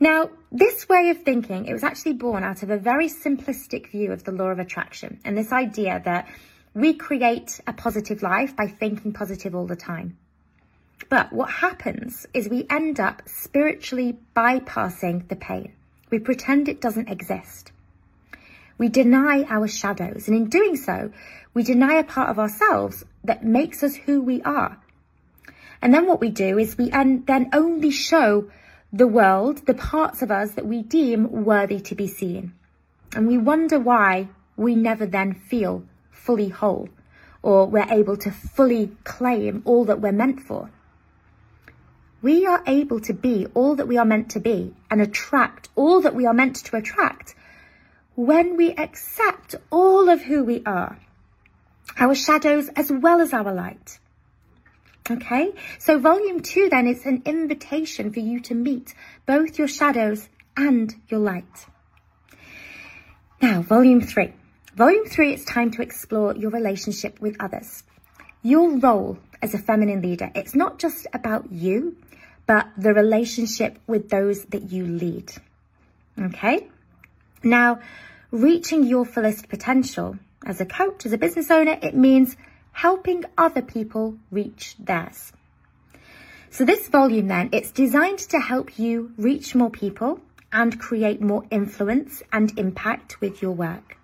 Now, 0.02 0.30
this 0.50 0.88
way 0.88 1.10
of 1.10 1.22
thinking, 1.22 1.66
it 1.66 1.74
was 1.74 1.84
actually 1.84 2.14
born 2.14 2.42
out 2.42 2.62
of 2.62 2.70
a 2.70 2.78
very 2.78 3.08
simplistic 3.08 3.90
view 3.90 4.12
of 4.12 4.24
the 4.24 4.32
law 4.32 4.46
of 4.46 4.58
attraction 4.58 5.20
and 5.26 5.36
this 5.36 5.52
idea 5.52 6.00
that 6.06 6.26
we 6.72 6.94
create 6.94 7.60
a 7.66 7.74
positive 7.74 8.22
life 8.22 8.56
by 8.56 8.66
thinking 8.66 9.12
positive 9.12 9.54
all 9.54 9.66
the 9.66 9.76
time. 9.76 10.16
But 11.10 11.34
what 11.34 11.50
happens 11.50 12.26
is 12.32 12.48
we 12.48 12.66
end 12.70 12.98
up 12.98 13.22
spiritually 13.26 14.16
bypassing 14.34 15.28
the 15.28 15.36
pain. 15.36 15.72
We 16.10 16.18
pretend 16.18 16.68
it 16.68 16.80
doesn't 16.80 17.10
exist. 17.10 17.70
We 18.78 18.88
deny 18.88 19.44
our 19.50 19.68
shadows, 19.68 20.28
and 20.28 20.36
in 20.36 20.48
doing 20.48 20.76
so, 20.76 21.12
we 21.52 21.62
deny 21.62 21.94
a 21.94 22.04
part 22.04 22.30
of 22.30 22.38
ourselves 22.38 23.04
that 23.24 23.44
makes 23.44 23.82
us 23.82 23.94
who 23.94 24.22
we 24.22 24.40
are. 24.42 24.78
And 25.82 25.92
then 25.92 26.06
what 26.06 26.20
we 26.20 26.30
do 26.30 26.58
is 26.58 26.78
we 26.78 26.88
then 26.88 27.50
only 27.52 27.90
show 27.90 28.50
the 28.92 29.06
world, 29.06 29.66
the 29.66 29.74
parts 29.74 30.22
of 30.22 30.30
us 30.30 30.52
that 30.52 30.66
we 30.66 30.82
deem 30.82 31.44
worthy 31.44 31.80
to 31.80 31.94
be 31.94 32.06
seen. 32.06 32.52
And 33.14 33.26
we 33.26 33.38
wonder 33.38 33.78
why 33.78 34.28
we 34.56 34.74
never 34.74 35.06
then 35.06 35.34
feel 35.34 35.84
fully 36.10 36.48
whole 36.48 36.88
or 37.42 37.66
we're 37.66 37.90
able 37.90 38.16
to 38.16 38.30
fully 38.30 38.92
claim 39.04 39.62
all 39.64 39.84
that 39.86 40.00
we're 40.00 40.12
meant 40.12 40.40
for. 40.40 40.70
We 42.22 42.46
are 42.46 42.62
able 42.66 43.00
to 43.00 43.14
be 43.14 43.46
all 43.54 43.76
that 43.76 43.88
we 43.88 43.96
are 43.96 44.04
meant 44.04 44.30
to 44.32 44.40
be 44.40 44.74
and 44.90 45.00
attract 45.00 45.68
all 45.74 46.02
that 46.02 46.14
we 46.14 46.26
are 46.26 46.34
meant 46.34 46.56
to 46.56 46.76
attract 46.76 47.34
when 48.14 48.56
we 48.56 48.72
accept 48.72 49.54
all 49.70 50.10
of 50.10 50.20
who 50.20 50.44
we 50.44 50.62
are, 50.66 50.98
our 51.98 52.14
shadows 52.14 52.68
as 52.76 52.92
well 52.92 53.20
as 53.20 53.32
our 53.32 53.54
light. 53.54 53.98
Okay, 55.10 55.52
so 55.80 55.98
volume 55.98 56.40
two 56.40 56.68
then 56.68 56.86
is 56.86 57.04
an 57.04 57.22
invitation 57.24 58.12
for 58.12 58.20
you 58.20 58.38
to 58.42 58.54
meet 58.54 58.94
both 59.26 59.58
your 59.58 59.66
shadows 59.66 60.28
and 60.56 60.94
your 61.08 61.18
light. 61.18 61.66
Now, 63.42 63.62
volume 63.62 64.02
three. 64.02 64.32
Volume 64.76 65.06
three, 65.06 65.32
it's 65.32 65.44
time 65.44 65.72
to 65.72 65.82
explore 65.82 66.36
your 66.36 66.50
relationship 66.50 67.20
with 67.20 67.36
others. 67.40 67.82
Your 68.42 68.78
role 68.78 69.18
as 69.42 69.52
a 69.52 69.58
feminine 69.58 70.00
leader, 70.00 70.30
it's 70.34 70.54
not 70.54 70.78
just 70.78 71.08
about 71.12 71.50
you, 71.50 71.96
but 72.46 72.68
the 72.76 72.94
relationship 72.94 73.80
with 73.88 74.10
those 74.10 74.44
that 74.46 74.70
you 74.70 74.86
lead. 74.86 75.32
Okay? 76.20 76.68
Now, 77.42 77.80
reaching 78.30 78.84
your 78.84 79.04
fullest 79.04 79.48
potential 79.48 80.18
as 80.46 80.60
a 80.60 80.66
coach, 80.66 81.04
as 81.04 81.12
a 81.12 81.18
business 81.18 81.50
owner, 81.50 81.76
it 81.82 81.96
means 81.96 82.36
helping 82.72 83.24
other 83.36 83.62
people 83.62 84.16
reach 84.30 84.76
theirs. 84.78 85.32
So 86.50 86.64
this 86.64 86.88
volume 86.88 87.28
then, 87.28 87.50
it's 87.52 87.70
designed 87.70 88.18
to 88.30 88.40
help 88.40 88.78
you 88.78 89.12
reach 89.16 89.54
more 89.54 89.70
people 89.70 90.20
and 90.52 90.80
create 90.80 91.20
more 91.20 91.44
influence 91.50 92.22
and 92.32 92.58
impact 92.58 93.20
with 93.20 93.40
your 93.40 93.52
work. 93.52 93.96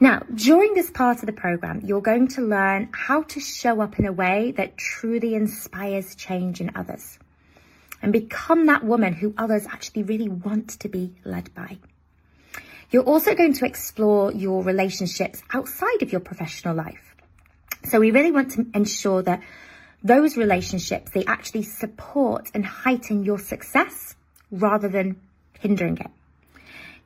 Now, 0.00 0.22
during 0.32 0.74
this 0.74 0.92
part 0.92 1.18
of 1.18 1.26
the 1.26 1.32
program, 1.32 1.80
you're 1.84 2.00
going 2.00 2.28
to 2.28 2.42
learn 2.42 2.90
how 2.92 3.24
to 3.24 3.40
show 3.40 3.80
up 3.80 3.98
in 3.98 4.06
a 4.06 4.12
way 4.12 4.52
that 4.52 4.76
truly 4.76 5.34
inspires 5.34 6.14
change 6.14 6.60
in 6.60 6.70
others 6.76 7.18
and 8.00 8.12
become 8.12 8.66
that 8.66 8.84
woman 8.84 9.12
who 9.12 9.34
others 9.36 9.66
actually 9.66 10.04
really 10.04 10.28
want 10.28 10.68
to 10.80 10.88
be 10.88 11.14
led 11.24 11.52
by. 11.52 11.78
You're 12.92 13.02
also 13.02 13.34
going 13.34 13.54
to 13.54 13.66
explore 13.66 14.32
your 14.32 14.62
relationships 14.62 15.42
outside 15.52 16.02
of 16.02 16.12
your 16.12 16.20
professional 16.20 16.76
life. 16.76 17.07
So 17.84 18.00
we 18.00 18.10
really 18.10 18.32
want 18.32 18.52
to 18.52 18.66
ensure 18.74 19.22
that 19.22 19.42
those 20.02 20.36
relationships, 20.36 21.10
they 21.12 21.24
actually 21.24 21.62
support 21.62 22.50
and 22.54 22.64
heighten 22.64 23.24
your 23.24 23.38
success 23.38 24.14
rather 24.50 24.88
than 24.88 25.20
hindering 25.58 25.98
it. 25.98 26.10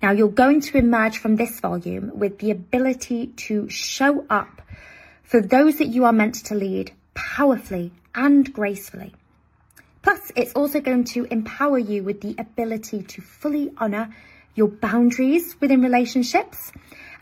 Now 0.02 0.10
you're 0.10 0.28
going 0.28 0.60
to 0.62 0.78
emerge 0.78 1.18
from 1.18 1.36
this 1.36 1.60
volume 1.60 2.18
with 2.18 2.38
the 2.38 2.50
ability 2.50 3.28
to 3.28 3.68
show 3.68 4.26
up 4.28 4.62
for 5.22 5.40
those 5.40 5.78
that 5.78 5.88
you 5.88 6.04
are 6.04 6.12
meant 6.12 6.34
to 6.46 6.54
lead 6.54 6.92
powerfully 7.14 7.92
and 8.14 8.52
gracefully. 8.52 9.12
Plus, 10.02 10.32
it's 10.34 10.52
also 10.54 10.80
going 10.80 11.04
to 11.04 11.24
empower 11.26 11.78
you 11.78 12.02
with 12.02 12.20
the 12.20 12.34
ability 12.36 13.04
to 13.04 13.22
fully 13.22 13.72
honor 13.78 14.14
your 14.54 14.68
boundaries 14.68 15.56
within 15.60 15.80
relationships 15.80 16.72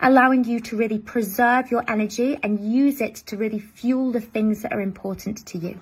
allowing 0.00 0.44
you 0.44 0.60
to 0.60 0.76
really 0.76 0.98
preserve 0.98 1.70
your 1.70 1.84
energy 1.88 2.38
and 2.42 2.72
use 2.72 3.00
it 3.00 3.16
to 3.16 3.36
really 3.36 3.58
fuel 3.58 4.12
the 4.12 4.20
things 4.20 4.62
that 4.62 4.72
are 4.72 4.80
important 4.80 5.46
to 5.46 5.58
you. 5.58 5.80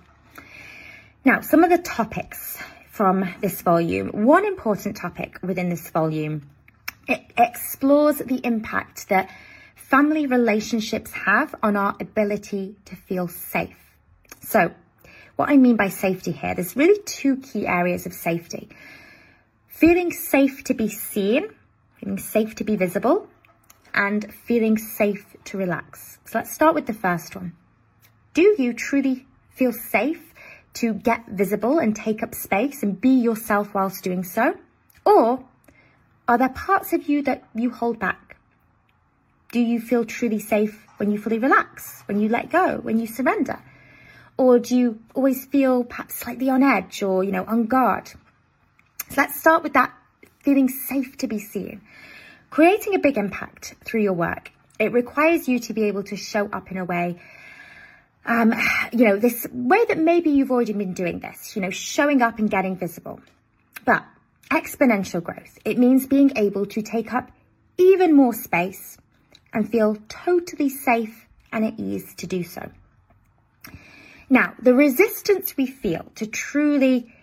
Now, 1.25 1.41
some 1.41 1.65
of 1.65 1.71
the 1.71 1.79
topics 1.79 2.59
from 2.99 3.33
this 3.41 3.63
volume. 3.63 4.09
One 4.09 4.45
important 4.45 4.97
topic 4.97 5.39
within 5.41 5.69
this 5.69 5.89
volume, 5.91 6.51
it 7.07 7.23
explores 7.37 8.19
the 8.19 8.41
impact 8.45 9.09
that 9.09 9.31
family 9.77 10.27
relationships 10.27 11.13
have 11.13 11.55
on 11.63 11.77
our 11.77 11.95
ability 12.01 12.75
to 12.87 12.97
feel 12.97 13.29
safe. 13.29 13.79
So, 14.41 14.73
what 15.37 15.49
I 15.49 15.57
mean 15.59 15.77
by 15.77 15.91
safety 15.91 16.33
here, 16.33 16.57
there's 16.57 16.75
really 16.75 17.01
two 17.05 17.37
key 17.37 17.69
areas 17.69 18.05
of 18.05 18.13
safety. 18.13 18.69
Feeling 19.69 20.11
safe 20.11 20.65
to 20.65 20.75
be 20.75 20.89
seen, 20.89 21.51
feeling 22.01 22.19
safe 22.19 22.57
to 22.57 22.65
be 22.65 22.75
visible, 22.75 23.29
and 23.95 24.33
feeling 24.33 24.79
safe 24.79 25.37
to 25.45 25.59
relax. 25.59 26.19
So 26.25 26.39
let's 26.39 26.53
start 26.53 26.75
with 26.75 26.87
the 26.87 26.93
first 26.95 27.35
one. 27.35 27.53
Do 28.35 28.55
you 28.59 28.73
truly 28.73 29.27
feel 29.51 29.73
safe 29.73 30.35
to 30.75 30.95
get 30.95 31.27
visible 31.27 31.79
and 31.79 31.97
take 31.97 32.23
up 32.23 32.35
space 32.35 32.83
and 32.83 33.01
be 33.01 33.11
yourself 33.11 33.75
whilst 33.75 34.05
doing 34.05 34.23
so? 34.23 34.55
Or 35.05 35.45
are 36.29 36.39
there 36.39 36.49
parts 36.51 36.93
of 36.93 37.09
you 37.09 37.23
that 37.23 37.45
you 37.55 37.71
hold 37.71 37.99
back? 37.99 38.37
Do 39.51 39.61
you 39.61 39.81
feel 39.81 40.05
truly 40.05 40.39
safe 40.39 40.87
when 40.99 41.11
you 41.11 41.19
fully 41.19 41.39
relax, 41.39 42.03
when 42.07 42.21
you 42.21 42.29
let 42.29 42.51
go, 42.51 42.79
when 42.79 43.01
you 43.01 43.07
surrender? 43.07 43.59
Or 44.37 44.59
do 44.59 44.77
you 44.77 45.01
always 45.15 45.47
feel 45.47 45.85
perhaps 45.85 46.17
slightly 46.17 46.51
on 46.51 46.63
edge 46.63 47.03
or, 47.03 47.25
you 47.25 47.33
know, 47.33 47.45
on 47.45 47.67
guard? 47.67 48.09
So 48.09 49.15
let's 49.17 49.41
start 49.41 49.63
with 49.63 49.73
that 49.73 49.93
feeling 50.43 50.69
safe 50.69 51.17
to 51.19 51.27
be 51.27 51.39
seen. 51.39 51.81
Creating 52.51 52.95
a 52.95 52.99
big 52.99 53.19
impact 53.19 53.75
through 53.85 54.03
your 54.03 54.15
work, 54.15 54.53
it 54.79 54.93
requires 54.93 55.49
you 55.49 55.59
to 55.61 55.73
be 55.73 55.85
able 55.85 56.03
to 56.05 56.17
show 56.17 56.49
up 56.49 56.71
in 56.71 56.79
a 56.79 56.85
way 56.85 57.19
um, 58.29 58.53
you 58.93 59.07
know, 59.07 59.17
this 59.17 59.47
way 59.51 59.85
that 59.87 59.99
maybe 59.99 60.31
you've 60.31 60.51
already 60.51 60.75
been 60.75 60.93
doing 60.93 61.19
this, 61.19 61.57
you 61.57 61.63
know, 61.63 61.71
showing 61.71 62.21
up 62.21 62.39
and 62.39 62.51
getting 62.51 62.77
visible. 62.77 63.21
But 63.87 64.05
exponential 64.51 65.23
growth, 65.23 65.59
it 65.65 65.79
means 65.79 66.07
being 66.07 66.37
able 66.37 66.67
to 66.67 66.83
take 66.83 67.13
up 67.15 67.31
even 67.79 68.15
more 68.15 68.35
space 68.35 68.99
and 69.53 69.69
feel 69.69 69.97
totally 70.09 70.69
safe 70.69 71.27
and 71.51 71.65
at 71.65 71.81
ease 71.81 72.15
to 72.17 72.27
do 72.27 72.45
so. 72.45 72.71
Now, 74.29 74.53
the 74.61 74.75
resistance 74.75 75.57
we 75.57 75.67
feel 75.67 76.05
to 76.17 76.27
truly 76.27 77.15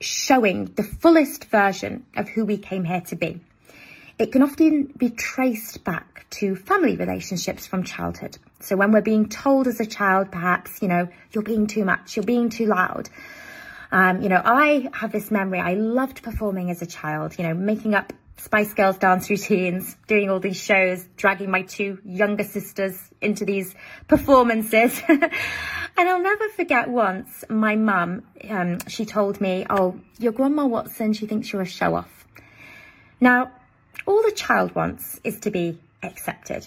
showing 0.00 0.72
the 0.76 0.82
fullest 0.82 1.44
version 1.44 2.06
of 2.16 2.30
who 2.30 2.46
we 2.46 2.56
came 2.56 2.84
here 2.84 3.02
to 3.02 3.16
be, 3.16 3.40
it 4.18 4.32
can 4.32 4.42
often 4.42 4.84
be 4.96 5.10
traced 5.10 5.84
back 5.84 6.26
to 6.30 6.56
family 6.56 6.96
relationships 6.96 7.66
from 7.66 7.84
childhood. 7.84 8.38
So 8.60 8.76
when 8.76 8.92
we're 8.92 9.02
being 9.02 9.28
told 9.28 9.66
as 9.66 9.80
a 9.80 9.86
child, 9.86 10.30
perhaps, 10.30 10.80
you 10.82 10.88
know, 10.88 11.08
you're 11.32 11.42
being 11.44 11.66
too 11.66 11.84
much, 11.84 12.16
you're 12.16 12.24
being 12.24 12.50
too 12.50 12.66
loud. 12.66 13.08
Um, 13.90 14.22
you 14.22 14.28
know, 14.28 14.40
I 14.44 14.88
have 14.92 15.12
this 15.12 15.30
memory. 15.30 15.60
I 15.60 15.74
loved 15.74 16.22
performing 16.22 16.70
as 16.70 16.82
a 16.82 16.86
child, 16.86 17.38
you 17.38 17.44
know, 17.44 17.54
making 17.54 17.94
up 17.94 18.12
Spice 18.36 18.74
Girls 18.74 18.98
dance 18.98 19.30
routines, 19.30 19.96
doing 20.06 20.28
all 20.28 20.40
these 20.40 20.60
shows, 20.60 21.04
dragging 21.16 21.50
my 21.50 21.62
two 21.62 21.98
younger 22.04 22.44
sisters 22.44 22.98
into 23.20 23.44
these 23.44 23.74
performances. 24.08 25.00
and 25.08 25.30
I'll 25.96 26.22
never 26.22 26.48
forget 26.50 26.88
once 26.88 27.44
my 27.48 27.76
mum, 27.76 28.22
um, 28.50 28.80
she 28.88 29.04
told 29.04 29.40
me, 29.40 29.64
oh, 29.70 30.00
your 30.18 30.32
grandma 30.32 30.66
Watson, 30.66 31.12
she 31.12 31.26
thinks 31.26 31.52
you're 31.52 31.62
a 31.62 31.66
show 31.66 31.94
off. 31.94 32.26
Now, 33.20 33.52
all 34.06 34.22
the 34.22 34.32
child 34.32 34.74
wants 34.74 35.20
is 35.24 35.40
to 35.40 35.50
be 35.50 35.78
accepted. 36.02 36.66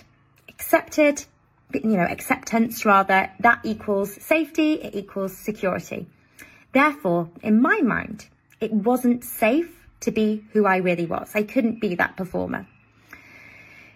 Accepted, 0.49 1.23
you 1.73 1.97
know, 1.97 2.05
acceptance 2.05 2.85
rather, 2.85 3.31
that 3.39 3.59
equals 3.63 4.13
safety, 4.21 4.73
it 4.73 4.95
equals 4.95 5.38
security. 5.38 6.07
Therefore, 6.73 7.29
in 7.41 7.61
my 7.61 7.81
mind, 7.81 8.25
it 8.59 8.71
wasn't 8.71 9.23
safe 9.23 9.73
to 10.01 10.11
be 10.11 10.43
who 10.53 10.65
I 10.65 10.77
really 10.77 11.05
was. 11.05 11.31
I 11.33 11.43
couldn't 11.43 11.79
be 11.79 11.95
that 11.95 12.17
performer. 12.17 12.67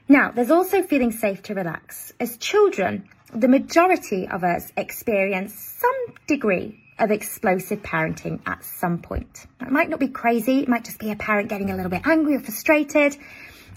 Now, 0.08 0.32
there's 0.32 0.52
also 0.52 0.82
feeling 0.82 1.12
safe 1.12 1.44
to 1.44 1.54
relax. 1.54 2.14
As 2.20 2.38
children, 2.38 3.08
the 3.34 3.48
majority 3.48 4.28
of 4.28 4.44
us 4.44 4.72
experience 4.76 5.54
some 5.54 6.16
degree 6.28 6.81
of 7.02 7.12
explosive 7.12 7.82
parenting 7.82 8.40
at 8.46 8.64
some 8.64 9.00
point. 9.00 9.46
It 9.60 9.72
might 9.72 9.90
not 9.90 10.00
be 10.00 10.08
crazy, 10.08 10.60
it 10.60 10.68
might 10.68 10.86
just 10.86 11.00
be 11.00 11.12
a 11.12 11.16
parent 11.16 11.50
getting 11.50 11.70
a 11.70 11.76
little 11.76 11.90
bit 11.90 12.06
angry 12.06 12.36
or 12.36 12.40
frustrated. 12.40 13.18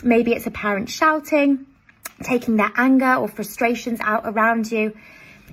Maybe 0.02 0.32
it's 0.32 0.46
a 0.46 0.50
parent 0.50 0.90
shouting, 0.90 1.66
taking 2.22 2.56
their 2.56 2.72
anger 2.76 3.14
or 3.14 3.28
frustrations 3.28 4.00
out 4.00 4.22
around 4.24 4.70
you. 4.70 4.96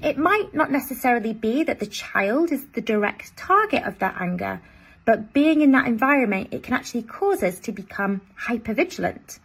It 0.04 0.18
might 0.18 0.54
not 0.54 0.72
necessarily 0.72 1.34
be 1.34 1.64
that 1.64 1.80
the 1.80 1.86
child 1.86 2.52
is 2.52 2.66
the 2.74 2.82
direct 2.82 3.38
target 3.38 3.84
of 3.84 4.00
that 4.00 4.16
anger, 4.20 4.62
but 5.06 5.34
being 5.34 5.62
in 5.62 5.72
that 5.72 5.88
environment, 5.88 6.50
it 6.52 6.64
can 6.64 6.74
actually 6.74 7.04
cause 7.04 7.44
us 7.44 7.60
to 7.62 7.72
become 7.72 8.22
hypervigilant. 8.40 9.40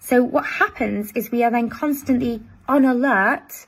So 0.00 0.22
what 0.22 0.46
happens 0.46 1.12
is 1.12 1.30
we 1.30 1.44
are 1.44 1.50
then 1.50 1.68
constantly 1.68 2.42
on 2.68 2.84
alert 2.84 3.66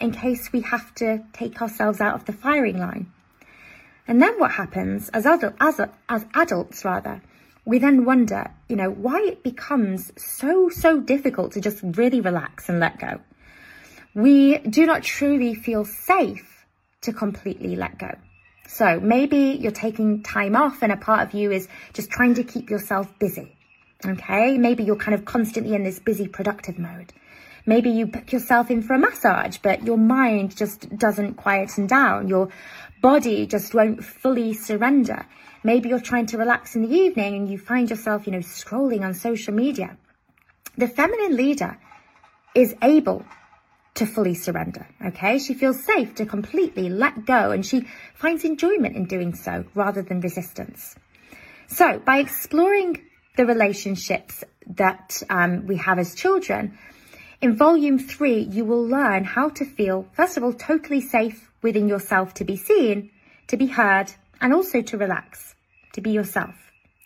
in 0.00 0.12
case 0.12 0.50
we 0.52 0.62
have 0.62 0.94
to 0.96 1.22
take 1.32 1.60
ourselves 1.62 2.00
out 2.00 2.14
of 2.14 2.24
the 2.24 2.32
firing 2.32 2.78
line. 2.78 3.12
And 4.06 4.20
then 4.20 4.38
what 4.38 4.52
happens 4.52 5.08
as, 5.10 5.26
adult, 5.26 5.54
as, 5.60 5.80
as 6.08 6.26
adults 6.34 6.84
rather, 6.84 7.22
we 7.64 7.78
then 7.78 8.04
wonder, 8.04 8.50
you 8.68 8.76
know, 8.76 8.90
why 8.90 9.20
it 9.20 9.42
becomes 9.42 10.12
so, 10.16 10.68
so 10.68 11.00
difficult 11.00 11.52
to 11.52 11.60
just 11.60 11.80
really 11.82 12.20
relax 12.20 12.68
and 12.68 12.80
let 12.80 12.98
go. 12.98 13.20
We 14.14 14.58
do 14.58 14.86
not 14.86 15.02
truly 15.02 15.54
feel 15.54 15.84
safe 15.84 16.66
to 17.02 17.12
completely 17.12 17.76
let 17.76 17.98
go. 17.98 18.10
So 18.68 19.00
maybe 19.00 19.58
you're 19.60 19.72
taking 19.72 20.22
time 20.22 20.56
off 20.56 20.82
and 20.82 20.92
a 20.92 20.96
part 20.96 21.26
of 21.26 21.34
you 21.34 21.50
is 21.52 21.68
just 21.92 22.10
trying 22.10 22.34
to 22.34 22.44
keep 22.44 22.70
yourself 22.70 23.18
busy. 23.18 23.56
Okay. 24.04 24.58
Maybe 24.58 24.84
you're 24.84 24.96
kind 24.96 25.14
of 25.14 25.24
constantly 25.24 25.74
in 25.74 25.84
this 25.84 25.98
busy, 25.98 26.28
productive 26.28 26.78
mode. 26.78 27.12
Maybe 27.66 27.90
you 27.90 28.06
book 28.06 28.30
yourself 28.30 28.70
in 28.70 28.82
for 28.82 28.94
a 28.94 28.98
massage, 28.98 29.56
but 29.58 29.84
your 29.84 29.96
mind 29.96 30.54
just 30.54 30.94
doesn't 30.98 31.34
quieten 31.34 31.86
down. 31.86 32.28
Your 32.28 32.50
body 33.04 33.46
just 33.46 33.74
won't 33.74 34.02
fully 34.02 34.54
surrender. 34.54 35.26
Maybe 35.62 35.90
you're 35.90 36.00
trying 36.00 36.24
to 36.32 36.38
relax 36.38 36.74
in 36.74 36.80
the 36.88 36.94
evening 37.04 37.34
and 37.34 37.50
you 37.50 37.58
find 37.58 37.90
yourself, 37.90 38.26
you 38.26 38.32
know, 38.32 38.38
scrolling 38.38 39.02
on 39.02 39.12
social 39.12 39.52
media. 39.52 39.98
The 40.78 40.88
feminine 40.88 41.36
leader 41.36 41.76
is 42.54 42.74
able 42.80 43.26
to 43.96 44.06
fully 44.06 44.32
surrender. 44.32 44.88
Okay. 45.04 45.38
She 45.38 45.52
feels 45.52 45.84
safe 45.84 46.14
to 46.14 46.24
completely 46.24 46.88
let 46.88 47.26
go 47.26 47.50
and 47.50 47.64
she 47.64 47.86
finds 48.14 48.42
enjoyment 48.42 48.96
in 48.96 49.04
doing 49.04 49.34
so 49.34 49.66
rather 49.74 50.00
than 50.00 50.22
resistance. 50.22 50.96
So 51.66 51.98
by 51.98 52.20
exploring 52.20 53.02
the 53.36 53.44
relationships 53.44 54.44
that 54.66 55.22
um, 55.28 55.66
we 55.66 55.76
have 55.76 55.98
as 55.98 56.14
children, 56.14 56.78
in 57.42 57.54
volume 57.54 57.98
three, 57.98 58.40
you 58.40 58.64
will 58.64 58.86
learn 58.86 59.24
how 59.24 59.50
to 59.50 59.66
feel, 59.66 60.08
first 60.12 60.38
of 60.38 60.42
all, 60.42 60.54
totally 60.54 61.02
safe 61.02 61.50
within 61.64 61.88
yourself 61.88 62.34
to 62.34 62.44
be 62.44 62.56
seen, 62.56 63.10
to 63.48 63.56
be 63.56 63.66
heard, 63.66 64.12
and 64.40 64.54
also 64.54 64.82
to 64.82 64.96
relax 64.96 65.54
to 65.94 66.00
be 66.00 66.10
yourself. 66.10 66.54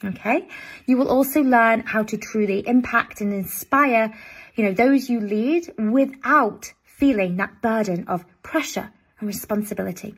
Okay. 0.04 0.48
You 0.86 0.96
will 0.96 1.08
also 1.08 1.42
learn 1.42 1.80
how 1.80 2.02
to 2.04 2.16
truly 2.16 2.66
impact 2.66 3.20
and 3.20 3.32
inspire, 3.32 4.14
you 4.54 4.64
know, 4.64 4.72
those 4.72 5.08
you 5.08 5.20
lead 5.20 5.72
without 5.78 6.72
feeling 6.84 7.36
that 7.36 7.62
burden 7.62 8.06
of 8.08 8.24
pressure 8.42 8.90
and 9.18 9.26
responsibility. 9.26 10.14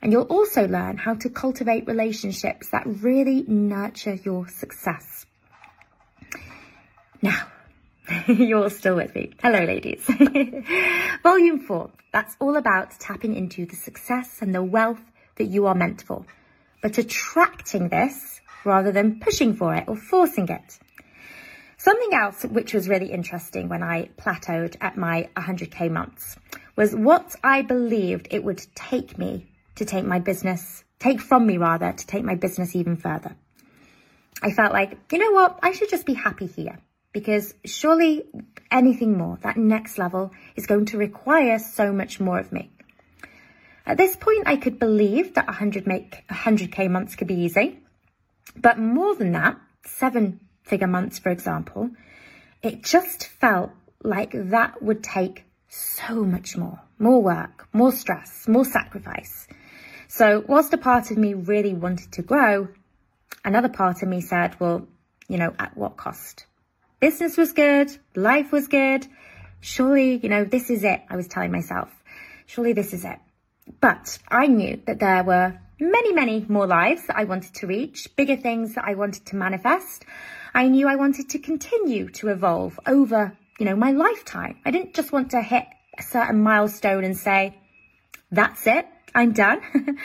And 0.00 0.12
you'll 0.12 0.22
also 0.22 0.66
learn 0.66 0.96
how 0.96 1.14
to 1.14 1.28
cultivate 1.28 1.86
relationships 1.86 2.70
that 2.70 2.84
really 2.86 3.44
nurture 3.46 4.14
your 4.14 4.48
success. 4.48 5.26
Now, 7.20 7.46
you're 8.26 8.70
still 8.70 8.96
with 8.96 9.14
me. 9.14 9.32
Hello, 9.42 9.64
ladies. 9.64 10.04
Volume 11.22 11.60
four. 11.60 11.90
That's 12.12 12.36
all 12.40 12.56
about 12.56 12.92
tapping 13.00 13.34
into 13.34 13.66
the 13.66 13.76
success 13.76 14.38
and 14.40 14.54
the 14.54 14.62
wealth 14.62 15.02
that 15.36 15.46
you 15.46 15.66
are 15.66 15.74
meant 15.74 16.02
for 16.02 16.24
but 16.84 16.98
attracting 16.98 17.88
this 17.88 18.42
rather 18.62 18.92
than 18.92 19.18
pushing 19.18 19.54
for 19.54 19.74
it 19.74 19.84
or 19.88 19.96
forcing 19.96 20.46
it. 20.50 20.78
Something 21.78 22.12
else 22.12 22.44
which 22.44 22.74
was 22.74 22.90
really 22.90 23.10
interesting 23.10 23.70
when 23.70 23.82
I 23.82 24.10
plateaued 24.18 24.76
at 24.82 24.94
my 24.94 25.30
100k 25.34 25.90
months 25.90 26.36
was 26.76 26.94
what 26.94 27.36
I 27.42 27.62
believed 27.62 28.28
it 28.30 28.44
would 28.44 28.62
take 28.74 29.16
me 29.16 29.46
to 29.76 29.86
take 29.86 30.04
my 30.04 30.18
business, 30.18 30.84
take 30.98 31.22
from 31.22 31.46
me 31.46 31.56
rather, 31.56 31.90
to 31.90 32.06
take 32.06 32.22
my 32.22 32.34
business 32.34 32.76
even 32.76 32.96
further. 32.96 33.34
I 34.42 34.50
felt 34.50 34.74
like, 34.74 34.98
you 35.10 35.18
know 35.18 35.32
what, 35.32 35.58
I 35.62 35.72
should 35.72 35.88
just 35.88 36.04
be 36.04 36.12
happy 36.12 36.46
here 36.46 36.78
because 37.14 37.54
surely 37.64 38.24
anything 38.70 39.16
more, 39.16 39.38
that 39.42 39.56
next 39.56 39.96
level 39.96 40.32
is 40.56 40.66
going 40.66 40.84
to 40.86 40.98
require 40.98 41.58
so 41.58 41.92
much 41.92 42.20
more 42.20 42.38
of 42.38 42.52
me. 42.52 42.70
At 43.86 43.96
this 43.96 44.16
point, 44.16 44.42
I 44.46 44.56
could 44.56 44.78
believe 44.78 45.34
that 45.34 45.46
100 45.46 45.86
make 45.86 46.24
100k 46.28 46.90
months 46.90 47.14
could 47.14 47.28
be 47.28 47.40
easy. 47.42 47.78
But 48.56 48.78
more 48.78 49.14
than 49.14 49.32
that, 49.32 49.56
seven 49.86 50.40
figure 50.64 50.88
months, 50.88 51.18
for 51.18 51.30
example, 51.30 51.90
it 52.62 52.82
just 52.82 53.28
felt 53.28 53.70
like 54.02 54.32
that 54.32 54.82
would 54.82 55.04
take 55.04 55.44
so 55.68 56.24
much 56.24 56.56
more, 56.56 56.80
more 56.98 57.22
work, 57.22 57.68
more 57.72 57.92
stress, 57.92 58.48
more 58.48 58.64
sacrifice. 58.64 59.46
So 60.08 60.44
whilst 60.48 60.74
a 60.74 60.78
part 60.78 61.10
of 61.10 61.18
me 61.18 61.34
really 61.34 61.74
wanted 61.74 62.12
to 62.12 62.22
grow, 62.22 62.68
another 63.44 63.68
part 63.68 64.02
of 64.02 64.08
me 64.08 64.20
said, 64.20 64.58
well, 64.58 64.88
you 65.28 65.38
know, 65.38 65.54
at 65.58 65.76
what 65.76 65.96
cost? 65.96 66.46
Business 67.04 67.36
was 67.36 67.52
good, 67.52 67.94
life 68.14 68.50
was 68.50 68.66
good. 68.66 69.06
Surely, 69.60 70.16
you 70.16 70.30
know, 70.30 70.44
this 70.44 70.70
is 70.70 70.84
it. 70.84 71.02
I 71.10 71.16
was 71.16 71.28
telling 71.28 71.52
myself, 71.52 71.90
surely 72.46 72.72
this 72.72 72.94
is 72.94 73.04
it. 73.04 73.18
But 73.78 74.18
I 74.28 74.46
knew 74.46 74.80
that 74.86 75.00
there 75.00 75.22
were 75.22 75.60
many, 75.78 76.14
many 76.14 76.46
more 76.48 76.66
lives 76.66 77.06
that 77.06 77.18
I 77.18 77.24
wanted 77.24 77.52
to 77.56 77.66
reach, 77.66 78.08
bigger 78.16 78.36
things 78.36 78.76
that 78.76 78.86
I 78.86 78.94
wanted 78.94 79.26
to 79.26 79.36
manifest. 79.36 80.06
I 80.54 80.68
knew 80.68 80.88
I 80.88 80.96
wanted 80.96 81.28
to 81.28 81.38
continue 81.38 82.08
to 82.12 82.28
evolve 82.28 82.80
over, 82.86 83.36
you 83.58 83.66
know, 83.66 83.76
my 83.76 83.90
lifetime. 83.90 84.56
I 84.64 84.70
didn't 84.70 84.94
just 84.94 85.12
want 85.12 85.32
to 85.32 85.42
hit 85.42 85.66
a 85.98 86.02
certain 86.02 86.42
milestone 86.42 87.04
and 87.04 87.18
say, 87.18 87.54
that's 88.32 88.66
it, 88.66 88.86
I'm 89.14 89.32
done. 89.32 89.60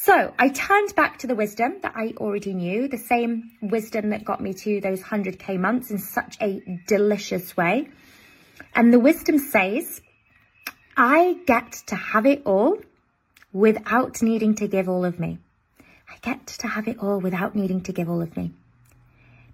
So 0.00 0.32
I 0.38 0.50
turned 0.50 0.94
back 0.94 1.18
to 1.18 1.26
the 1.26 1.34
wisdom 1.34 1.78
that 1.82 1.94
I 1.96 2.14
already 2.18 2.54
knew, 2.54 2.86
the 2.86 2.96
same 2.96 3.50
wisdom 3.60 4.10
that 4.10 4.24
got 4.24 4.40
me 4.40 4.54
to 4.54 4.80
those 4.80 5.02
100k 5.02 5.58
months 5.58 5.90
in 5.90 5.98
such 5.98 6.36
a 6.40 6.62
delicious 6.86 7.56
way. 7.56 7.88
And 8.76 8.94
the 8.94 9.00
wisdom 9.00 9.40
says, 9.40 10.00
I 10.96 11.38
get 11.46 11.72
to 11.88 11.96
have 11.96 12.26
it 12.26 12.42
all 12.44 12.78
without 13.52 14.22
needing 14.22 14.54
to 14.54 14.68
give 14.68 14.88
all 14.88 15.04
of 15.04 15.18
me. 15.18 15.38
I 16.08 16.16
get 16.22 16.46
to 16.46 16.68
have 16.68 16.86
it 16.86 17.00
all 17.00 17.18
without 17.18 17.56
needing 17.56 17.80
to 17.82 17.92
give 17.92 18.08
all 18.08 18.22
of 18.22 18.36
me. 18.36 18.52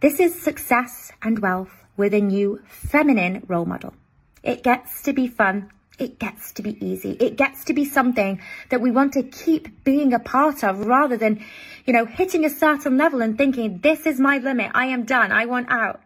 This 0.00 0.20
is 0.20 0.38
success 0.38 1.10
and 1.22 1.38
wealth 1.38 1.72
with 1.96 2.12
a 2.12 2.20
new 2.20 2.60
feminine 2.68 3.44
role 3.48 3.64
model. 3.64 3.94
It 4.42 4.62
gets 4.62 5.04
to 5.04 5.14
be 5.14 5.26
fun 5.26 5.70
it 5.98 6.18
gets 6.18 6.52
to 6.54 6.62
be 6.62 6.84
easy. 6.84 7.12
It 7.20 7.36
gets 7.36 7.64
to 7.64 7.74
be 7.74 7.84
something 7.84 8.40
that 8.70 8.80
we 8.80 8.90
want 8.90 9.12
to 9.12 9.22
keep 9.22 9.84
being 9.84 10.12
a 10.12 10.18
part 10.18 10.64
of 10.64 10.86
rather 10.86 11.16
than, 11.16 11.44
you 11.86 11.92
know, 11.92 12.04
hitting 12.04 12.44
a 12.44 12.50
certain 12.50 12.96
level 12.96 13.22
and 13.22 13.38
thinking, 13.38 13.78
this 13.78 14.06
is 14.06 14.18
my 14.18 14.38
limit. 14.38 14.72
I 14.74 14.86
am 14.86 15.04
done. 15.04 15.30
I 15.30 15.46
want 15.46 15.70
out. 15.70 16.00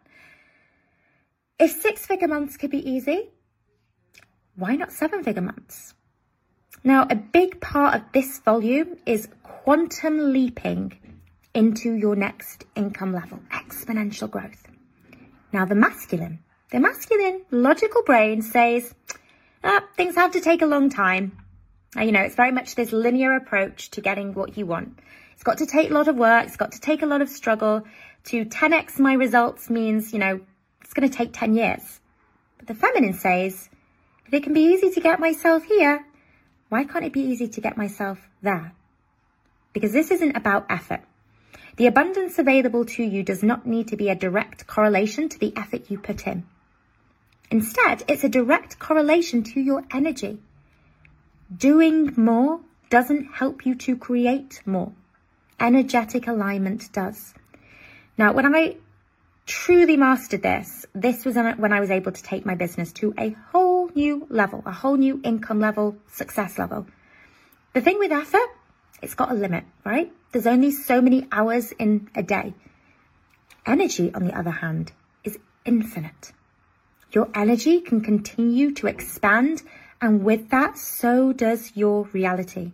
If 1.58 1.72
six 1.80 2.06
figure 2.06 2.28
months 2.28 2.56
could 2.56 2.70
be 2.70 2.88
easy, 2.90 3.30
why 4.56 4.76
not 4.76 4.92
seven 4.92 5.24
figure 5.24 5.42
months? 5.42 5.94
Now, 6.84 7.06
a 7.08 7.16
big 7.16 7.60
part 7.60 7.96
of 7.96 8.02
this 8.12 8.38
volume 8.40 8.98
is 9.06 9.28
quantum 9.42 10.32
leaping 10.32 10.92
into 11.54 11.92
your 11.92 12.14
next 12.14 12.64
income 12.76 13.12
level, 13.12 13.40
exponential 13.50 14.30
growth. 14.30 14.66
Now, 15.52 15.64
the 15.64 15.74
masculine, 15.74 16.40
the 16.70 16.78
masculine 16.78 17.42
logical 17.50 18.02
brain 18.04 18.42
says, 18.42 18.94
uh, 19.62 19.80
things 19.96 20.14
have 20.14 20.32
to 20.32 20.40
take 20.40 20.62
a 20.62 20.66
long 20.66 20.90
time. 20.90 21.38
You 21.96 22.12
know, 22.12 22.20
it's 22.20 22.34
very 22.34 22.52
much 22.52 22.74
this 22.74 22.92
linear 22.92 23.34
approach 23.34 23.90
to 23.92 24.00
getting 24.00 24.34
what 24.34 24.56
you 24.56 24.66
want. 24.66 24.98
It's 25.32 25.42
got 25.42 25.58
to 25.58 25.66
take 25.66 25.90
a 25.90 25.94
lot 25.94 26.08
of 26.08 26.16
work. 26.16 26.46
It's 26.46 26.56
got 26.56 26.72
to 26.72 26.80
take 26.80 27.02
a 27.02 27.06
lot 27.06 27.22
of 27.22 27.28
struggle. 27.28 27.84
To 28.24 28.44
10x 28.44 28.98
my 28.98 29.14
results 29.14 29.70
means, 29.70 30.12
you 30.12 30.18
know, 30.18 30.40
it's 30.82 30.92
going 30.92 31.08
to 31.08 31.16
take 31.16 31.32
10 31.32 31.54
years. 31.54 32.00
But 32.58 32.66
the 32.66 32.74
feminine 32.74 33.14
says, 33.14 33.68
if 34.26 34.34
it 34.34 34.42
can 34.42 34.52
be 34.52 34.72
easy 34.74 34.90
to 34.90 35.00
get 35.00 35.20
myself 35.20 35.64
here, 35.64 36.04
why 36.68 36.84
can't 36.84 37.04
it 37.04 37.12
be 37.12 37.22
easy 37.22 37.48
to 37.48 37.60
get 37.60 37.76
myself 37.76 38.18
there? 38.42 38.72
Because 39.72 39.92
this 39.92 40.10
isn't 40.10 40.36
about 40.36 40.66
effort. 40.68 41.00
The 41.76 41.86
abundance 41.86 42.38
available 42.38 42.84
to 42.84 43.04
you 43.04 43.22
does 43.22 43.42
not 43.42 43.64
need 43.64 43.88
to 43.88 43.96
be 43.96 44.08
a 44.08 44.14
direct 44.14 44.66
correlation 44.66 45.28
to 45.28 45.38
the 45.38 45.56
effort 45.56 45.90
you 45.90 45.98
put 45.98 46.26
in. 46.26 46.44
Instead, 47.50 48.04
it's 48.08 48.24
a 48.24 48.28
direct 48.28 48.78
correlation 48.78 49.42
to 49.42 49.60
your 49.60 49.84
energy. 49.90 50.38
Doing 51.54 52.12
more 52.16 52.60
doesn't 52.90 53.32
help 53.32 53.64
you 53.64 53.74
to 53.74 53.96
create 53.96 54.60
more. 54.66 54.92
Energetic 55.58 56.26
alignment 56.26 56.92
does. 56.92 57.34
Now, 58.18 58.32
when 58.32 58.54
I 58.54 58.76
truly 59.46 59.96
mastered 59.96 60.42
this, 60.42 60.84
this 60.94 61.24
was 61.24 61.36
when 61.36 61.72
I 61.72 61.80
was 61.80 61.90
able 61.90 62.12
to 62.12 62.22
take 62.22 62.44
my 62.44 62.54
business 62.54 62.92
to 62.94 63.14
a 63.18 63.30
whole 63.50 63.90
new 63.94 64.26
level, 64.28 64.62
a 64.66 64.72
whole 64.72 64.96
new 64.96 65.20
income 65.24 65.58
level, 65.58 65.96
success 66.12 66.58
level. 66.58 66.86
The 67.72 67.80
thing 67.80 67.98
with 67.98 68.12
effort, 68.12 68.48
it's 69.00 69.14
got 69.14 69.30
a 69.30 69.34
limit, 69.34 69.64
right? 69.84 70.12
There's 70.32 70.46
only 70.46 70.70
so 70.70 71.00
many 71.00 71.26
hours 71.32 71.72
in 71.72 72.10
a 72.14 72.22
day. 72.22 72.52
Energy, 73.64 74.12
on 74.12 74.24
the 74.24 74.38
other 74.38 74.50
hand, 74.50 74.92
is 75.24 75.38
infinite. 75.64 76.32
Your 77.12 77.28
energy 77.34 77.80
can 77.80 78.00
continue 78.00 78.72
to 78.74 78.86
expand, 78.86 79.62
and 80.00 80.22
with 80.22 80.50
that, 80.50 80.76
so 80.78 81.32
does 81.32 81.72
your 81.74 82.04
reality. 82.12 82.72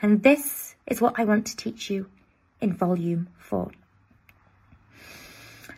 And 0.00 0.22
this 0.22 0.74
is 0.86 1.00
what 1.00 1.18
I 1.18 1.24
want 1.24 1.46
to 1.48 1.56
teach 1.56 1.90
you 1.90 2.06
in 2.60 2.72
volume 2.72 3.28
four. 3.38 3.70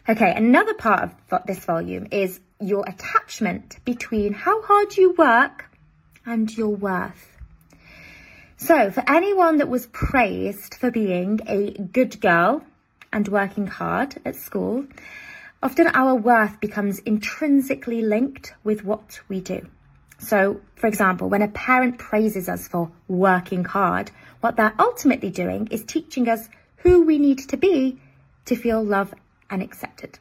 Okay, 0.09 0.33
another 0.35 0.75
part 0.75 1.11
of 1.31 1.47
this 1.47 1.65
volume 1.65 2.09
is 2.11 2.41
your 2.61 2.85
attachment 2.89 3.79
between 3.85 4.33
how 4.33 4.63
hard 4.63 4.97
you 4.97 5.13
work 5.13 5.67
and 6.25 6.51
your 6.57 6.71
worth. 6.71 7.37
So, 8.57 8.93
for 8.93 9.03
anyone 9.09 9.59
that 9.59 9.69
was 9.69 9.87
praised 9.89 10.75
for 10.75 10.91
being 10.91 11.41
a 11.49 11.73
good 11.73 12.21
girl 12.21 12.63
and 13.13 13.27
working 13.27 13.67
hard 13.67 14.21
at 14.25 14.37
school, 14.37 14.87
Often 15.63 15.89
our 15.95 16.17
worth 16.17 16.61
becomes 16.61 16.99
intrinsically 17.01 18.03
linked 18.03 18.53
with 18.65 18.85
what 18.85 19.21
we 19.29 19.41
do. 19.41 19.69
So, 20.19 20.61
for 20.75 20.89
example, 20.89 21.29
when 21.29 21.43
a 21.43 21.49
parent 21.49 21.99
praises 21.99 22.49
us 22.49 22.67
for 22.67 22.91
working 23.07 23.63
hard, 23.65 24.11
what 24.41 24.57
they're 24.57 24.75
ultimately 24.77 25.31
doing 25.31 25.69
is 25.69 25.85
teaching 25.85 26.29
us 26.29 26.49
who 26.79 27.03
we 27.03 27.19
need 27.19 27.39
to 27.49 27.57
be 27.57 28.01
to 28.47 28.57
feel 28.57 28.83
loved 28.83 29.15
and 29.51 29.63
accepted. 29.63 30.19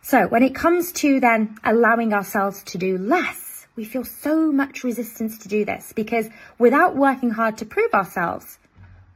So, 0.00 0.26
when 0.26 0.42
it 0.42 0.54
comes 0.54 0.92
to 0.92 1.20
then 1.20 1.58
allowing 1.62 2.14
ourselves 2.14 2.62
to 2.64 2.78
do 2.78 2.96
less, 2.96 3.66
we 3.76 3.84
feel 3.84 4.04
so 4.04 4.50
much 4.50 4.84
resistance 4.84 5.36
to 5.38 5.48
do 5.48 5.66
this 5.66 5.92
because 5.92 6.30
without 6.58 6.96
working 6.96 7.30
hard 7.30 7.58
to 7.58 7.66
prove 7.66 7.92
ourselves, 7.92 8.58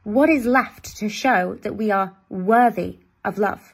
what 0.03 0.29
is 0.29 0.45
left 0.45 0.97
to 0.97 1.09
show 1.09 1.55
that 1.63 1.75
we 1.75 1.89
are 1.89 2.13
worthy 2.29 2.99
of 3.25 3.39
love? 3.39 3.72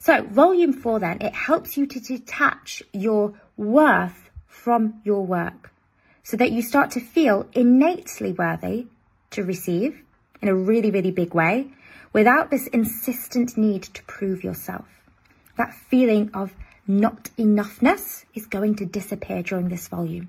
So, 0.00 0.22
volume 0.22 0.72
four 0.72 1.00
then, 1.00 1.20
it 1.20 1.34
helps 1.34 1.76
you 1.76 1.86
to 1.86 2.00
detach 2.00 2.82
your 2.92 3.34
worth 3.56 4.30
from 4.46 5.00
your 5.04 5.26
work 5.26 5.72
so 6.22 6.36
that 6.36 6.52
you 6.52 6.62
start 6.62 6.90
to 6.92 7.00
feel 7.00 7.48
innately 7.52 8.32
worthy 8.32 8.86
to 9.30 9.42
receive 9.42 10.02
in 10.40 10.48
a 10.48 10.54
really, 10.54 10.90
really 10.90 11.10
big 11.10 11.34
way 11.34 11.70
without 12.12 12.50
this 12.50 12.66
insistent 12.68 13.56
need 13.56 13.82
to 13.82 14.02
prove 14.04 14.44
yourself. 14.44 14.86
That 15.56 15.74
feeling 15.74 16.30
of 16.32 16.52
not 16.86 17.30
enoughness 17.36 18.24
is 18.34 18.46
going 18.46 18.76
to 18.76 18.86
disappear 18.86 19.42
during 19.42 19.68
this 19.68 19.88
volume. 19.88 20.28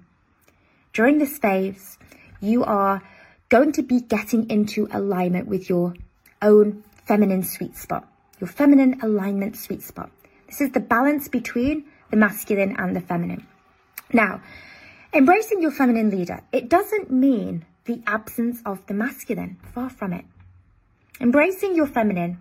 During 0.94 1.20
this 1.20 1.38
phase, 1.38 1.98
you 2.42 2.64
are 2.64 3.02
going 3.50 3.72
to 3.74 3.84
be 3.84 4.02
getting 4.02 4.50
into 4.50 4.88
alignment 4.92 5.48
with 5.48 5.70
your 5.70 5.94
own 6.42 6.84
feminine 7.06 7.44
sweet 7.44 7.78
spot 7.78 8.08
your 8.40 8.48
feminine 8.48 9.00
alignment 9.02 9.58
sweet 9.58 9.82
spot. 9.82 10.12
This 10.48 10.62
is 10.62 10.72
the 10.72 10.80
balance 10.80 11.28
between 11.28 11.86
the 12.10 12.18
masculine 12.18 12.76
and 12.78 12.96
the 12.96 13.02
feminine. 13.02 13.46
Now, 14.12 14.42
embracing 15.14 15.62
your 15.62 15.72
feminine 15.72 16.10
leader, 16.10 16.42
it 16.52 16.70
doesn't 16.70 17.12
mean 17.12 17.66
the 17.86 18.02
absence 18.08 18.62
of 18.66 18.86
the 18.88 18.94
masculine, 18.94 19.58
far 19.74 19.90
from 19.90 20.14
it. 20.14 20.26
Embracing 21.20 21.76
your 21.76 21.88
feminine 21.88 22.40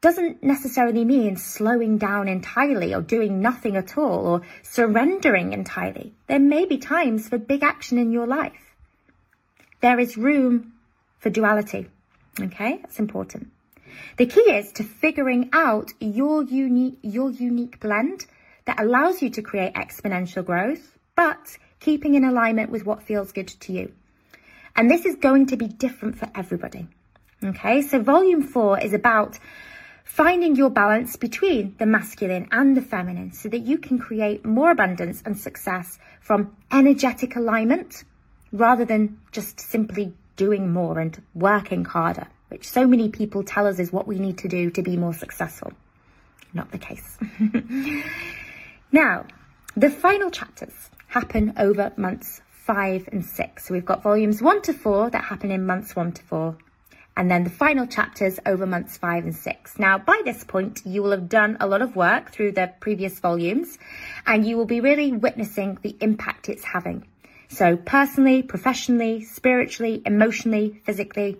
doesn't 0.00 0.42
necessarily 0.42 1.04
mean 1.04 1.36
slowing 1.36 1.96
down 1.96 2.26
entirely 2.26 2.92
or 2.92 3.00
doing 3.00 3.40
nothing 3.40 3.76
at 3.76 3.96
all 3.96 4.26
or 4.26 4.42
surrendering 4.62 5.52
entirely. 5.52 6.12
There 6.26 6.40
may 6.40 6.64
be 6.64 6.78
times 6.78 7.28
for 7.28 7.38
big 7.38 7.62
action 7.62 7.98
in 7.98 8.10
your 8.10 8.26
life. 8.26 8.74
There 9.80 10.00
is 10.00 10.16
room 10.16 10.72
for 11.18 11.30
duality. 11.30 11.88
Okay, 12.40 12.78
that's 12.82 12.98
important. 12.98 13.50
The 14.16 14.26
key 14.26 14.40
is 14.40 14.72
to 14.72 14.84
figuring 14.84 15.50
out 15.52 15.92
your 16.00 16.42
unique, 16.44 16.98
your 17.02 17.30
unique 17.30 17.80
blend 17.80 18.26
that 18.64 18.80
allows 18.80 19.22
you 19.22 19.30
to 19.30 19.42
create 19.42 19.74
exponential 19.74 20.44
growth, 20.44 20.98
but 21.16 21.58
keeping 21.80 22.14
in 22.14 22.24
alignment 22.24 22.70
with 22.70 22.86
what 22.86 23.02
feels 23.02 23.32
good 23.32 23.48
to 23.48 23.72
you. 23.72 23.92
And 24.74 24.90
this 24.90 25.04
is 25.04 25.16
going 25.16 25.46
to 25.46 25.56
be 25.56 25.68
different 25.68 26.18
for 26.18 26.28
everybody. 26.34 26.88
Okay, 27.44 27.82
so 27.82 28.00
volume 28.00 28.42
four 28.42 28.78
is 28.78 28.94
about 28.94 29.38
finding 30.04 30.56
your 30.56 30.70
balance 30.70 31.16
between 31.16 31.74
the 31.78 31.86
masculine 31.86 32.48
and 32.52 32.76
the 32.76 32.82
feminine 32.82 33.32
so 33.32 33.48
that 33.48 33.60
you 33.60 33.78
can 33.78 33.98
create 33.98 34.44
more 34.44 34.70
abundance 34.70 35.22
and 35.24 35.38
success 35.38 35.98
from 36.20 36.54
energetic 36.70 37.36
alignment 37.36 38.04
rather 38.52 38.84
than 38.84 39.18
just 39.32 39.58
simply 39.60 40.12
doing 40.36 40.72
more 40.72 40.98
and 40.98 41.20
working 41.34 41.84
harder 41.84 42.28
which 42.52 42.68
so 42.68 42.86
many 42.86 43.08
people 43.08 43.42
tell 43.42 43.66
us 43.66 43.78
is 43.78 43.90
what 43.90 44.06
we 44.06 44.18
need 44.18 44.36
to 44.36 44.46
do 44.46 44.70
to 44.70 44.82
be 44.82 44.94
more 44.94 45.14
successful. 45.14 45.72
Not 46.52 46.70
the 46.70 46.76
case. 46.76 47.16
now, 48.92 49.24
the 49.74 49.88
final 49.88 50.30
chapters 50.30 50.90
happen 51.06 51.54
over 51.56 51.94
months 51.96 52.42
five 52.50 53.08
and 53.10 53.24
six. 53.24 53.66
So 53.66 53.72
we've 53.72 53.86
got 53.86 54.02
volumes 54.02 54.42
one 54.42 54.60
to 54.62 54.74
four 54.74 55.08
that 55.08 55.24
happen 55.24 55.50
in 55.50 55.64
months 55.64 55.96
one 55.96 56.12
to 56.12 56.22
four, 56.22 56.58
and 57.16 57.30
then 57.30 57.44
the 57.44 57.50
final 57.50 57.86
chapters 57.86 58.38
over 58.44 58.66
months 58.66 58.98
five 58.98 59.24
and 59.24 59.34
six. 59.34 59.78
Now, 59.78 59.96
by 59.96 60.20
this 60.22 60.44
point, 60.44 60.82
you 60.84 61.02
will 61.02 61.12
have 61.12 61.30
done 61.30 61.56
a 61.58 61.66
lot 61.66 61.80
of 61.80 61.96
work 61.96 62.32
through 62.32 62.52
the 62.52 62.70
previous 62.80 63.18
volumes, 63.18 63.78
and 64.26 64.46
you 64.46 64.58
will 64.58 64.66
be 64.66 64.82
really 64.82 65.10
witnessing 65.10 65.78
the 65.80 65.96
impact 66.00 66.50
it's 66.50 66.64
having. 66.64 67.06
So, 67.48 67.78
personally, 67.78 68.42
professionally, 68.42 69.24
spiritually, 69.24 70.02
emotionally, 70.04 70.82
physically, 70.84 71.38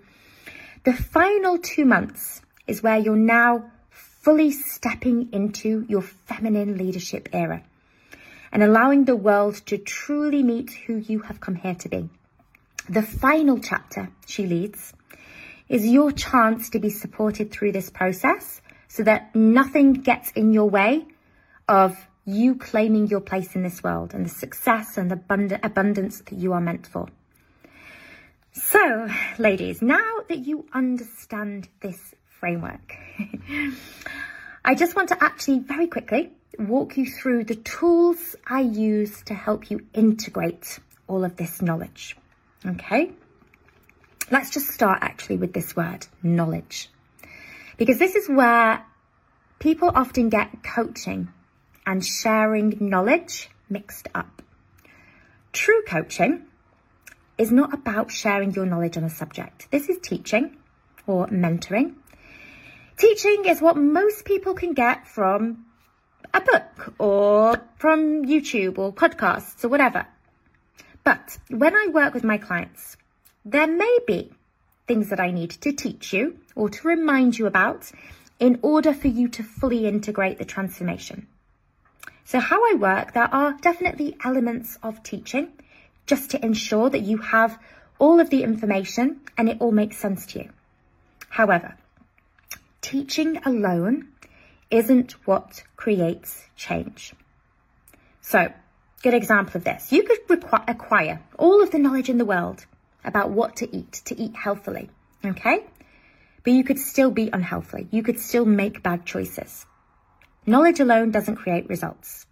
the 0.85 0.93
final 0.93 1.59
two 1.59 1.85
months 1.85 2.43
is 2.67 2.83
where 2.83 2.99
you're 2.99 3.17
now 3.17 3.71
fully 3.91 4.51
stepping 4.51 5.29
into 5.33 5.85
your 5.89 6.03
feminine 6.03 6.77
leadership 6.77 7.29
era 7.33 7.63
and 8.51 8.63
allowing 8.63 9.05
the 9.05 9.17
world 9.17 9.55
to 9.67 9.79
truly 9.79 10.43
meet 10.43 10.71
who 10.73 10.97
you 10.97 11.21
have 11.21 11.41
come 11.41 11.55
here 11.55 11.75
to 11.75 11.89
be. 11.89 12.09
The 12.89 13.03
final 13.03 13.59
chapter 13.61 14.11
she 14.27 14.47
leads 14.47 14.93
is 15.69 15.87
your 15.87 16.13
chance 16.13 16.71
to 16.71 16.79
be 16.79 16.91
supported 16.91 17.51
through 17.51 17.73
this 17.73 17.89
process 17.89 18.61
so 18.89 19.05
that 19.05 19.35
nothing 19.35 19.95
gets 19.95 20.31
in 20.33 20.53
your 20.53 20.69
way 20.69 21.07
of 21.69 21.97
you 22.25 22.57
claiming 22.57 23.07
your 23.07 23.21
place 23.21 23.55
in 23.55 23.63
this 23.63 23.83
world 23.83 24.15
and 24.15 24.27
the 24.27 24.31
success 24.31 24.99
and 24.99 25.11
the 25.11 25.61
abundance 25.63 26.21
that 26.21 26.35
you 26.35 26.53
are 26.53 26.61
meant 26.61 26.87
for. 26.87 27.09
So, 28.55 29.09
ladies, 29.39 29.81
now 29.81 30.19
that 30.29 30.41
you 30.41 30.67
understand 30.75 31.69
this 31.81 32.15
framework, 32.39 32.95
I 34.65 34.75
just 34.75 34.95
want 34.95 35.09
to 35.09 35.25
actually 35.25 35.61
very 35.61 35.87
quickly 35.87 36.31
walk 36.59 36.99
you 36.99 37.07
through 37.07 37.45
the 37.45 37.55
tools 37.55 38.37
I 38.47 38.61
use 38.61 39.23
to 39.23 39.35
help 39.35 39.71
you 39.71 39.87
integrate 39.95 40.79
all 41.09 41.25
of 41.25 41.37
this 41.37 41.63
knowledge. 41.63 42.15
Okay? 42.67 43.13
Let's 44.31 44.51
just 44.51 44.69
start 44.69 44.99
actually 45.01 45.39
with 45.39 45.55
this 45.55 45.75
word, 45.75 46.07
knowledge. 46.23 46.91
Because 47.79 47.99
this 47.99 48.15
is 48.15 48.29
where 48.29 48.85
people 49.61 49.91
often 49.95 50.29
get 50.29 50.63
coaching 50.63 51.29
and 51.87 52.05
sharing 52.05 52.77
knowledge 52.81 53.49
mixed 53.71 54.09
up. 54.15 54.43
True 55.55 55.83
coaching 55.87 56.45
is 57.43 57.51
not 57.51 57.75
about 57.75 58.13
sharing 58.13 58.53
your 58.53 58.67
knowledge 58.67 58.97
on 58.97 59.03
a 59.03 59.11
subject. 59.11 59.69
This 59.73 59.89
is 59.89 59.99
teaching 59.99 60.57
or 61.09 61.27
mentoring. 61.27 61.95
Teaching 62.97 63.47
is 63.47 63.61
what 63.61 63.77
most 63.77 64.25
people 64.25 64.55
can 64.55 64.75
get 64.75 65.09
from 65.09 65.67
a 66.33 66.41
book 66.41 66.95
or 67.01 67.61
from 67.79 68.25
YouTube 68.27 68.79
or 68.79 68.93
podcasts 68.93 69.65
or 69.65 69.69
whatever. 69.69 70.07
But 71.03 71.37
when 71.51 71.75
I 71.75 71.89
work 71.93 72.15
with 72.15 72.23
my 72.23 72.39
clients, 72.39 72.97
there 73.45 73.67
may 73.67 73.99
be 74.07 74.31
things 74.87 75.11
that 75.11 75.19
I 75.19 75.33
need 75.33 75.51
to 75.63 75.73
teach 75.73 76.13
you 76.13 76.39
or 76.55 76.69
to 76.69 76.87
remind 76.87 77.37
you 77.37 77.47
about 77.47 77.91
in 78.39 78.61
order 78.63 78.95
for 78.95 79.09
you 79.09 79.27
to 79.31 79.43
fully 79.43 79.89
integrate 79.89 80.39
the 80.39 80.45
transformation. 80.45 81.27
So 82.25 82.39
how 82.39 82.63
I 82.73 82.75
work, 82.75 83.15
there 83.15 83.35
are 83.35 83.57
definitely 83.61 84.17
elements 84.25 84.79
of 84.81 85.03
teaching 85.03 85.51
just 86.07 86.31
to 86.31 86.45
ensure 86.45 86.91
that 86.91 87.03
you 87.03 87.19
have 87.19 87.59
all 87.99 88.21
of 88.21 88.31
the 88.31 88.43
information 88.43 89.21
and 89.37 89.49
it 89.49 89.59
all 89.61 89.73
makes 89.73 89.97
sense 89.97 90.27
to 90.27 90.41
you. 90.41 90.51
However, 91.29 91.77
teaching 92.81 93.39
alone 93.45 94.09
isn't 94.71 95.13
what 95.27 95.63
creates 95.77 96.45
change. 96.57 97.15
So, 98.21 98.53
good 99.03 99.15
example 99.15 99.59
of 99.59 99.65
this. 99.65 99.93
You 99.93 100.03
could 100.03 100.45
acquire 100.69 101.23
all 101.39 101.63
of 101.63 101.71
the 101.71 101.79
knowledge 101.79 102.09
in 102.09 102.19
the 102.19 102.25
world 102.25 102.67
about 103.05 103.31
what 103.31 103.57
to 103.57 103.77
eat, 103.77 103.93
to 104.07 104.19
eat 104.19 104.35
healthily, 104.37 104.91
okay? 105.25 105.65
But 106.45 106.53
you 106.53 106.65
could 106.65 106.79
still 106.79 107.11
be 107.11 107.31
unhealthy. 107.33 107.89
You 107.91 108.03
could 108.03 108.19
still 108.19 108.45
make 108.45 108.83
bad 108.83 109.05
choices. 109.07 109.67
Knowledge 110.45 110.81
alone 110.81 111.11
doesn't 111.11 111.37
create 111.37 111.69
results. 111.69 112.27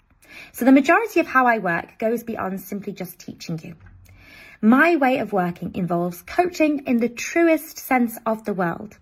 So 0.53 0.65
the 0.65 0.73
majority 0.73 1.21
of 1.21 1.27
how 1.27 1.47
I 1.47 1.59
work 1.59 1.99
goes 1.99 2.23
beyond 2.23 2.61
simply 2.61 2.93
just 2.93 3.19
teaching 3.19 3.61
you. 3.63 3.77
My 4.63 4.97
way 4.97 5.19
of 5.19 5.33
working 5.33 5.75
involves 5.75 6.23
coaching 6.23 6.85
in 6.87 6.99
the 6.99 7.09
truest 7.09 7.79
sense 7.79 8.19
of 8.27 8.45
the 8.45 8.53
world. 8.53 8.99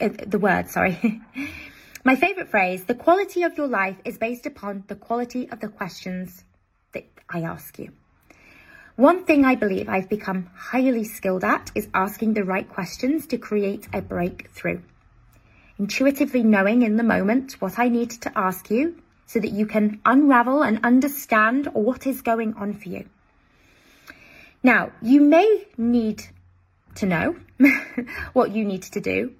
Uh, 0.00 0.08
the 0.26 0.38
word, 0.38 0.68
sorry. 0.68 1.20
My 2.04 2.16
favourite 2.16 2.50
phrase, 2.50 2.84
the 2.84 2.94
quality 2.94 3.42
of 3.42 3.56
your 3.56 3.68
life 3.68 3.98
is 4.04 4.18
based 4.18 4.46
upon 4.46 4.84
the 4.88 4.96
quality 4.96 5.48
of 5.50 5.60
the 5.60 5.68
questions 5.68 6.44
that 6.92 7.04
I 7.28 7.42
ask 7.42 7.78
you. 7.78 7.92
One 8.96 9.24
thing 9.24 9.44
I 9.44 9.54
believe 9.54 9.88
I've 9.88 10.08
become 10.08 10.50
highly 10.54 11.04
skilled 11.04 11.44
at 11.44 11.70
is 11.74 11.88
asking 11.94 12.34
the 12.34 12.44
right 12.44 12.68
questions 12.68 13.26
to 13.28 13.38
create 13.38 13.86
a 13.92 14.02
breakthrough. 14.02 14.80
Intuitively 15.78 16.42
knowing 16.42 16.82
in 16.82 16.96
the 16.96 17.02
moment 17.02 17.60
what 17.60 17.78
I 17.78 17.88
need 17.88 18.10
to 18.22 18.32
ask 18.36 18.70
you 18.70 18.96
so 19.30 19.38
that 19.38 19.52
you 19.52 19.64
can 19.64 20.00
unravel 20.04 20.64
and 20.64 20.84
understand 20.84 21.66
what 21.72 22.04
is 22.04 22.20
going 22.20 22.52
on 22.54 22.74
for 22.74 22.88
you. 22.88 23.04
Now, 24.60 24.90
you 25.00 25.20
may 25.20 25.68
need 25.78 26.24
to 26.96 27.06
know 27.06 27.36
what 28.32 28.50
you 28.50 28.64
need 28.64 28.82
to 28.82 29.00
do, 29.00 29.32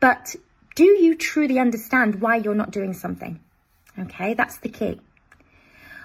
but 0.00 0.34
do 0.74 0.82
you 0.82 1.14
truly 1.14 1.60
understand 1.60 2.20
why 2.20 2.34
you're 2.34 2.56
not 2.56 2.72
doing 2.72 2.94
something? 2.94 3.38
Okay, 3.96 4.34
that's 4.34 4.58
the 4.58 4.70
key. 4.70 5.00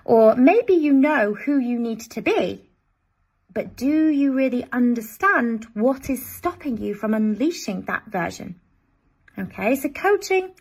Or 0.05 0.35
maybe 0.35 0.73
you 0.73 0.93
know 0.93 1.33
who 1.33 1.57
you 1.57 1.79
need 1.79 2.01
to 2.11 2.21
be, 2.21 2.69
but 3.51 3.75
do 3.75 4.09
you 4.09 4.33
really 4.33 4.63
understand 4.71 5.65
what 5.73 6.07
is 6.07 6.23
stopping 6.23 6.77
you 6.77 6.93
from 6.93 7.15
unleashing 7.15 7.81
that 7.85 8.05
version? 8.05 8.59
Okay, 9.39 9.75
so 9.75 9.89
coaching 9.89 10.51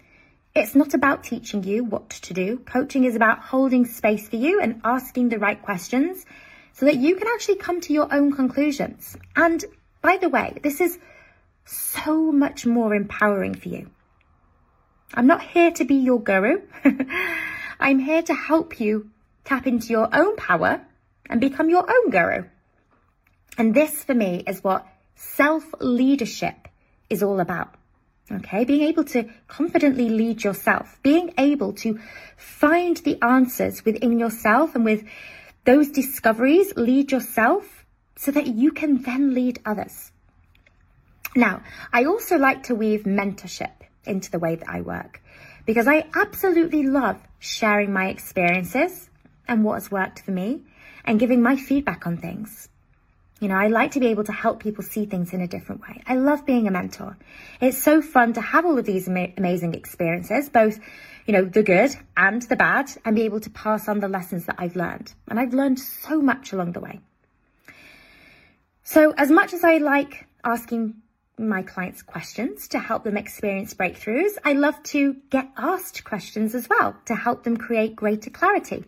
it's 0.54 0.74
not 0.74 0.94
about 0.94 1.24
teaching 1.24 1.62
you 1.62 1.84
what 1.84 2.10
to 2.10 2.34
do. 2.34 2.58
Coaching 2.58 3.04
is 3.04 3.14
about 3.14 3.40
holding 3.40 3.86
space 3.86 4.28
for 4.28 4.36
you 4.36 4.60
and 4.60 4.80
asking 4.84 5.28
the 5.28 5.38
right 5.38 5.60
questions 5.60 6.24
so 6.72 6.86
that 6.86 6.96
you 6.96 7.16
can 7.16 7.28
actually 7.28 7.56
come 7.56 7.80
to 7.82 7.92
your 7.92 8.12
own 8.12 8.32
conclusions. 8.32 9.16
And 9.36 9.64
by 10.02 10.16
the 10.16 10.28
way, 10.28 10.58
this 10.62 10.80
is 10.80 10.98
so 11.64 12.32
much 12.32 12.66
more 12.66 12.94
empowering 12.94 13.54
for 13.54 13.68
you. 13.68 13.90
I'm 15.14 15.26
not 15.26 15.42
here 15.42 15.70
to 15.72 15.84
be 15.84 15.96
your 15.96 16.20
guru. 16.20 16.62
I'm 17.80 17.98
here 17.98 18.22
to 18.22 18.34
help 18.34 18.80
you 18.80 19.10
tap 19.44 19.66
into 19.66 19.88
your 19.88 20.08
own 20.14 20.36
power 20.36 20.80
and 21.28 21.40
become 21.40 21.70
your 21.70 21.88
own 21.88 22.10
guru. 22.10 22.44
And 23.56 23.74
this 23.74 24.04
for 24.04 24.14
me 24.14 24.42
is 24.46 24.62
what 24.64 24.86
self 25.14 25.64
leadership 25.80 26.68
is 27.08 27.22
all 27.22 27.40
about. 27.40 27.74
Okay, 28.32 28.64
being 28.64 28.82
able 28.82 29.04
to 29.04 29.28
confidently 29.48 30.08
lead 30.08 30.44
yourself, 30.44 31.00
being 31.02 31.34
able 31.36 31.72
to 31.74 31.98
find 32.36 32.96
the 32.98 33.20
answers 33.22 33.84
within 33.84 34.20
yourself 34.20 34.76
and 34.76 34.84
with 34.84 35.04
those 35.64 35.90
discoveries, 35.90 36.72
lead 36.76 37.10
yourself 37.10 37.84
so 38.16 38.30
that 38.30 38.46
you 38.46 38.70
can 38.70 39.02
then 39.02 39.34
lead 39.34 39.60
others. 39.66 40.12
Now, 41.34 41.62
I 41.92 42.04
also 42.04 42.38
like 42.38 42.64
to 42.64 42.74
weave 42.74 43.02
mentorship 43.02 43.72
into 44.04 44.30
the 44.30 44.38
way 44.38 44.54
that 44.56 44.68
I 44.68 44.80
work 44.80 45.20
because 45.66 45.86
I 45.86 46.06
absolutely 46.14 46.84
love 46.84 47.20
sharing 47.38 47.92
my 47.92 48.08
experiences 48.08 49.10
and 49.46 49.64
what 49.64 49.74
has 49.74 49.90
worked 49.90 50.20
for 50.20 50.30
me 50.30 50.62
and 51.04 51.20
giving 51.20 51.42
my 51.42 51.56
feedback 51.56 52.06
on 52.06 52.16
things. 52.16 52.69
You 53.40 53.48
know, 53.48 53.54
I 53.54 53.68
like 53.68 53.92
to 53.92 54.00
be 54.00 54.08
able 54.08 54.24
to 54.24 54.32
help 54.32 54.62
people 54.62 54.84
see 54.84 55.06
things 55.06 55.32
in 55.32 55.40
a 55.40 55.48
different 55.48 55.80
way. 55.80 56.02
I 56.06 56.16
love 56.16 56.44
being 56.44 56.68
a 56.68 56.70
mentor. 56.70 57.16
It's 57.58 57.82
so 57.82 58.02
fun 58.02 58.34
to 58.34 58.40
have 58.42 58.66
all 58.66 58.78
of 58.78 58.84
these 58.84 59.08
ama- 59.08 59.32
amazing 59.38 59.72
experiences, 59.72 60.50
both, 60.50 60.78
you 61.24 61.32
know, 61.32 61.46
the 61.46 61.62
good 61.62 61.96
and 62.18 62.42
the 62.42 62.56
bad, 62.56 62.90
and 63.02 63.16
be 63.16 63.22
able 63.22 63.40
to 63.40 63.48
pass 63.48 63.88
on 63.88 64.00
the 64.00 64.08
lessons 64.08 64.44
that 64.44 64.56
I've 64.58 64.76
learned. 64.76 65.14
And 65.26 65.40
I've 65.40 65.54
learned 65.54 65.78
so 65.78 66.20
much 66.20 66.52
along 66.52 66.72
the 66.72 66.80
way. 66.80 67.00
So, 68.84 69.14
as 69.16 69.30
much 69.30 69.54
as 69.54 69.64
I 69.64 69.78
like 69.78 70.26
asking 70.44 70.96
my 71.38 71.62
clients 71.62 72.02
questions 72.02 72.68
to 72.68 72.78
help 72.78 73.04
them 73.04 73.16
experience 73.16 73.72
breakthroughs, 73.72 74.36
I 74.44 74.52
love 74.52 74.82
to 74.94 75.16
get 75.30 75.48
asked 75.56 76.04
questions 76.04 76.54
as 76.54 76.68
well 76.68 76.94
to 77.06 77.14
help 77.14 77.44
them 77.44 77.56
create 77.56 77.96
greater 77.96 78.28
clarity. 78.28 78.84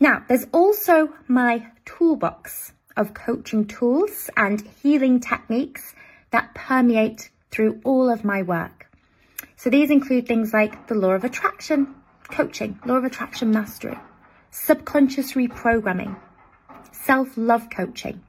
Now, 0.00 0.24
there's 0.26 0.46
also 0.52 1.12
my 1.26 1.66
toolbox 1.84 2.72
of 2.98 3.14
coaching 3.14 3.66
tools 3.66 4.28
and 4.36 4.60
healing 4.82 5.20
techniques 5.20 5.94
that 6.30 6.54
permeate 6.54 7.30
through 7.50 7.80
all 7.84 8.10
of 8.10 8.24
my 8.24 8.42
work. 8.42 8.90
So 9.56 9.70
these 9.70 9.90
include 9.90 10.26
things 10.26 10.52
like 10.52 10.88
the 10.88 10.94
law 10.94 11.12
of 11.12 11.24
attraction, 11.24 11.94
coaching, 12.24 12.78
law 12.84 12.96
of 12.96 13.04
attraction 13.04 13.50
mastery, 13.50 13.98
subconscious 14.50 15.32
reprogramming, 15.32 16.16
self-love 16.92 17.68
coaching, 17.70 18.20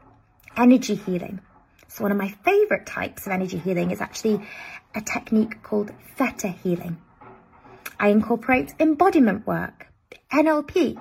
energy 0.56 0.96
healing. 0.96 1.42
So 1.88 2.04
one 2.04 2.12
of 2.12 2.18
my 2.18 2.30
favorite 2.46 2.86
types 2.86 3.26
of 3.26 3.34
energy 3.34 3.58
healing 3.58 3.92
is 3.92 4.00
actually 4.00 4.42
a 4.96 5.02
technique 5.02 5.62
called 5.64 5.92
theta 6.16 6.50
healing. 6.50 6.98
I 8.00 8.10
incorporate 8.10 8.74
embodiment 8.80 9.46
work, 9.46 9.88
NLP, 10.32 11.00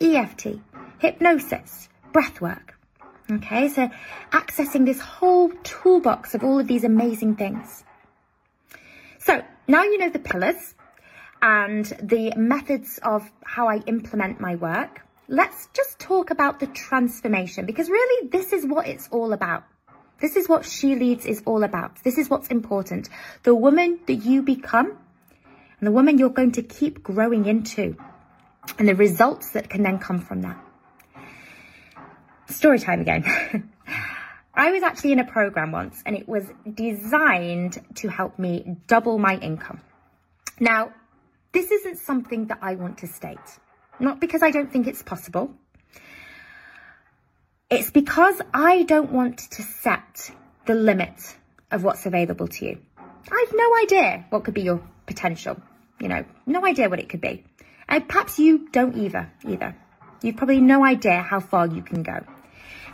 EFT, 0.00 0.60
hypnosis, 0.98 1.88
breath 2.12 2.40
work, 2.40 2.75
Okay, 3.28 3.68
so 3.68 3.90
accessing 4.30 4.86
this 4.86 5.00
whole 5.00 5.50
toolbox 5.64 6.36
of 6.36 6.44
all 6.44 6.60
of 6.60 6.68
these 6.68 6.84
amazing 6.84 7.34
things. 7.34 7.82
So 9.18 9.42
now 9.66 9.82
you 9.82 9.98
know 9.98 10.10
the 10.10 10.20
pillars 10.20 10.76
and 11.42 11.84
the 12.00 12.34
methods 12.36 13.00
of 13.02 13.28
how 13.44 13.68
I 13.68 13.78
implement 13.78 14.38
my 14.38 14.54
work. 14.54 15.00
Let's 15.26 15.68
just 15.72 15.98
talk 15.98 16.30
about 16.30 16.60
the 16.60 16.68
transformation 16.68 17.66
because 17.66 17.90
really 17.90 18.28
this 18.28 18.52
is 18.52 18.64
what 18.64 18.86
it's 18.86 19.08
all 19.10 19.32
about. 19.32 19.64
This 20.20 20.36
is 20.36 20.48
what 20.48 20.64
She 20.64 20.94
Leads 20.94 21.26
is 21.26 21.42
all 21.46 21.64
about. 21.64 22.02
This 22.04 22.18
is 22.18 22.30
what's 22.30 22.46
important. 22.46 23.08
The 23.42 23.56
woman 23.56 23.98
that 24.06 24.14
you 24.14 24.42
become 24.42 24.96
and 25.80 25.86
the 25.86 25.90
woman 25.90 26.18
you're 26.18 26.30
going 26.30 26.52
to 26.52 26.62
keep 26.62 27.02
growing 27.02 27.46
into 27.46 27.96
and 28.78 28.88
the 28.88 28.94
results 28.94 29.50
that 29.50 29.68
can 29.68 29.82
then 29.82 29.98
come 29.98 30.20
from 30.20 30.42
that 30.42 30.65
story 32.48 32.78
time 32.78 33.00
again. 33.00 33.24
I 34.54 34.70
was 34.70 34.82
actually 34.82 35.12
in 35.12 35.18
a 35.18 35.24
program 35.24 35.70
once 35.72 36.02
and 36.06 36.16
it 36.16 36.26
was 36.26 36.44
designed 36.72 37.78
to 37.96 38.08
help 38.08 38.38
me 38.38 38.76
double 38.86 39.18
my 39.18 39.36
income. 39.36 39.80
Now, 40.58 40.92
this 41.52 41.70
isn't 41.70 41.98
something 41.98 42.46
that 42.46 42.58
I 42.62 42.76
want 42.76 42.98
to 42.98 43.06
state, 43.06 43.38
not 44.00 44.20
because 44.20 44.42
I 44.42 44.50
don't 44.50 44.72
think 44.72 44.86
it's 44.86 45.02
possible. 45.02 45.54
It's 47.68 47.90
because 47.90 48.40
I 48.54 48.84
don't 48.84 49.12
want 49.12 49.38
to 49.38 49.62
set 49.62 50.30
the 50.66 50.74
limit 50.74 51.36
of 51.70 51.82
what's 51.82 52.06
available 52.06 52.48
to 52.48 52.64
you. 52.64 52.78
I 52.98 53.44
have 53.46 53.54
no 53.56 53.76
idea 53.82 54.24
what 54.30 54.44
could 54.44 54.54
be 54.54 54.62
your 54.62 54.80
potential, 55.06 55.60
you 56.00 56.08
know, 56.08 56.24
no 56.46 56.64
idea 56.64 56.88
what 56.88 57.00
it 57.00 57.08
could 57.08 57.20
be. 57.20 57.44
And 57.88 58.08
perhaps 58.08 58.38
you 58.38 58.68
don't 58.70 58.96
either, 58.96 59.30
either. 59.46 59.76
You've 60.22 60.36
probably 60.36 60.60
no 60.60 60.84
idea 60.84 61.20
how 61.22 61.40
far 61.40 61.66
you 61.66 61.82
can 61.82 62.02
go. 62.02 62.24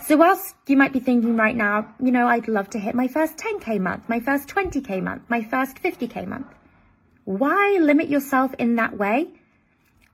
So 0.07 0.17
whilst 0.17 0.57
you 0.67 0.77
might 0.77 0.93
be 0.93 0.99
thinking 0.99 1.37
right 1.37 1.55
now, 1.55 1.95
you 2.03 2.11
know, 2.11 2.27
I'd 2.27 2.49
love 2.49 2.71
to 2.71 2.79
hit 2.79 2.95
my 2.95 3.07
first 3.07 3.37
10k 3.37 3.79
month, 3.81 4.09
my 4.09 4.19
first 4.19 4.49
20k 4.49 5.01
month, 5.01 5.23
my 5.29 5.43
first 5.45 5.77
50k 5.77 6.27
month. 6.27 6.49
Why 7.25 7.79
limit 7.81 8.09
yourself 8.09 8.53
in 8.59 8.77
that 8.77 8.99
way 8.99 9.29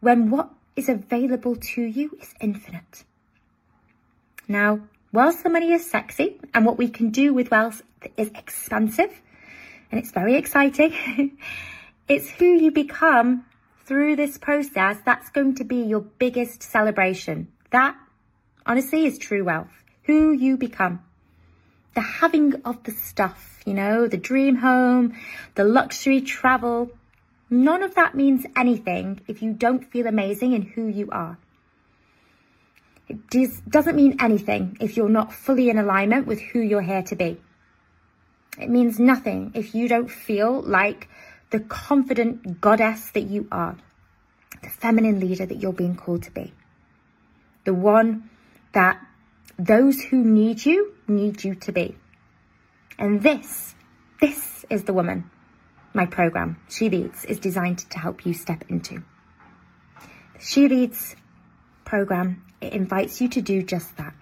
when 0.01 0.31
what 0.31 0.51
is 0.77 0.91
available 0.91 1.57
to 1.57 1.83
you 1.83 2.19
is 2.21 2.35
infinite? 2.39 3.05
Now, 4.47 4.81
whilst 5.11 5.43
the 5.43 5.49
money 5.49 5.73
is 5.73 5.91
sexy 5.91 6.39
and 6.53 6.67
what 6.67 6.77
we 6.77 6.89
can 6.89 7.09
do 7.09 7.33
with 7.33 7.51
wealth 7.51 7.81
is 8.19 8.31
expansive 8.35 9.23
and 9.91 9.99
it's 9.99 10.11
very 10.11 10.35
exciting, 10.35 11.39
it's 12.09 12.29
who 12.29 12.45
you 12.45 12.71
become 12.71 13.47
through 13.87 14.17
this 14.17 14.37
process 14.37 14.99
that's 15.07 15.31
going 15.31 15.55
to 15.55 15.65
be 15.65 15.77
your 15.77 16.01
biggest 16.01 16.63
celebration. 16.63 17.49
That 17.71 17.97
honestly 18.69 19.07
is 19.07 19.19
true 19.19 19.43
wealth. 19.43 19.73
Who 20.05 20.31
you 20.31 20.57
become. 20.57 21.03
The 21.95 22.01
having 22.03 22.55
of 22.65 22.85
the 22.85 22.93
stuff, 22.93 23.61
you 23.67 23.75
know, 23.75 24.07
the 24.07 24.17
dream 24.17 24.57
home, 24.57 25.15
the 25.57 25.65
luxury 25.65 26.21
travel. 26.21 26.91
None 27.51 27.83
of 27.83 27.95
that 27.97 28.15
means 28.15 28.47
anything 28.55 29.21
if 29.27 29.43
you 29.43 29.53
don't 29.53 29.91
feel 29.91 30.07
amazing 30.07 30.53
in 30.53 30.63
who 30.63 30.87
you 30.87 31.09
are. 31.11 31.39
It 33.09 33.31
does, 33.31 33.61
doesn't 33.63 33.97
mean 33.97 34.19
anything 34.21 34.77
if 34.81 34.97
you're 34.97 35.09
not 35.09 35.33
fully 35.33 35.71
in 35.71 35.79
alignment 35.79 36.27
with 36.27 36.41
who 36.41 36.61
you're 36.61 36.83
here 36.83 37.03
to 37.05 37.17
be. 37.17 37.41
It 38.61 38.69
means 38.69 39.01
nothing 39.01 39.53
if 39.55 39.75
you 39.75 39.89
don't 39.89 40.11
feel 40.11 40.61
like 40.61 41.09
the 41.51 41.61
confident 41.61 42.61
goddess 42.61 43.11
that 43.13 43.23
you 43.23 43.49
are, 43.51 43.77
the 44.63 44.69
feminine 44.69 45.21
leader 45.21 45.47
that 45.47 45.59
you're 45.59 45.73
being 45.73 45.97
called 45.97 46.25
to 46.25 46.31
be, 46.31 46.53
the 47.65 47.73
one 47.73 48.29
that 48.73 49.01
those 49.59 50.01
who 50.01 50.23
need 50.23 50.65
you 50.65 50.95
need 51.07 51.45
you 51.45 51.55
to 51.57 51.73
be. 51.73 51.97
And 52.99 53.23
this, 53.23 53.75
this 54.21 54.65
is 54.71 54.85
the 54.85 54.93
woman 54.93 55.31
my 55.95 56.07
program, 56.07 56.61
She 56.69 56.89
Leads, 56.89 57.25
is 57.25 57.41
designed 57.41 57.79
to 57.91 57.99
help 57.99 58.25
you 58.25 58.35
step 58.35 58.65
into. 58.69 59.03
The 60.35 60.41
She 60.41 60.69
Leads 60.69 61.17
program, 61.85 62.45
it 62.61 62.73
invites 62.73 63.21
you 63.21 63.29
to 63.31 63.41
do 63.41 63.63
just 63.63 63.97
that. 63.97 64.15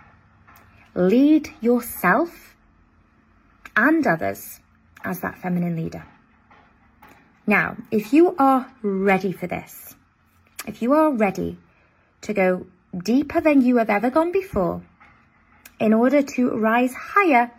Lead 0.95 1.51
yourself 1.61 2.57
and 3.77 4.07
others 4.07 4.61
as 5.05 5.21
that 5.21 5.39
feminine 5.39 5.77
leader. 5.77 6.07
Now, 7.47 7.77
if 7.91 8.13
you 8.13 8.35
are 8.39 8.73
ready 8.83 9.33
for 9.33 9.47
this, 9.47 9.95
if 10.67 10.81
you 10.81 10.95
are 10.95 11.13
ready 11.13 11.59
to 12.23 12.33
go 12.33 12.67
deeper 12.97 13.41
than 13.41 13.63
you 13.63 13.77
have 13.77 13.91
ever 13.91 14.11
gone 14.11 14.33
before, 14.33 14.83
in 15.79 15.93
order 15.93 16.23
to 16.23 16.51
rise 16.57 16.95
higher 16.95 17.51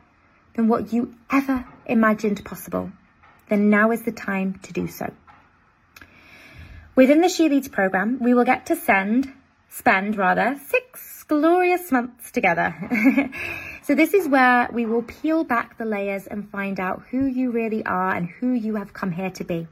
than 0.56 0.68
what 0.68 0.92
you 0.92 1.14
ever 1.32 1.66
imagined 1.86 2.44
possible, 2.44 2.92
then 3.50 3.70
now 3.70 3.92
is 3.92 4.04
the 4.04 4.12
time 4.12 4.60
to 4.64 4.74
do 4.74 4.88
so. 4.88 5.14
Within 6.96 7.22
the 7.22 7.30
She 7.30 7.48
Leads 7.48 7.68
program, 7.68 8.18
we 8.20 8.34
will 8.34 8.44
get 8.44 8.66
to 8.68 8.76
send, 8.76 9.32
spend 9.70 10.18
rather, 10.18 10.60
six 10.68 11.24
glorious 11.28 11.92
months 11.92 12.32
together. 12.32 12.74
so 13.84 13.94
this 13.94 14.14
is 14.14 14.28
where 14.28 14.68
we 14.74 14.86
will 14.86 15.04
peel 15.04 15.44
back 15.44 15.78
the 15.78 15.86
layers 15.86 16.26
and 16.26 16.50
find 16.50 16.80
out 16.80 17.04
who 17.12 17.26
you 17.26 17.52
really 17.52 17.86
are 17.86 18.16
and 18.16 18.28
who 18.28 18.52
you 18.52 18.76
have 18.76 18.94
come 18.94 19.12
here 19.12 19.30
to 19.30 19.44
be. 19.44 19.68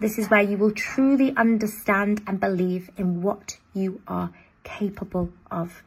This 0.00 0.16
is 0.16 0.30
where 0.30 0.42
you 0.42 0.56
will 0.56 0.70
truly 0.70 1.34
understand 1.36 2.22
and 2.26 2.38
believe 2.38 2.88
in 2.96 3.20
what 3.20 3.58
you 3.74 4.00
are 4.06 4.30
capable 4.68 5.30
of. 5.50 5.82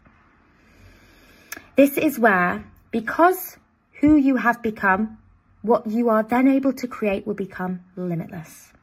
This 1.76 1.98
is 1.98 2.18
where, 2.20 2.66
because 2.92 3.58
who 4.00 4.16
you 4.16 4.36
have 4.38 4.62
become, 4.62 5.18
what 5.62 5.88
you 5.88 6.10
are 6.10 6.24
then 6.24 6.48
able 6.48 6.74
to 6.74 6.88
create 6.88 7.26
will 7.28 7.36
become 7.36 7.82
limitless. 7.96 8.74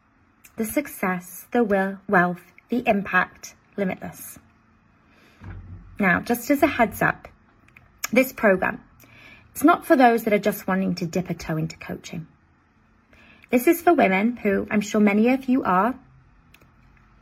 The 0.57 0.65
success, 0.65 1.47
the 1.53 1.65
will, 1.65 1.99
wealth, 2.09 2.41
the 2.69 2.83
impact, 2.87 3.55
limitless. 3.77 4.39
Now, 5.99 6.21
just 6.21 6.51
as 6.51 6.63
a 6.63 6.67
heads 6.67 7.03
up, 7.03 7.29
this 8.13 8.33
program, 8.33 8.83
it's 9.53 9.65
not 9.65 9.85
for 9.85 9.97
those 9.97 10.25
that 10.25 10.33
are 10.33 10.39
just 10.39 10.67
wanting 10.67 10.95
to 10.97 11.07
dip 11.07 11.31
a 11.31 11.35
toe 11.35 11.57
into 11.57 11.77
coaching. 11.77 12.27
This 13.51 13.67
is 13.67 13.83
for 13.83 13.95
women 13.95 14.37
who 14.37 14.67
I'm 14.71 14.81
sure 14.81 15.01
many 15.01 15.31
of 15.31 15.47
you 15.49 15.65
are, 15.65 15.95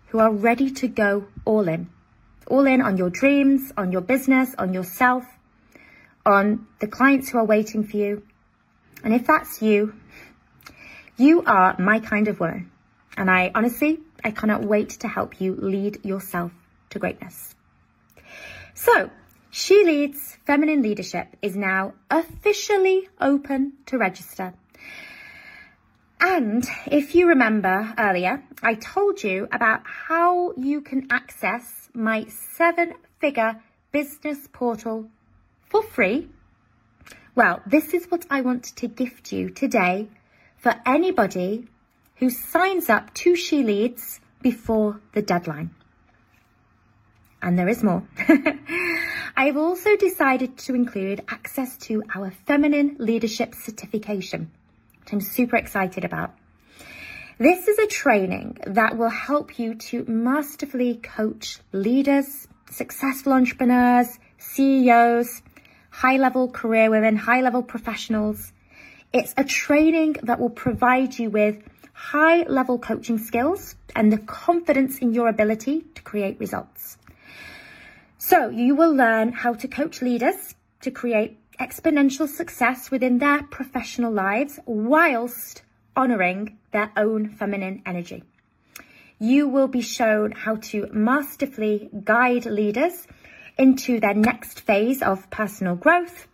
who 0.09 0.19
are 0.19 0.31
ready 0.31 0.71
to 0.73 0.89
go 0.89 1.27
all 1.45 1.67
in. 1.69 1.89
All 2.47 2.67
in 2.67 2.81
on 2.81 2.97
your 2.97 3.11
dreams, 3.11 3.73
on 3.77 3.93
your 3.93 4.01
business, 4.01 4.55
on 4.57 4.73
yourself, 4.73 5.25
on 6.25 6.67
the 6.81 6.87
clients 6.87 7.29
who 7.29 7.39
are 7.39 7.45
waiting 7.45 7.85
for 7.85 7.97
you. 7.97 8.23
And 9.03 9.15
if 9.15 9.27
that's 9.27 9.63
you, 9.63 9.95
you 11.17 11.43
are 11.45 11.77
my 11.79 12.01
kind 12.01 12.29
of 12.29 12.41
woman. 12.41 12.71
And 13.17 13.31
I 13.31 13.51
honestly, 13.55 14.01
I 14.23 14.31
cannot 14.31 14.65
wait 14.65 14.91
to 15.01 15.09
help 15.09 15.41
you 15.41 15.55
lead 15.55 16.05
yourself 16.05 16.53
to 16.91 16.99
greatness. 16.99 17.55
So, 18.75 19.11
She 19.51 19.85
Leads 19.85 20.37
Feminine 20.45 20.83
Leadership 20.83 21.29
is 21.41 21.57
now 21.57 21.95
officially 22.11 23.09
open 23.21 23.73
to 23.87 23.97
register. 23.97 24.53
And 26.21 26.67
if 26.87 27.15
you 27.15 27.29
remember 27.29 27.95
earlier, 27.99 28.43
I 28.63 28.75
told 28.75 29.23
you 29.23 29.49
about 29.53 29.83
how 29.85 30.53
you 30.57 30.81
can 30.81 31.07
access 31.11 31.86
my 31.97 32.27
seven 32.27 32.95
figure 33.21 33.61
business 33.91 34.49
portal 34.53 35.09
for 35.69 35.83
free. 35.83 36.29
Well, 37.35 37.61
this 37.67 37.95
is 37.95 38.07
what 38.11 38.27
I 38.31 38.43
want 38.43 38.65
to 38.77 38.87
gift 38.87 39.33
you 39.33 39.51
today 39.51 40.09
for 40.59 40.75
anybody 40.87 41.67
who 42.17 42.31
signs 42.31 42.89
up 42.89 43.13
to 43.15 43.35
She 43.35 43.63
Leads 43.63 44.21
before 44.43 45.01
the 45.13 45.23
deadline. 45.23 45.71
And 47.43 47.59
there 47.59 47.69
is 47.69 47.83
more. 47.83 48.03
I've 49.37 49.57
also 49.57 49.97
decided 49.97 50.57
to 50.59 50.75
include 50.75 51.23
access 51.29 51.77
to 51.79 52.03
our 52.15 52.31
Feminine 52.47 52.97
Leadership 52.99 53.55
Certification 53.55 54.51
which 55.07 55.13
I'm 55.13 55.21
super 55.21 55.57
excited 55.57 56.05
about. 56.05 56.35
This 57.39 57.69
is 57.69 57.79
a 57.79 57.87
training 57.87 58.57
that 58.67 58.97
will 58.97 59.11
help 59.11 59.59
you 59.59 59.75
to 59.75 60.07
masterfully 60.07 60.95
coach 60.95 61.59
leaders, 61.71 62.49
successful 62.71 63.35
entrepreneurs, 63.35 64.19
CEOs, 64.39 65.43
high 65.91 66.17
level 66.17 66.49
career 66.49 66.89
women, 66.89 67.15
high 67.15 67.43
level 67.43 67.63
professionals. 67.63 68.55
It's 69.13 69.35
a 69.37 69.45
training 69.45 70.17
that 70.23 70.41
will 70.41 70.49
provide 70.49 71.19
you 71.19 71.29
with 71.29 71.63
high 71.93 72.45
level 72.45 72.79
coaching 72.79 73.19
skills 73.19 73.77
and 73.95 74.11
the 74.11 74.17
confidence 74.17 75.01
in 75.01 75.13
your 75.13 75.29
ability 75.29 75.85
to 75.95 76.01
create 76.01 76.41
results. 76.41 76.97
So 78.17 78.49
you 78.49 78.75
will 78.75 78.95
learn 78.95 79.33
how 79.33 79.53
to 79.53 79.69
coach 79.69 80.01
leaders 80.01 80.55
to 80.81 80.91
create 80.91 81.39
exponential 81.61 82.29
success 82.29 82.91
within 82.91 83.19
their 83.19 83.43
professional 83.43 84.11
lives 84.11 84.59
whilst 84.65 85.65
honouring 85.97 86.59
their 86.73 86.91
own 86.97 87.29
feminine 87.29 87.83
energy. 87.87 88.23
You 89.19 89.49
will 89.49 89.69
be 89.69 89.81
shown 89.81 90.33
how 90.33 90.57
to 90.57 90.89
masterfully 90.93 91.89
guide 92.05 92.45
leaders 92.45 93.07
into 93.57 93.99
their 93.99 94.15
next 94.15 94.61
phase 94.61 95.03
of 95.03 95.31
personal 95.31 95.75
growth, 95.75 96.27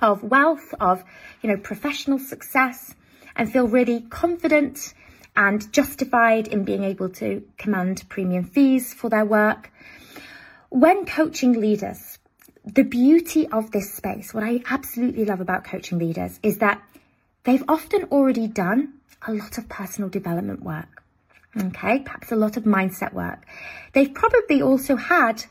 of 0.00 0.22
wealth, 0.22 0.74
of, 0.80 1.04
you 1.42 1.50
know, 1.50 1.58
professional 1.58 2.18
success 2.18 2.94
and 3.36 3.52
feel 3.52 3.68
really 3.68 4.00
confident 4.00 4.94
and 5.36 5.70
justified 5.72 6.48
in 6.48 6.64
being 6.64 6.84
able 6.84 7.08
to 7.10 7.42
command 7.58 8.04
premium 8.08 8.44
fees 8.44 8.94
for 8.94 9.10
their 9.10 9.24
work. 9.24 9.70
When 10.70 11.04
coaching 11.06 11.52
leaders, 11.60 12.18
the 12.64 12.84
beauty 12.84 13.48
of 13.48 13.70
this 13.70 13.92
space, 13.92 14.32
what 14.32 14.44
I 14.44 14.62
absolutely 14.70 15.24
love 15.24 15.40
about 15.40 15.64
coaching 15.64 15.98
leaders 15.98 16.38
is 16.42 16.58
that 16.58 16.82
they've 17.44 17.64
often 17.68 18.04
already 18.04 18.46
done 18.46 18.94
a 19.26 19.32
lot 19.32 19.58
of 19.58 19.68
personal 19.68 20.10
development 20.10 20.62
work. 20.62 21.02
Okay, 21.56 22.00
perhaps 22.00 22.32
a 22.32 22.36
lot 22.36 22.56
of 22.56 22.64
mindset 22.64 23.12
work. 23.12 23.44
They've 23.92 24.12
probably 24.12 24.60
also 24.60 24.96
had 24.96 25.44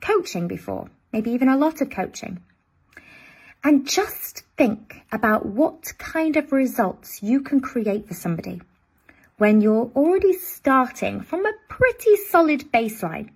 coaching 0.00 0.46
before, 0.46 0.90
maybe 1.12 1.30
even 1.30 1.48
a 1.48 1.56
lot 1.56 1.80
of 1.80 1.90
coaching. 1.90 2.42
And 3.64 3.88
just 3.88 4.42
think 4.56 5.02
about 5.12 5.46
what 5.46 5.92
kind 5.98 6.36
of 6.36 6.52
results 6.52 7.22
you 7.22 7.40
can 7.40 7.60
create 7.60 8.08
for 8.08 8.14
somebody 8.14 8.60
when 9.38 9.60
you're 9.60 9.90
already 9.96 10.34
starting 10.34 11.20
from 11.22 11.46
a 11.46 11.52
pretty 11.68 12.16
solid 12.28 12.70
baseline. 12.72 13.30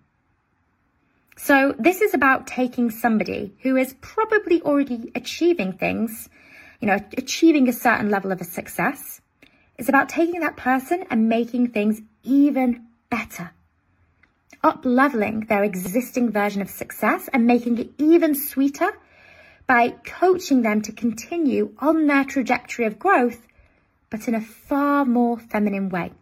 So 1.37 1.74
this 1.78 2.01
is 2.01 2.14
about 2.14 2.47
taking 2.47 2.91
somebody 2.91 3.55
who 3.62 3.76
is 3.76 3.95
probably 4.01 4.62
already 4.62 5.12
achieving 5.14 5.74
things, 5.74 6.28
you 6.80 6.86
know, 6.86 6.98
achieving 7.16 7.68
a 7.68 7.72
certain 7.72 8.10
level 8.10 8.32
of 8.32 8.40
a 8.40 8.44
success. 8.44 9.20
It's 9.78 9.88
about 9.88 10.08
taking 10.08 10.40
that 10.40 10.56
person 10.56 11.04
and 11.10 11.28
making 11.28 11.68
things 11.68 12.00
even 12.22 12.86
better. 13.10 13.50
Up 14.62 14.84
leveling 14.84 15.40
their 15.40 15.64
existing 15.64 16.32
version 16.32 16.62
of 16.62 16.70
success 16.70 17.28
and 17.32 17.46
making 17.46 17.78
it 17.78 17.90
even 17.98 18.34
sweeter 18.34 18.92
by 19.66 19.90
coaching 20.04 20.62
them 20.62 20.80
to 20.82 20.92
continue 20.92 21.74
on 21.78 22.06
their 22.06 22.24
trajectory 22.24 22.86
of 22.86 22.98
growth, 22.98 23.46
but 24.10 24.28
in 24.28 24.34
a 24.34 24.40
far 24.40 25.04
more 25.04 25.38
feminine 25.38 25.88
way. 25.88 26.12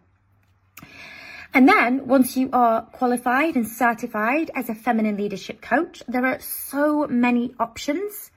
And 1.53 1.69
then 1.69 2.07
once 2.07 2.35
you 2.35 2.49
are 2.51 2.81
qualified 2.81 3.55
and 3.55 3.65
certified 3.65 4.51
as 4.53 4.67
a 4.67 4.75
feminine 4.75 5.15
leadership 5.15 5.61
coach, 5.61 6.03
there 6.07 6.25
are 6.25 6.39
so 6.41 7.07
many 7.07 7.53
options 7.57 8.31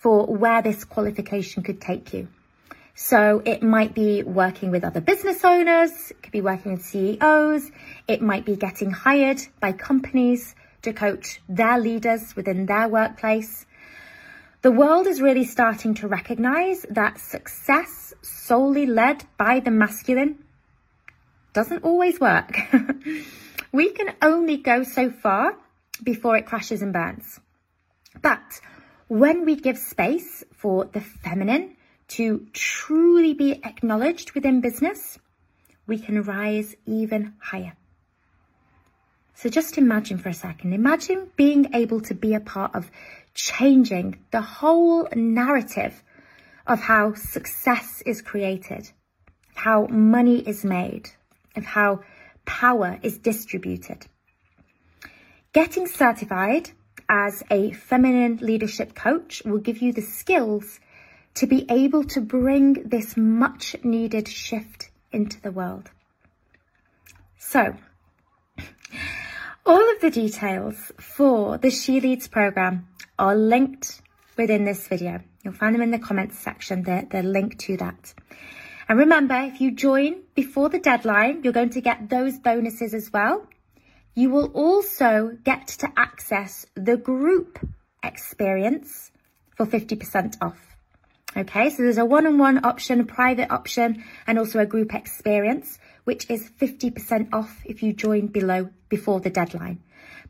for 0.00 0.26
where 0.26 0.62
this 0.62 0.84
qualification 0.84 1.62
could 1.62 1.80
take 1.80 2.14
you. 2.14 2.28
So 2.94 3.42
it 3.44 3.62
might 3.62 3.94
be 3.94 4.22
working 4.22 4.70
with 4.70 4.82
other 4.82 5.00
business 5.00 5.44
owners, 5.44 6.10
it 6.10 6.22
could 6.22 6.32
be 6.32 6.40
working 6.40 6.72
with 6.72 6.84
CEOs, 6.84 7.70
it 8.08 8.20
might 8.20 8.44
be 8.44 8.56
getting 8.56 8.90
hired 8.90 9.40
by 9.60 9.72
companies 9.72 10.54
to 10.82 10.92
coach 10.92 11.40
their 11.48 11.78
leaders 11.78 12.34
within 12.34 12.66
their 12.66 12.88
workplace. 12.88 13.66
The 14.62 14.72
world 14.72 15.06
is 15.06 15.20
really 15.20 15.44
starting 15.44 15.94
to 15.94 16.08
recognize 16.08 16.84
that 16.90 17.18
success 17.18 18.12
solely 18.22 18.86
led 18.86 19.24
by 19.38 19.60
the 19.60 19.70
masculine 19.70 20.44
doesn't 21.52 21.84
always 21.84 22.20
work. 22.20 22.58
we 23.72 23.90
can 23.90 24.14
only 24.22 24.56
go 24.56 24.82
so 24.82 25.10
far 25.10 25.56
before 26.02 26.36
it 26.36 26.46
crashes 26.46 26.82
and 26.82 26.92
burns. 26.92 27.40
But 28.22 28.60
when 29.10 29.44
we 29.44 29.56
give 29.56 29.76
space 29.76 30.44
for 30.52 30.84
the 30.84 31.00
feminine 31.00 31.74
to 32.06 32.46
truly 32.52 33.34
be 33.34 33.60
acknowledged 33.64 34.30
within 34.34 34.60
business, 34.60 35.18
we 35.88 35.98
can 35.98 36.22
rise 36.22 36.76
even 36.86 37.34
higher. 37.42 37.72
So 39.34 39.48
just 39.48 39.78
imagine 39.78 40.18
for 40.18 40.28
a 40.28 40.34
second, 40.34 40.74
imagine 40.74 41.28
being 41.34 41.74
able 41.74 42.00
to 42.02 42.14
be 42.14 42.34
a 42.34 42.40
part 42.40 42.72
of 42.76 42.88
changing 43.34 44.20
the 44.30 44.42
whole 44.42 45.08
narrative 45.16 46.04
of 46.64 46.78
how 46.78 47.14
success 47.14 48.04
is 48.06 48.22
created, 48.22 48.92
how 49.56 49.88
money 49.88 50.38
is 50.38 50.64
made, 50.64 51.10
of 51.56 51.64
how 51.64 52.04
power 52.46 53.00
is 53.02 53.18
distributed. 53.18 54.06
Getting 55.52 55.88
certified 55.88 56.70
as 57.10 57.42
a 57.50 57.72
feminine 57.72 58.38
leadership 58.40 58.94
coach 58.94 59.42
will 59.44 59.58
give 59.58 59.82
you 59.82 59.92
the 59.92 60.00
skills 60.00 60.78
to 61.34 61.46
be 61.46 61.66
able 61.68 62.04
to 62.04 62.20
bring 62.20 62.74
this 62.88 63.16
much 63.16 63.74
needed 63.82 64.28
shift 64.28 64.90
into 65.10 65.40
the 65.40 65.50
world. 65.50 65.90
So, 67.36 67.74
all 69.66 69.90
of 69.92 70.00
the 70.00 70.10
details 70.10 70.92
for 70.98 71.58
the 71.58 71.70
She 71.70 72.00
Leads 72.00 72.28
program 72.28 72.86
are 73.18 73.34
linked 73.34 74.02
within 74.36 74.64
this 74.64 74.86
video. 74.86 75.20
You'll 75.42 75.54
find 75.54 75.74
them 75.74 75.82
in 75.82 75.90
the 75.90 75.98
comments 75.98 76.38
section, 76.38 76.84
the, 76.84 77.08
the 77.10 77.24
link 77.24 77.58
to 77.60 77.76
that. 77.78 78.14
And 78.88 78.98
remember, 78.98 79.34
if 79.34 79.60
you 79.60 79.72
join 79.72 80.22
before 80.34 80.68
the 80.68 80.78
deadline, 80.78 81.42
you're 81.42 81.52
going 81.52 81.70
to 81.70 81.80
get 81.80 82.08
those 82.08 82.38
bonuses 82.38 82.94
as 82.94 83.12
well. 83.12 83.46
You 84.14 84.30
will 84.30 84.50
also 84.52 85.38
get 85.44 85.68
to 85.68 85.92
access 85.96 86.66
the 86.74 86.96
group 86.96 87.58
experience 88.02 89.10
for 89.56 89.66
50% 89.66 90.36
off. 90.40 90.58
Okay, 91.36 91.70
so 91.70 91.84
there's 91.84 91.98
a 91.98 92.04
one-on-one 92.04 92.64
option, 92.64 93.00
a 93.00 93.04
private 93.04 93.52
option, 93.52 94.02
and 94.26 94.36
also 94.38 94.58
a 94.58 94.66
group 94.66 94.92
experience, 94.94 95.78
which 96.02 96.28
is 96.28 96.50
50% 96.60 97.28
off 97.32 97.62
if 97.64 97.84
you 97.84 97.92
join 97.92 98.26
below 98.26 98.68
before 98.88 99.20
the 99.20 99.30
deadline. 99.30 99.80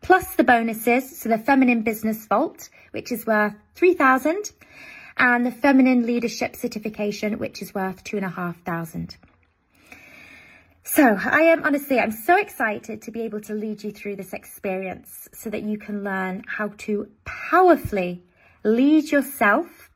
Plus 0.02 0.34
the 0.34 0.44
bonuses, 0.44 1.18
so 1.18 1.30
the 1.30 1.38
Feminine 1.38 1.82
Business 1.82 2.26
Vault, 2.26 2.68
which 2.90 3.10
is 3.12 3.26
worth 3.26 3.54
3,000, 3.76 4.52
and 5.16 5.46
the 5.46 5.50
Feminine 5.50 6.04
Leadership 6.04 6.54
Certification, 6.54 7.38
which 7.38 7.62
is 7.62 7.74
worth 7.74 8.04
2,500. 8.04 9.16
So 10.82 11.18
I 11.22 11.42
am 11.42 11.64
honestly, 11.64 12.00
I'm 12.00 12.10
so 12.10 12.36
excited 12.36 13.02
to 13.02 13.10
be 13.10 13.22
able 13.22 13.40
to 13.42 13.54
lead 13.54 13.84
you 13.84 13.92
through 13.92 14.16
this 14.16 14.32
experience 14.32 15.28
so 15.32 15.50
that 15.50 15.62
you 15.62 15.78
can 15.78 16.02
learn 16.02 16.42
how 16.46 16.72
to 16.78 17.08
powerfully 17.24 18.24
lead 18.64 19.10
yourself 19.10 19.90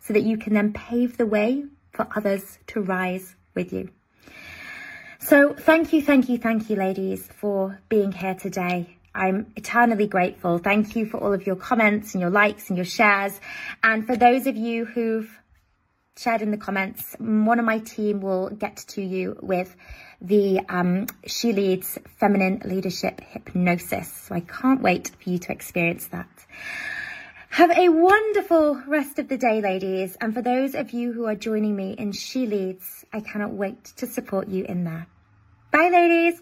so 0.00 0.12
that 0.12 0.22
you 0.22 0.36
can 0.36 0.52
then 0.52 0.72
pave 0.72 1.16
the 1.16 1.26
way 1.26 1.64
for 1.92 2.06
others 2.14 2.58
to 2.68 2.82
rise 2.82 3.34
with 3.54 3.72
you. 3.72 3.88
So 5.20 5.54
thank 5.54 5.92
you, 5.94 6.02
thank 6.02 6.28
you, 6.28 6.36
thank 6.36 6.68
you, 6.68 6.76
ladies, 6.76 7.26
for 7.26 7.80
being 7.88 8.12
here 8.12 8.34
today. 8.34 8.98
I'm 9.14 9.52
eternally 9.56 10.06
grateful. 10.06 10.58
Thank 10.58 10.96
you 10.96 11.06
for 11.06 11.18
all 11.18 11.32
of 11.32 11.46
your 11.46 11.56
comments 11.56 12.14
and 12.14 12.20
your 12.20 12.30
likes 12.30 12.68
and 12.68 12.76
your 12.76 12.84
shares. 12.84 13.40
And 13.82 14.06
for 14.06 14.16
those 14.16 14.46
of 14.46 14.56
you 14.56 14.84
who've 14.84 15.30
shared 16.16 16.42
in 16.42 16.50
the 16.50 16.56
comments, 16.56 17.16
one 17.18 17.58
of 17.58 17.64
my 17.64 17.78
team 17.78 18.20
will 18.20 18.50
get 18.50 18.76
to 18.76 19.02
you 19.02 19.36
with 19.40 19.74
the 20.20 20.60
um, 20.68 21.06
She 21.26 21.52
Leads 21.52 21.98
Feminine 22.18 22.62
Leadership 22.64 23.20
Hypnosis. 23.20 24.12
So 24.12 24.34
I 24.34 24.40
can't 24.40 24.80
wait 24.80 25.10
for 25.20 25.30
you 25.30 25.38
to 25.38 25.52
experience 25.52 26.06
that. 26.08 26.28
Have 27.50 27.70
a 27.76 27.88
wonderful 27.88 28.82
rest 28.86 29.18
of 29.18 29.28
the 29.28 29.36
day, 29.36 29.60
ladies. 29.60 30.16
And 30.20 30.34
for 30.34 30.42
those 30.42 30.74
of 30.74 30.90
you 30.90 31.12
who 31.12 31.26
are 31.26 31.36
joining 31.36 31.76
me 31.76 31.92
in 31.92 32.12
She 32.12 32.46
Leads, 32.46 33.04
I 33.12 33.20
cannot 33.20 33.52
wait 33.52 33.84
to 33.96 34.06
support 34.06 34.48
you 34.48 34.64
in 34.64 34.84
there. 34.84 35.06
Bye, 35.70 35.90
ladies. 35.92 36.40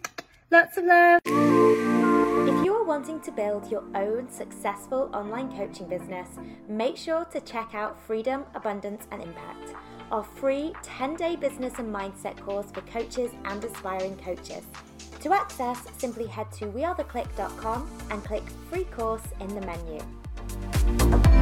Lots 0.51 0.77
of 0.77 0.85
love 0.85 1.92
wanting 2.93 3.21
to 3.21 3.33
build 3.33 3.71
your 3.71 3.83
own 3.95 4.29
successful 4.31 5.09
online 5.15 5.51
coaching 5.57 5.89
business, 5.89 6.29
make 6.69 6.95
sure 6.95 7.25
to 7.25 7.41
check 7.41 7.75
out 7.75 7.99
Freedom, 8.07 8.45
Abundance 8.55 9.07
and 9.11 9.23
Impact, 9.23 9.75
our 10.11 10.23
free 10.23 10.75
10 10.83 11.17
day 11.17 11.35
business 11.35 11.79
and 11.79 11.89
mindset 11.89 12.37
course 12.37 12.71
for 12.71 12.83
coaches 12.83 13.31
and 13.47 13.65
aspiring 13.65 14.15
coaches. 14.19 14.65
To 15.21 15.33
access, 15.33 15.83
simply 15.97 16.27
head 16.27 16.53
to 16.53 16.67
wearetheclique.com 16.67 17.91
and 18.11 18.23
click 18.25 18.45
free 18.69 18.85
course 18.85 19.27
in 19.41 19.49
the 19.55 19.63
menu. 19.63 21.42